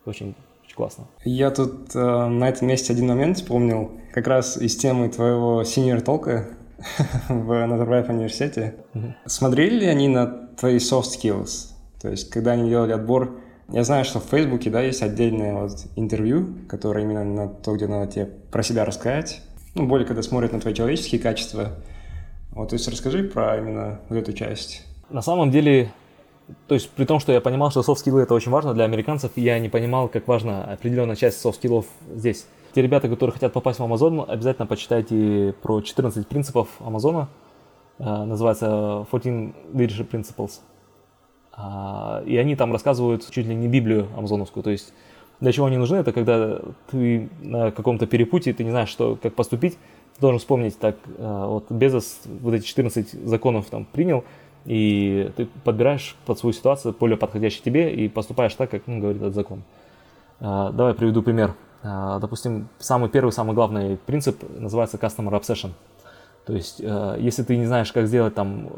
очень, 0.07 0.33
очень 0.65 0.75
классно. 0.75 1.03
Я 1.23 1.51
тут 1.51 1.95
э, 1.95 1.99
на 1.99 2.49
этом 2.49 2.67
месте 2.67 2.93
один 2.93 3.05
момент 3.09 3.37
вспомнил, 3.37 3.91
как 4.11 4.25
раз 4.25 4.57
из 4.57 4.75
темы 4.75 5.09
твоего 5.09 5.61
senior 5.61 6.01
толка 6.01 6.47
в 7.29 7.67
Назарбаев 7.67 8.09
университете. 8.09 8.73
Смотрели 9.27 9.81
ли 9.81 9.85
они 9.85 10.07
на 10.07 10.47
твои 10.57 10.77
soft 10.77 11.09
skills? 11.15 11.73
То 12.01 12.09
есть, 12.09 12.31
когда 12.31 12.53
они 12.53 12.69
делали 12.69 12.93
отбор, 12.93 13.39
я 13.69 13.83
знаю, 13.83 14.03
что 14.03 14.19
в 14.19 14.23
Фейсбуке, 14.23 14.71
да, 14.71 14.81
есть 14.81 15.03
отдельное 15.03 15.53
вот 15.53 15.85
интервью, 15.95 16.55
которое 16.67 17.03
именно 17.03 17.23
на 17.23 17.47
то, 17.49 17.75
где 17.75 17.85
надо 17.85 18.11
тебе 18.11 18.25
про 18.25 18.63
себя 18.63 18.83
рассказать. 18.83 19.43
Ну, 19.75 19.85
более 19.85 20.07
когда 20.07 20.23
смотрят 20.23 20.53
на 20.53 20.59
твои 20.59 20.73
человеческие 20.73 21.21
качества. 21.21 21.75
Вот, 22.49 22.69
то 22.69 22.73
есть 22.73 22.87
расскажи 22.87 23.23
про 23.25 23.57
именно 23.57 23.99
вот 24.09 24.17
эту 24.17 24.33
часть. 24.33 24.87
На 25.13 25.21
самом 25.21 25.51
деле, 25.51 25.93
то 26.67 26.73
есть 26.73 26.89
при 26.89 27.05
том, 27.05 27.19
что 27.19 27.31
я 27.31 27.39
понимал, 27.39 27.69
что 27.69 27.83
soft 27.83 27.98
skill 27.98 28.17
ы 28.17 28.21
это 28.21 28.33
очень 28.33 28.51
важно 28.51 28.73
для 28.73 28.83
американцев, 28.83 29.31
я 29.35 29.59
не 29.59 29.69
понимал, 29.69 30.07
как 30.07 30.27
важна 30.27 30.63
определенная 30.63 31.15
часть 31.15 31.39
soft 31.39 31.56
skill 31.56 31.77
ов 31.77 31.85
здесь. 32.15 32.47
Те 32.73 32.81
ребята, 32.81 33.07
которые 33.07 33.31
хотят 33.31 33.53
попасть 33.53 33.77
в 33.77 33.83
Amazon, 33.83 34.25
обязательно 34.25 34.65
почитайте 34.65 35.53
про 35.61 35.81
14 35.81 36.27
принципов 36.27 36.67
Амазона. 36.79 37.29
Называется 37.99 39.05
14 39.11 39.55
Leadership 39.73 40.09
Principles. 40.09 40.61
А, 41.51 42.23
и 42.25 42.35
они 42.37 42.55
там 42.55 42.71
рассказывают 42.71 43.29
чуть 43.29 43.45
ли 43.45 43.53
не 43.53 43.67
Библию 43.67 44.07
амазоновскую. 44.17 44.63
То 44.63 44.71
есть 44.71 44.93
для 45.39 45.51
чего 45.51 45.67
они 45.67 45.77
нужны, 45.77 45.97
это 45.97 46.11
когда 46.11 46.59
ты 46.89 47.29
на 47.41 47.69
каком-то 47.69 48.07
перепутье, 48.07 48.51
ты 48.55 48.63
не 48.63 48.71
знаешь, 48.71 48.89
что, 48.89 49.15
как 49.21 49.35
поступить, 49.35 49.73
ты 50.15 50.21
должен 50.21 50.39
вспомнить, 50.39 50.79
так, 50.79 50.95
а, 51.19 51.47
вот 51.47 51.69
Безос 51.69 52.21
вот 52.25 52.55
эти 52.55 52.65
14 52.65 53.27
законов 53.27 53.67
там 53.67 53.85
принял, 53.85 54.23
и 54.65 55.31
ты 55.35 55.47
подбираешь 55.63 56.15
под 56.25 56.39
свою 56.39 56.53
ситуацию 56.53 56.95
более 56.97 57.17
подходящий 57.17 57.61
тебе 57.61 57.93
и 57.93 58.07
поступаешь 58.07 58.53
так, 58.55 58.69
как 58.69 58.83
ну, 58.87 58.99
говорит 58.99 59.21
этот 59.21 59.35
закон. 59.35 59.63
А, 60.39 60.71
давай 60.71 60.93
приведу 60.93 61.21
пример. 61.21 61.53
А, 61.83 62.19
допустим, 62.19 62.69
самый 62.79 63.09
первый, 63.09 63.31
самый 63.31 63.53
главный 63.53 63.97
принцип 63.97 64.41
называется 64.57 64.97
Customer 64.97 65.31
Obsession. 65.31 65.71
То 66.45 66.53
есть, 66.53 66.81
э, 66.81 67.17
если 67.19 67.43
ты 67.43 67.55
не 67.55 67.65
знаешь, 67.65 67.91
как 67.93 68.05
сделать 68.07 68.35
там, 68.35 68.69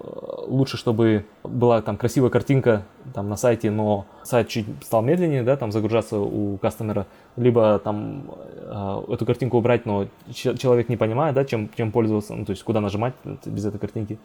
лучше, 0.45 0.77
чтобы 0.77 1.25
была 1.43 1.81
там 1.81 1.97
красивая 1.97 2.29
картинка 2.29 2.83
там 3.13 3.27
на 3.27 3.38
сайте, 3.38 3.71
но 3.71 4.05
сайт 4.21 4.49
чуть 4.49 4.67
стал 4.83 5.01
медленнее, 5.01 5.41
да, 5.41 5.57
там 5.57 5.71
загружаться 5.71 6.19
у 6.19 6.57
кастомера, 6.57 7.07
либо 7.38 7.79
там 7.79 8.25
э, 8.55 9.03
эту 9.09 9.25
картинку 9.25 9.57
убрать, 9.57 9.88
но 9.88 10.07
человек 10.31 10.89
не 10.89 10.97
понимает, 10.97 11.33
да, 11.33 11.43
чем, 11.43 11.71
чем 11.75 11.91
пользоваться, 11.91 12.36
ну, 12.36 12.45
то 12.45 12.51
есть 12.51 12.63
куда 12.63 12.81
нажимать 12.81 13.15
без 13.45 13.65
этой 13.65 13.79
картинки 13.79 14.19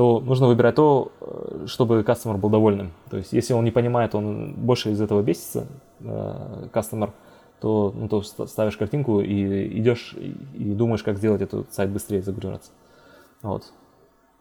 то 0.00 0.18
нужно 0.18 0.46
выбирать 0.46 0.76
то, 0.76 1.12
э, 1.20 1.66
чтобы 1.66 2.02
кастомер 2.02 2.38
был 2.38 2.48
довольным. 2.48 2.92
То 3.10 3.18
есть, 3.18 3.34
если 3.34 3.52
он 3.52 3.64
не 3.64 3.70
понимает, 3.70 4.14
он 4.14 4.54
больше 4.54 4.92
из 4.92 5.00
этого 5.02 5.20
бесится, 5.20 5.66
кастомер, 6.72 7.08
э, 7.08 7.60
то, 7.60 7.92
ну, 7.94 8.08
то 8.08 8.22
ставишь 8.22 8.78
картинку 8.78 9.20
и 9.20 9.78
идешь 9.78 10.16
и 10.54 10.72
думаешь, 10.72 11.02
как 11.02 11.18
сделать 11.18 11.42
этот 11.42 11.70
сайт 11.74 11.90
быстрее 11.90 12.22
загружаться. 12.22 12.70
Вот. 13.42 13.74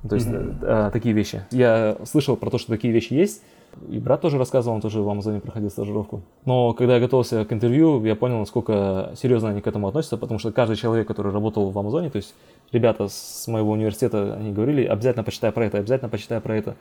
То 0.07 0.15
есть 0.15 0.29
mm-hmm. 0.29 0.91
такие 0.91 1.13
вещи. 1.13 1.45
Я 1.51 1.97
слышал 2.05 2.37
про 2.37 2.49
то, 2.49 2.57
что 2.57 2.71
такие 2.71 2.93
вещи 2.93 3.11
есть, 3.11 3.43
и 3.87 3.99
брат 3.99 4.21
тоже 4.21 4.37
рассказывал, 4.37 4.75
он 4.75 4.81
тоже 4.81 5.01
в 5.01 5.09
Амазоне 5.09 5.39
проходил 5.39 5.69
стажировку. 5.69 6.21
Но 6.45 6.73
когда 6.73 6.95
я 6.95 6.99
готовился 6.99 7.45
к 7.45 7.53
интервью, 7.53 8.03
я 8.05 8.15
понял, 8.15 8.39
насколько 8.39 9.13
серьезно 9.15 9.49
они 9.49 9.61
к 9.61 9.67
этому 9.67 9.87
относятся, 9.87 10.17
потому 10.17 10.39
что 10.39 10.51
каждый 10.51 10.75
человек, 10.75 11.07
который 11.07 11.31
работал 11.31 11.69
в 11.69 11.79
Амазоне, 11.79 12.09
то 12.09 12.17
есть 12.17 12.35
ребята 12.71 13.07
с 13.07 13.47
моего 13.47 13.71
университета, 13.71 14.35
они 14.35 14.51
говорили, 14.51 14.85
обязательно 14.85 15.23
почитай 15.23 15.51
про 15.51 15.65
это, 15.65 15.77
обязательно 15.77 16.09
почитай 16.09 16.41
про 16.41 16.57
это. 16.57 16.75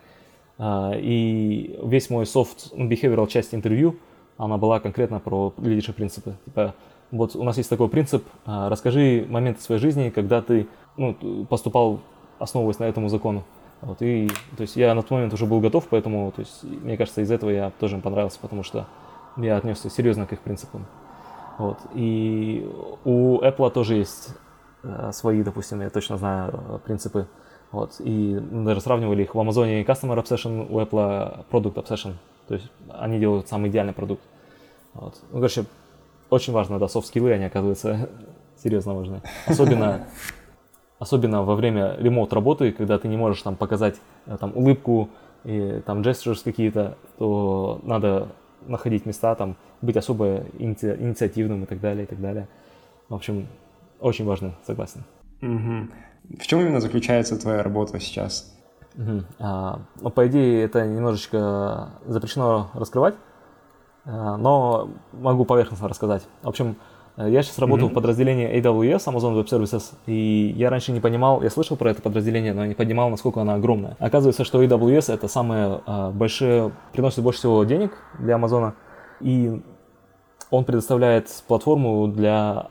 А, 0.59 0.93
и 0.95 1.79
весь 1.85 2.11
мой 2.11 2.27
ну, 2.35 2.89
behavioral 2.89 3.29
часть 3.29 3.55
интервью, 3.55 3.97
она 4.37 4.57
была 4.57 4.81
конкретно 4.81 5.21
про 5.21 5.53
leadership 5.57 5.95
принципы. 5.95 6.35
Типа, 6.45 6.75
вот 7.11 7.37
у 7.37 7.43
нас 7.43 7.57
есть 7.57 7.71
такой 7.71 7.89
принцип, 7.89 8.25
а, 8.45 8.69
расскажи 8.69 9.25
моменты 9.29 9.63
своей 9.63 9.81
жизни, 9.81 10.11
когда 10.11 10.43
ты 10.43 10.67
ну, 10.97 11.15
поступал, 11.49 12.01
основываясь 12.39 12.79
на 12.79 12.85
этому 12.85 13.09
закону. 13.09 13.45
Вот, 13.81 14.03
и, 14.03 14.29
то 14.57 14.63
есть 14.63 14.77
я 14.77 14.95
на 14.95 15.03
тот 15.03 15.13
момент 15.13 15.33
уже 15.33 15.47
был 15.47 15.61
готов, 15.61 15.87
поэтому, 15.89 16.33
то 16.33 16.41
есть, 16.41 16.65
мне 16.65 16.97
кажется, 16.97 17.21
из 17.21 17.31
этого 17.31 17.51
я 17.51 17.71
тоже 17.79 17.97
им 17.97 18.03
понравился, 18.03 18.39
потому 18.41 18.65
что 18.65 18.87
я 19.37 19.57
отнесся 19.57 19.89
серьезно 19.89 20.27
к 20.27 20.33
их 20.33 20.41
принципам. 20.41 20.87
Вот. 21.59 21.79
И 21.95 22.69
у 23.05 23.41
Apple 23.41 23.71
тоже 23.71 23.95
есть 23.95 24.31
свои, 25.13 25.43
допустим, 25.43 25.81
я 25.81 25.91
точно 25.91 26.17
знаю 26.17 26.81
принципы. 26.85 27.29
Вот, 27.71 27.97
и 27.99 28.39
даже 28.51 28.81
сравнивали 28.81 29.25
их 29.25 29.35
в 29.35 29.41
Амазоне 29.41 29.83
Customer 29.83 30.17
Obsession, 30.23 30.67
у 30.71 30.81
Apple 30.81 31.45
Product 31.51 31.75
Obsession. 31.75 32.15
То 32.47 32.55
есть 32.55 32.71
они 32.89 33.19
делают 33.19 33.47
самый 33.47 33.69
идеальный 33.69 33.93
продукт. 33.93 34.23
Вот. 34.95 35.21
Ну, 35.31 35.37
короче, 35.37 35.67
очень 36.31 36.55
важно, 36.55 36.79
да, 36.79 36.89
софт-скиллы, 36.89 37.33
они, 37.33 37.45
оказывается, 37.45 38.09
серьезно 38.63 38.95
важны. 38.95 39.21
Особенно, 39.47 40.07
особенно 40.99 41.43
во 41.43 41.55
время 41.55 41.97
ремонт 41.99 42.33
работы, 42.33 42.73
когда 42.73 42.99
ты 42.99 43.09
не 43.09 43.17
можешь 43.17 43.43
там 43.43 43.57
показать 43.57 43.97
там 44.41 44.53
улыбку, 44.55 45.09
и 45.45 45.81
там 45.87 46.03
gestures 46.03 46.43
какие-то, 46.43 46.97
то 47.19 47.81
надо 47.83 48.29
находить 48.67 49.07
места, 49.07 49.35
там, 49.35 49.57
быть 49.81 49.97
особо 49.97 50.41
иници- 50.59 51.01
инициативным 51.01 51.63
и 51.63 51.67
так 51.67 51.81
далее, 51.81 52.05
и 52.05 52.07
так 52.07 52.21
далее. 52.21 52.49
В 53.09 53.15
общем, 53.15 53.47
очень 54.01 54.25
важно, 54.25 54.55
согласен. 54.67 55.05
Угу. 55.41 56.39
В 56.41 56.47
чем 56.47 56.61
именно 56.61 56.81
заключается 56.81 57.41
твоя 57.41 57.63
работа 57.63 57.99
сейчас? 58.01 58.55
Угу. 58.97 59.23
А, 59.39 59.81
ну, 60.01 60.11
по 60.11 60.27
идее, 60.27 60.65
это 60.65 60.87
немножечко 60.87 61.91
запрещено 62.05 62.71
раскрывать, 62.75 63.15
а, 64.05 64.37
но 64.37 64.91
могу 65.13 65.45
поверхностно 65.45 65.89
рассказать. 65.89 66.27
В 66.43 66.49
общем, 66.49 66.77
я 67.27 67.43
сейчас 67.43 67.59
работаю 67.59 67.89
mm-hmm. 67.89 67.93
в 67.93 67.95
подразделении 67.95 68.61
AWS, 68.61 69.07
Amazon 69.07 69.35
Web 69.35 69.47
Services, 69.49 69.95
и 70.07 70.55
я 70.57 70.71
раньше 70.71 70.93
не 70.93 71.01
понимал, 71.01 71.43
я 71.43 71.51
слышал 71.51 71.77
про 71.77 71.91
это 71.91 72.01
подразделение, 72.01 72.55
но 72.55 72.65
не 72.65 72.75
понимал, 72.75 73.11
насколько 73.11 73.41
оно 73.41 73.55
огромное. 73.55 73.97
Оказывается, 73.99 74.45
что 74.45 74.63
AWS 74.63 75.13
это 75.13 75.27
самое 75.27 75.81
а, 75.85 76.13
большое, 76.13 76.71
приносит 76.93 77.25
больше 77.25 77.41
всего 77.41 77.65
денег 77.65 77.93
для 78.21 78.37
Амазона, 78.37 78.75
и 79.21 79.61
он 80.51 80.65
предоставляет 80.65 81.29
платформу 81.49 82.07
для 82.07 82.69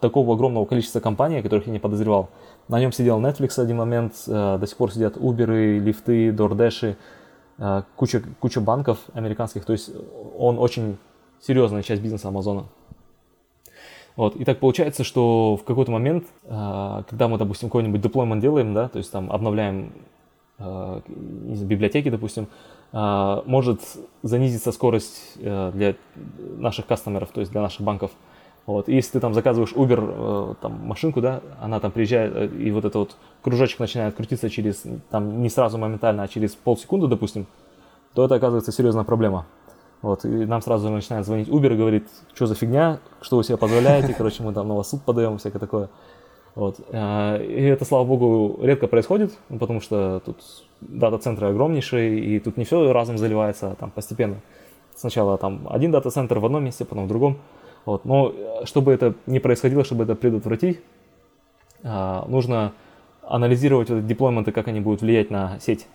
такого 0.00 0.34
огромного 0.34 0.64
количества 0.64 0.98
компаний, 0.98 1.40
которых 1.40 1.66
я 1.66 1.72
не 1.72 1.78
подозревал. 1.78 2.30
На 2.66 2.80
нем 2.80 2.90
сидел 2.90 3.20
Netflix 3.20 3.50
в 3.50 3.58
один 3.58 3.76
момент, 3.76 4.14
э, 4.26 4.58
до 4.58 4.66
сих 4.66 4.76
пор 4.76 4.92
сидят 4.92 5.16
Uber, 5.16 5.78
лифты, 5.78 6.30
DoorDash, 6.30 6.96
э, 7.58 7.82
куча, 7.94 8.22
куча 8.40 8.60
банков 8.60 8.98
американских, 9.12 9.64
то 9.64 9.72
есть 9.72 9.90
он 10.36 10.58
очень 10.58 10.98
серьезная 11.40 11.82
часть 11.82 12.02
бизнеса 12.02 12.28
Амазона. 12.28 12.64
Вот. 14.16 14.36
И 14.36 14.44
так 14.44 14.58
получается, 14.60 15.04
что 15.04 15.56
в 15.56 15.64
какой-то 15.64 15.90
момент, 15.90 16.24
э, 16.44 17.02
когда 17.08 17.28
мы, 17.28 17.38
допустим, 17.38 17.68
какой-нибудь 17.68 18.00
деплоймент 18.00 18.40
делаем, 18.40 18.74
да, 18.74 18.88
то 18.88 18.98
есть 18.98 19.10
там 19.10 19.30
обновляем 19.30 19.92
из 20.56 21.64
библиотеки, 21.64 22.10
допустим, 22.10 22.46
может 22.92 23.80
занизиться 24.22 24.70
скорость 24.70 25.36
для 25.36 25.96
наших 26.14 26.86
кастомеров, 26.86 27.30
то 27.32 27.40
есть 27.40 27.50
для 27.50 27.60
наших 27.60 27.80
банков. 27.80 28.12
Вот. 28.66 28.88
И 28.88 28.94
если 28.94 29.12
ты 29.12 29.20
там 29.20 29.34
заказываешь 29.34 29.72
Uber, 29.72 30.52
э, 30.52 30.54
там, 30.60 30.86
машинку, 30.86 31.20
да, 31.20 31.42
она 31.60 31.80
там 31.80 31.90
приезжает, 31.90 32.34
э, 32.34 32.46
и 32.46 32.70
вот 32.70 32.84
этот 32.84 32.94
вот 32.94 33.16
кружочек 33.42 33.78
начинает 33.78 34.14
крутиться 34.14 34.48
через, 34.48 34.84
там, 35.10 35.42
не 35.42 35.50
сразу 35.50 35.76
моментально, 35.76 36.22
а 36.22 36.28
через 36.28 36.54
полсекунды, 36.54 37.06
допустим, 37.06 37.46
то 38.14 38.24
это 38.24 38.36
оказывается 38.36 38.72
серьезная 38.72 39.04
проблема. 39.04 39.46
Вот, 40.04 40.26
и 40.26 40.28
нам 40.28 40.60
сразу 40.60 40.90
начинает 40.90 41.24
звонить 41.24 41.48
Uber 41.48 41.74
говорит, 41.74 42.06
что 42.34 42.44
за 42.44 42.54
фигня, 42.54 42.98
что 43.22 43.38
вы 43.38 43.42
себе 43.42 43.56
позволяете, 43.56 44.12
короче, 44.12 44.42
мы 44.42 44.52
там 44.52 44.68
на 44.68 44.74
вас 44.74 44.90
суд 44.90 45.00
подаем, 45.00 45.38
всякое 45.38 45.58
такое. 45.58 45.88
Вот. 46.54 46.76
Э, 46.90 47.42
и 47.42 47.62
это, 47.62 47.86
слава 47.86 48.04
богу, 48.04 48.58
редко 48.62 48.86
происходит, 48.86 49.32
потому 49.48 49.80
что 49.80 50.20
тут 50.22 50.36
дата-центры 50.82 51.46
огромнейшие, 51.46 52.20
и 52.20 52.38
тут 52.38 52.58
не 52.58 52.66
все 52.66 52.92
разом 52.92 53.16
заливается, 53.16 53.70
а 53.70 53.74
там 53.76 53.90
постепенно. 53.90 54.42
Сначала 54.94 55.38
там 55.38 55.66
один 55.70 55.90
дата-центр 55.90 56.38
в 56.38 56.44
одном 56.44 56.62
месте, 56.64 56.84
потом 56.84 57.06
в 57.06 57.08
другом. 57.08 57.38
Вот. 57.86 58.04
Но 58.04 58.28
э, 58.28 58.66
чтобы 58.66 58.92
это 58.92 59.14
не 59.24 59.40
происходило, 59.40 59.84
чтобы 59.84 60.04
это 60.04 60.14
предотвратить, 60.14 60.80
а, 61.82 62.26
нужно 62.28 62.74
анализировать 63.22 63.88
вот 63.88 64.00
эти 64.00 64.06
деплойменты, 64.06 64.52
как 64.52 64.68
они 64.68 64.80
будут 64.80 65.00
влиять 65.00 65.30
на 65.30 65.58
сеть. 65.60 65.86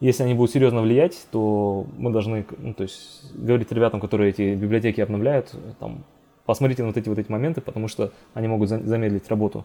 Если 0.00 0.22
они 0.22 0.34
будут 0.34 0.50
серьезно 0.50 0.82
влиять, 0.82 1.26
то 1.30 1.86
мы 1.96 2.10
должны 2.10 2.46
ну, 2.58 2.74
то 2.74 2.82
есть, 2.82 3.32
говорить 3.34 3.70
ребятам, 3.72 4.00
которые 4.00 4.30
эти 4.30 4.54
библиотеки 4.54 5.00
обновляют, 5.00 5.54
там, 5.78 6.04
посмотрите 6.44 6.82
на 6.82 6.88
вот 6.88 6.96
эти 6.96 7.08
вот 7.08 7.18
эти 7.18 7.30
моменты, 7.30 7.60
потому 7.60 7.88
что 7.88 8.12
они 8.34 8.48
могут 8.48 8.68
замедлить 8.68 9.28
работу. 9.28 9.64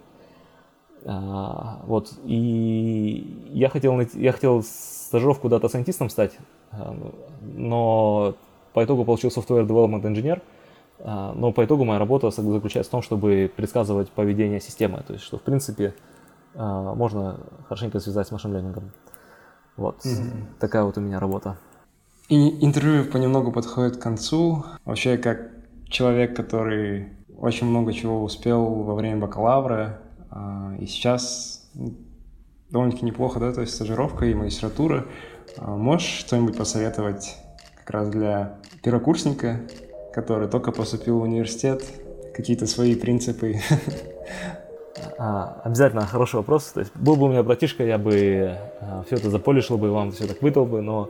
А, 1.06 1.82
вот, 1.86 2.14
и 2.26 3.48
я 3.52 3.70
хотел, 3.70 3.96
найти, 3.96 4.20
я 4.22 4.32
хотел 4.32 4.64
стажировку 4.64 5.50
дата-сайентистом 5.50 6.10
стать, 6.10 6.38
а, 6.72 6.96
но 7.42 8.36
по 8.74 8.84
итогу 8.84 9.06
получил 9.06 9.30
software 9.30 9.66
development 9.66 10.04
engineer– 10.04 10.42
а, 11.02 11.34
но 11.34 11.52
по 11.52 11.64
итогу 11.64 11.86
моя 11.86 12.00
работа 12.00 12.30
заключается 12.30 12.90
в 12.90 12.92
том, 12.92 13.02
чтобы 13.02 13.52
предсказывать 13.56 14.10
поведение 14.10 14.60
системы. 14.60 15.04
То 15.06 15.14
есть, 15.14 15.26
что 15.26 15.38
в 15.38 15.42
принципе 15.42 15.96
а, 16.56 16.94
можно 16.94 17.38
хорошенько 17.68 18.00
связать 18.00 18.28
с 18.28 18.32
машин-лернингом. 18.32 18.92
Вот 19.80 20.06
mm-hmm. 20.06 20.60
такая 20.60 20.84
вот 20.84 20.98
у 20.98 21.02
меня 21.02 21.20
работа. 21.20 21.58
И 22.28 22.64
интервью 22.64 23.06
понемногу 23.06 23.52
подходит 23.52 23.98
к 23.98 24.02
концу. 24.02 24.66
Вообще, 24.86 25.18
как 25.18 25.52
человек, 25.88 26.36
который 26.36 27.14
очень 27.38 27.66
много 27.66 27.94
чего 27.94 28.22
успел 28.24 28.64
во 28.84 28.94
время 28.94 29.22
бакалавра, 29.22 30.02
а, 30.30 30.76
и 30.80 30.86
сейчас 30.86 31.70
ну, 31.74 31.96
довольно-таки 32.70 33.06
неплохо, 33.06 33.40
да, 33.40 33.54
то 33.54 33.62
есть 33.62 33.74
стажировка 33.74 34.26
и 34.26 34.34
магистратура. 34.34 35.08
Можешь 35.58 36.20
что-нибудь 36.20 36.58
посоветовать 36.58 37.38
как 37.78 37.90
раз 37.90 38.10
для 38.10 38.60
первокурсника, 38.84 39.62
который 40.14 40.48
только 40.48 40.72
поступил 40.72 41.20
в 41.20 41.24
университет, 41.24 41.84
какие-то 42.36 42.68
свои 42.68 42.96
принципы? 42.96 43.60
А, 45.18 45.62
обязательно 45.64 46.06
хороший 46.06 46.36
вопрос. 46.36 46.66
То 46.66 46.82
есть 46.82 46.92
был 46.96 47.16
бы 47.16 47.26
у 47.26 47.30
меня 47.30 47.44
братишка, 47.44 47.84
я 47.84 47.98
бы 47.98 48.58
а, 48.82 49.04
все 49.06 49.16
это 49.16 49.30
заполишил 49.30 49.78
бы, 49.78 49.92
вам 49.92 50.12
все 50.12 50.28
так 50.28 50.42
выдал 50.42 50.66
бы, 50.66 50.82
но 50.82 51.10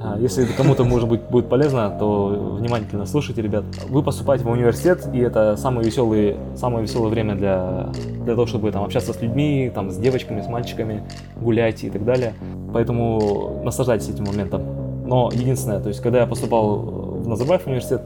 а, 0.00 0.18
если 0.18 0.44
кому-то, 0.46 0.84
может 0.84 1.08
быть, 1.08 1.22
будет 1.22 1.48
полезно, 1.48 1.94
то 1.98 2.56
внимательно 2.58 3.06
слушайте, 3.06 3.42
ребят. 3.42 3.64
Вы 3.88 4.02
поступаете 4.02 4.44
в 4.44 4.50
университет, 4.50 5.08
и 5.12 5.18
это 5.18 5.56
самое 5.56 5.86
веселое, 5.86 6.36
самое 6.56 6.82
веселое 6.82 7.10
время 7.10 7.36
для, 7.36 7.90
для 8.24 8.34
того, 8.34 8.46
чтобы 8.46 8.72
там, 8.72 8.84
общаться 8.84 9.12
с 9.12 9.20
людьми, 9.20 9.70
там, 9.74 9.90
с 9.90 9.96
девочками, 9.96 10.40
с 10.40 10.48
мальчиками, 10.48 11.04
гулять 11.36 11.84
и 11.84 11.90
так 11.90 12.04
далее. 12.04 12.34
Поэтому 12.72 13.62
наслаждайтесь 13.64 14.08
этим 14.08 14.24
моментом. 14.24 14.62
Но 15.06 15.30
единственное, 15.32 15.80
то 15.80 15.88
есть, 15.88 16.00
когда 16.00 16.20
я 16.20 16.26
поступал 16.26 16.78
в 16.78 17.28
Назарбаев 17.28 17.66
университет, 17.66 18.02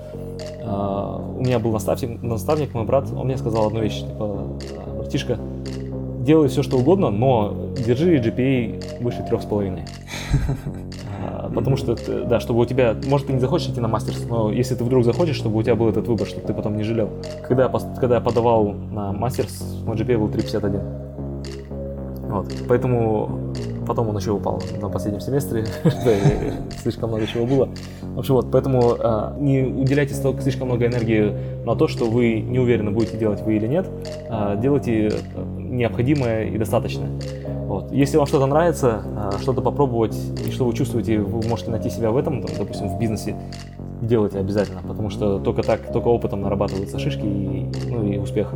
а, 0.64 1.16
у 1.16 1.40
меня 1.40 1.58
был 1.58 1.72
наставник, 1.72 2.22
наставник, 2.22 2.74
мой 2.74 2.84
брат, 2.84 3.06
он 3.10 3.26
мне 3.26 3.38
сказал 3.38 3.68
одну 3.68 3.80
вещь, 3.80 4.00
типа, 4.00 4.46
братишка, 5.09 5.38
делай 6.20 6.48
все, 6.48 6.62
что 6.62 6.76
угодно, 6.76 7.11
но 7.11 7.72
держи 7.74 8.18
GPA 8.18 9.02
выше 9.02 9.24
трех 9.26 9.40
с 9.40 9.46
половиной. 9.46 9.84
А, 11.20 11.50
потому 11.52 11.76
что, 11.76 11.96
да, 12.26 12.38
чтобы 12.38 12.61
у 12.61 12.66
тебя, 12.66 12.94
может, 13.06 13.26
ты 13.26 13.32
не 13.32 13.40
захочешь 13.40 13.70
идти 13.70 13.80
на 13.80 13.88
мастерс, 13.88 14.24
но 14.28 14.52
если 14.52 14.74
ты 14.74 14.84
вдруг 14.84 15.04
захочешь, 15.04 15.36
чтобы 15.36 15.59
у 15.59 15.62
тебя 15.62 15.74
был 15.74 15.88
этот 15.88 16.06
выбор, 16.06 16.28
чтобы 16.28 16.46
ты 16.46 16.52
потом 16.52 16.76
не 16.76 16.84
жалел. 16.84 17.09
Когда 17.48 17.64
я, 17.64 17.70
когда 17.98 18.16
я 18.16 18.20
подавал 18.20 18.74
на 18.92 19.12
мастерс, 19.12 19.82
мой 19.84 19.96
GPA 19.96 20.18
был 20.18 20.28
3,51. 20.28 22.28
Вот, 22.28 22.52
поэтому 22.68 23.47
потом 23.89 24.09
он 24.09 24.16
еще 24.16 24.32
упал 24.32 24.62
на 24.80 24.89
последнем 24.89 25.20
семестре, 25.20 25.66
слишком 26.82 27.11
много 27.11 27.26
чего 27.26 27.47
было. 27.47 27.68
В 28.03 28.18
общем, 28.18 28.34
вот, 28.34 28.51
поэтому 28.53 28.97
а, 28.99 29.36
не 29.39 29.62
уделяйте 29.62 30.14
слишком 30.14 30.68
много 30.68 30.86
энергии 30.86 31.64
на 31.64 31.74
то, 31.74 31.89
что 31.89 32.05
вы 32.05 32.41
не 32.41 32.59
уверены, 32.59 32.91
будете 32.91 33.16
делать 33.16 33.41
вы 33.43 33.57
или 33.57 33.66
нет. 33.66 33.86
А, 34.28 34.57
делайте 34.57 35.12
необходимое 35.57 36.45
и 36.45 36.59
достаточное. 36.59 37.09
Вот. 37.66 37.91
Если 37.93 38.16
вам 38.16 38.26
что-то 38.26 38.47
нравится, 38.47 39.03
а, 39.16 39.39
что-то 39.41 39.62
попробовать, 39.62 40.16
и 40.47 40.51
что 40.51 40.64
вы 40.64 40.74
чувствуете, 40.74 41.18
вы 41.18 41.47
можете 41.49 41.70
найти 41.70 41.91
себя 41.91 42.11
в 42.11 42.16
этом, 42.16 42.43
там, 42.43 42.57
допустим, 42.59 42.89
в 42.89 42.99
бизнесе, 42.99 43.36
делайте 44.03 44.39
обязательно, 44.39 44.82
потому 44.86 45.11
что 45.11 45.39
только 45.39 45.62
так, 45.62 45.93
только 45.93 46.09
опытом 46.09 46.43
нарабатываются 46.43 46.99
шишки 46.99 47.24
и, 47.24 47.70
ну, 47.89 48.05
и 48.05 48.18
успех. 48.18 48.53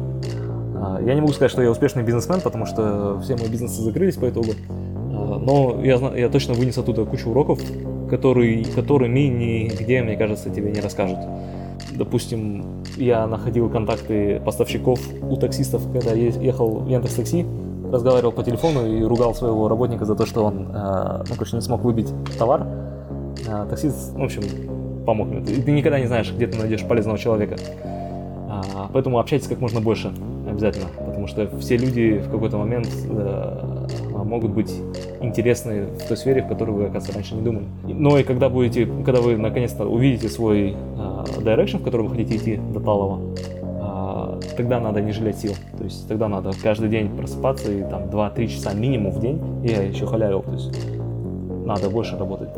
Я 1.04 1.14
не 1.14 1.20
могу 1.20 1.32
сказать, 1.32 1.52
что 1.52 1.62
я 1.62 1.70
успешный 1.70 2.02
бизнесмен, 2.02 2.40
потому 2.40 2.66
что 2.66 3.20
все 3.22 3.36
мои 3.36 3.48
бизнесы 3.48 3.82
закрылись 3.82 4.16
по 4.16 4.28
итогу. 4.28 4.50
Но 5.38 5.80
я, 5.82 5.96
я 6.16 6.28
точно 6.28 6.54
вынес 6.54 6.78
оттуда 6.78 7.04
кучу 7.04 7.30
уроков, 7.30 7.60
которые, 8.10 8.64
которыми 8.64 9.20
нигде, 9.20 10.02
мне 10.02 10.16
кажется, 10.16 10.50
тебе 10.50 10.70
не 10.70 10.80
расскажут. 10.80 11.18
Допустим, 11.92 12.84
я 12.96 13.26
находил 13.26 13.68
контакты 13.68 14.40
поставщиков 14.44 15.00
у 15.22 15.36
таксистов, 15.36 15.82
когда 15.92 16.12
ехал 16.12 16.80
в 16.80 16.88
Яндекс 16.88 17.14
Такси, 17.14 17.46
разговаривал 17.90 18.32
по 18.32 18.42
телефону 18.42 18.86
и 18.86 19.02
ругал 19.02 19.34
своего 19.34 19.68
работника 19.68 20.04
за 20.04 20.14
то, 20.14 20.24
что 20.24 20.44
он, 20.44 20.68
э, 20.74 21.24
ну, 21.28 21.34
короче, 21.34 21.56
не 21.56 21.62
смог 21.62 21.82
выбить 21.82 22.08
товар. 22.38 22.66
А 23.48 23.66
таксист, 23.66 24.14
в 24.14 24.22
общем, 24.22 24.42
помог 25.04 25.28
мне. 25.28 25.40
Ты, 25.40 25.60
ты 25.60 25.72
никогда 25.72 25.98
не 26.00 26.06
знаешь, 26.06 26.32
где 26.32 26.46
ты 26.46 26.58
найдешь 26.58 26.84
полезного 26.84 27.18
человека. 27.18 27.56
А, 28.48 28.88
поэтому 28.92 29.18
общайтесь 29.18 29.48
как 29.48 29.60
можно 29.60 29.80
больше, 29.80 30.12
обязательно, 30.48 30.86
потому 31.22 31.48
что 31.48 31.58
все 31.58 31.76
люди 31.76 32.18
в 32.18 32.30
какой-то 32.30 32.58
момент 32.58 32.88
э, 33.08 33.86
могут 34.24 34.50
быть 34.50 34.72
интересны 35.20 35.86
в 35.86 36.08
той 36.08 36.16
сфере, 36.16 36.42
в 36.42 36.48
которой 36.48 36.70
вы, 36.70 36.82
оказывается, 36.84 37.12
раньше 37.12 37.34
не 37.34 37.42
думали. 37.42 37.66
Но 37.84 38.18
и 38.18 38.24
когда 38.24 38.48
будете, 38.48 38.86
когда 39.04 39.20
вы 39.20 39.36
наконец-то 39.36 39.86
увидите 39.86 40.28
свой 40.28 40.70
э, 40.70 40.74
direction, 41.38 41.78
в 41.78 41.84
который 41.84 42.02
вы 42.02 42.10
хотите 42.10 42.36
идти 42.36 42.60
до 42.72 42.80
талого, 42.80 43.20
э, 43.36 44.40
тогда 44.56 44.80
надо 44.80 45.00
не 45.00 45.12
жалеть 45.12 45.38
сил. 45.38 45.52
То 45.78 45.84
есть 45.84 46.08
тогда 46.08 46.28
надо 46.28 46.50
каждый 46.60 46.88
день 46.88 47.08
просыпаться 47.16 47.70
и 47.70 47.82
там 47.82 48.04
2-3 48.04 48.46
часа 48.48 48.74
минимум 48.74 49.12
в 49.12 49.20
день. 49.20 49.40
Я 49.62 49.82
еще 49.82 50.06
халявил, 50.06 50.42
то 50.42 50.52
есть 50.52 50.72
надо 51.64 51.88
больше 51.88 52.16
работать. 52.16 52.50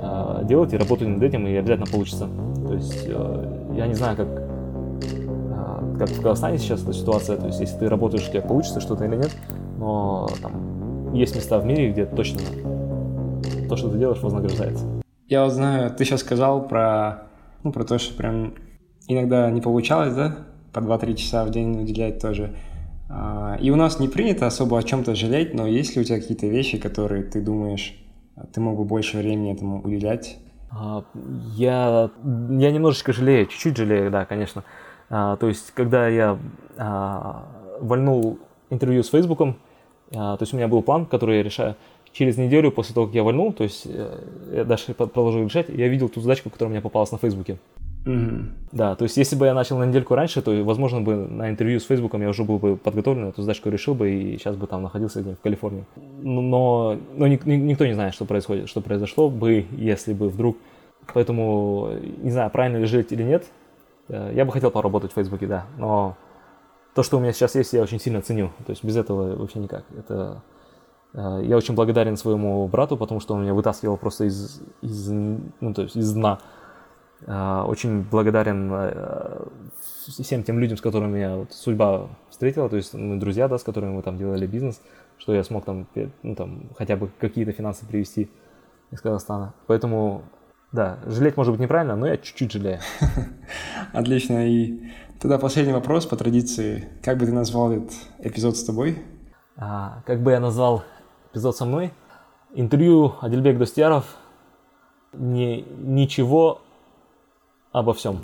А, 0.00 0.42
делать 0.44 0.72
и 0.72 0.76
работать 0.76 1.08
над 1.08 1.22
этим, 1.22 1.46
и 1.46 1.54
обязательно 1.54 1.86
получится. 1.86 2.28
То 2.66 2.74
есть 2.74 3.04
э, 3.06 3.74
я 3.76 3.86
не 3.86 3.94
знаю, 3.94 4.16
как, 4.16 4.45
как 5.98 6.08
в 6.08 6.16
Казахстане 6.16 6.58
сейчас 6.58 6.82
эта 6.82 6.92
ситуация, 6.92 7.36
то 7.36 7.46
есть 7.46 7.60
если 7.60 7.78
ты 7.78 7.88
работаешь, 7.88 8.26
у 8.28 8.30
тебя 8.30 8.42
получится 8.42 8.80
что-то 8.80 9.04
или 9.04 9.16
нет, 9.16 9.34
но 9.78 10.28
там 10.42 11.14
есть 11.14 11.34
места 11.34 11.58
в 11.58 11.64
мире, 11.64 11.90
где 11.90 12.06
точно 12.06 12.40
то, 13.68 13.76
что 13.76 13.88
ты 13.88 13.98
делаешь, 13.98 14.20
вознаграждается. 14.22 14.84
Я 15.28 15.44
вот 15.44 15.52
знаю, 15.52 15.90
ты 15.90 16.04
сейчас 16.04 16.20
сказал 16.20 16.68
про, 16.68 17.24
ну, 17.64 17.72
про 17.72 17.84
то, 17.84 17.98
что 17.98 18.16
прям 18.16 18.54
иногда 19.08 19.50
не 19.50 19.60
получалось, 19.60 20.14
да, 20.14 20.36
по 20.72 20.80
2-3 20.80 21.14
часа 21.14 21.44
в 21.44 21.50
день 21.50 21.80
уделять 21.80 22.20
тоже. 22.20 22.54
А, 23.08 23.56
и 23.60 23.70
у 23.70 23.76
нас 23.76 23.98
не 23.98 24.08
принято 24.08 24.46
особо 24.46 24.78
о 24.78 24.82
чем-то 24.82 25.14
жалеть, 25.14 25.54
но 25.54 25.66
есть 25.66 25.96
ли 25.96 26.02
у 26.02 26.04
тебя 26.04 26.20
какие-то 26.20 26.46
вещи, 26.46 26.78
которые 26.78 27.22
ты 27.22 27.40
думаешь, 27.40 27.94
ты 28.52 28.60
мог 28.60 28.76
бы 28.76 28.84
больше 28.84 29.18
времени 29.18 29.52
этому 29.52 29.82
уделять? 29.82 30.38
А, 30.70 31.04
я, 31.54 32.10
я 32.24 32.70
немножечко 32.70 33.12
жалею, 33.12 33.46
чуть-чуть 33.46 33.76
жалею, 33.76 34.10
да, 34.10 34.24
конечно. 34.26 34.64
А, 35.08 35.36
то 35.36 35.48
есть, 35.48 35.72
когда 35.72 36.08
я 36.08 36.38
вольнул 37.80 38.38
интервью 38.68 39.02
с 39.02 39.08
Фейсбуком, 39.08 39.56
то 40.10 40.38
есть 40.38 40.52
у 40.52 40.56
меня 40.56 40.68
был 40.68 40.82
план, 40.82 41.06
который 41.06 41.38
я 41.38 41.42
решаю, 41.42 41.74
через 42.16 42.38
неделю 42.38 42.72
после 42.72 42.94
того, 42.94 43.06
как 43.06 43.14
я 43.14 43.22
вольнул, 43.22 43.52
то 43.52 43.62
есть 43.62 43.82
э, 43.84 44.18
я 44.54 44.64
дальше 44.64 44.94
продолжил 44.94 45.44
решать, 45.44 45.68
я 45.68 45.86
видел 45.88 46.08
ту 46.08 46.22
задачку, 46.22 46.48
которая 46.48 46.70
у 46.70 46.72
меня 46.72 46.80
попалась 46.80 47.12
на 47.12 47.18
Фейсбуке. 47.18 47.58
Mm-hmm. 48.06 48.44
Да, 48.72 48.94
то 48.94 49.02
есть 49.02 49.18
если 49.18 49.36
бы 49.36 49.44
я 49.44 49.52
начал 49.52 49.76
на 49.76 49.84
недельку 49.84 50.14
раньше, 50.14 50.40
то, 50.40 50.50
возможно, 50.64 51.02
бы 51.02 51.14
на 51.14 51.50
интервью 51.50 51.78
с 51.78 51.84
Фейсбуком 51.84 52.22
я 52.22 52.30
уже 52.30 52.44
был 52.44 52.58
бы 52.58 52.76
подготовлен, 52.76 53.28
эту 53.28 53.42
задачку 53.42 53.68
решил 53.68 53.94
бы 53.94 54.10
и 54.10 54.38
сейчас 54.38 54.56
бы 54.56 54.66
там 54.66 54.82
находился 54.82 55.20
где-нибудь 55.20 55.40
в 55.40 55.42
Калифорнии. 55.42 55.84
Но, 56.22 56.96
но 57.14 57.26
ни, 57.26 57.38
никто 57.44 57.84
не 57.84 57.92
знает, 57.92 58.14
что 58.14 58.24
происходит, 58.24 58.70
что 58.70 58.80
произошло 58.80 59.28
бы, 59.28 59.66
если 59.72 60.14
бы 60.14 60.30
вдруг. 60.30 60.56
Поэтому 61.12 61.90
не 62.22 62.30
знаю, 62.30 62.50
правильно 62.50 62.78
ли 62.78 62.86
жить 62.86 63.12
или 63.12 63.24
нет. 63.24 63.44
Э, 64.08 64.32
я 64.34 64.44
бы 64.44 64.52
хотел 64.52 64.70
поработать 64.70 65.12
в 65.12 65.14
Фейсбуке, 65.14 65.46
да, 65.46 65.66
но 65.76 66.16
то, 66.94 67.02
что 67.02 67.18
у 67.18 67.20
меня 67.20 67.32
сейчас 67.32 67.54
есть, 67.54 67.72
я 67.72 67.82
очень 67.82 68.00
сильно 68.00 68.22
ценю. 68.22 68.52
То 68.66 68.70
есть 68.70 68.82
без 68.82 68.96
этого 68.96 69.36
вообще 69.36 69.58
никак. 69.58 69.84
Это 69.96 70.42
Э, 71.16 71.40
я 71.42 71.56
очень 71.56 71.74
благодарен 71.74 72.16
своему 72.16 72.66
брату, 72.68 72.96
потому 72.96 73.20
что 73.20 73.34
он 73.34 73.42
меня 73.42 73.54
вытаскивал 73.54 73.96
просто 73.96 74.24
из, 74.24 74.62
из, 74.82 75.08
ну, 75.08 75.74
то 75.74 75.82
есть 75.82 75.96
из 75.96 76.12
дна. 76.12 76.38
Э, 77.26 77.62
очень 77.66 78.02
благодарен 78.02 78.72
всем 80.06 80.42
тем 80.44 80.58
людям, 80.58 80.76
с 80.76 80.80
которыми 80.80 81.16
меня 81.16 81.36
вот 81.36 81.52
судьба 81.52 82.08
встретила, 82.28 82.68
то 82.68 82.76
есть 82.76 82.94
мы 82.94 83.16
друзья, 83.16 83.48
да, 83.48 83.58
с 83.58 83.62
которыми 83.62 83.94
мы 83.94 84.02
там 84.02 84.18
делали 84.18 84.46
бизнес, 84.46 84.80
что 85.18 85.34
я 85.34 85.42
смог 85.42 85.64
там, 85.64 85.86
ну, 86.22 86.34
там 86.34 86.68
хотя 86.76 86.96
бы 86.96 87.10
какие-то 87.18 87.52
финансы 87.52 87.86
привести 87.86 88.30
из 88.90 89.00
Казахстана. 89.00 89.54
Поэтому, 89.66 90.22
да, 90.76 90.98
жалеть 91.06 91.38
может 91.38 91.54
быть 91.54 91.60
неправильно, 91.62 91.96
но 91.96 92.06
я 92.06 92.18
чуть-чуть 92.18 92.52
жалею. 92.52 92.80
Отлично. 93.94 94.46
И 94.46 94.92
тогда 95.18 95.38
последний 95.38 95.72
вопрос 95.72 96.04
по 96.04 96.16
традиции. 96.16 96.88
Как 97.02 97.16
бы 97.16 97.24
ты 97.24 97.32
назвал 97.32 97.72
этот 97.72 97.92
эпизод 98.18 98.58
с 98.58 98.62
тобой? 98.64 99.02
А, 99.56 100.02
как 100.06 100.22
бы 100.22 100.32
я 100.32 100.38
назвал 100.38 100.84
эпизод 101.32 101.56
со 101.56 101.64
мной. 101.64 101.92
Интервью 102.54 103.14
Адельбек 103.22 103.58
Достияров. 103.58 104.04
Не, 105.14 105.62
ничего 105.62 106.60
обо 107.72 107.94
всем. 107.94 108.20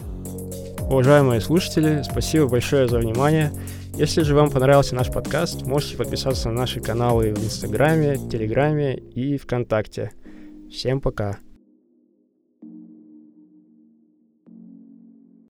Уважаемые 0.80 1.40
слушатели, 1.40 2.02
спасибо 2.02 2.48
большое 2.48 2.86
за 2.86 2.98
внимание. 2.98 3.50
Если 3.94 4.22
же 4.22 4.34
вам 4.34 4.50
понравился 4.50 4.94
наш 4.94 5.10
подкаст, 5.10 5.62
можете 5.62 5.96
подписаться 5.96 6.50
на 6.50 6.60
наши 6.60 6.80
каналы 6.80 7.32
в 7.34 7.42
Инстаграме, 7.42 8.16
Телеграме 8.16 8.94
и 8.94 9.38
ВКонтакте. 9.38 10.12
Всем 10.70 11.00
пока! 11.00 11.38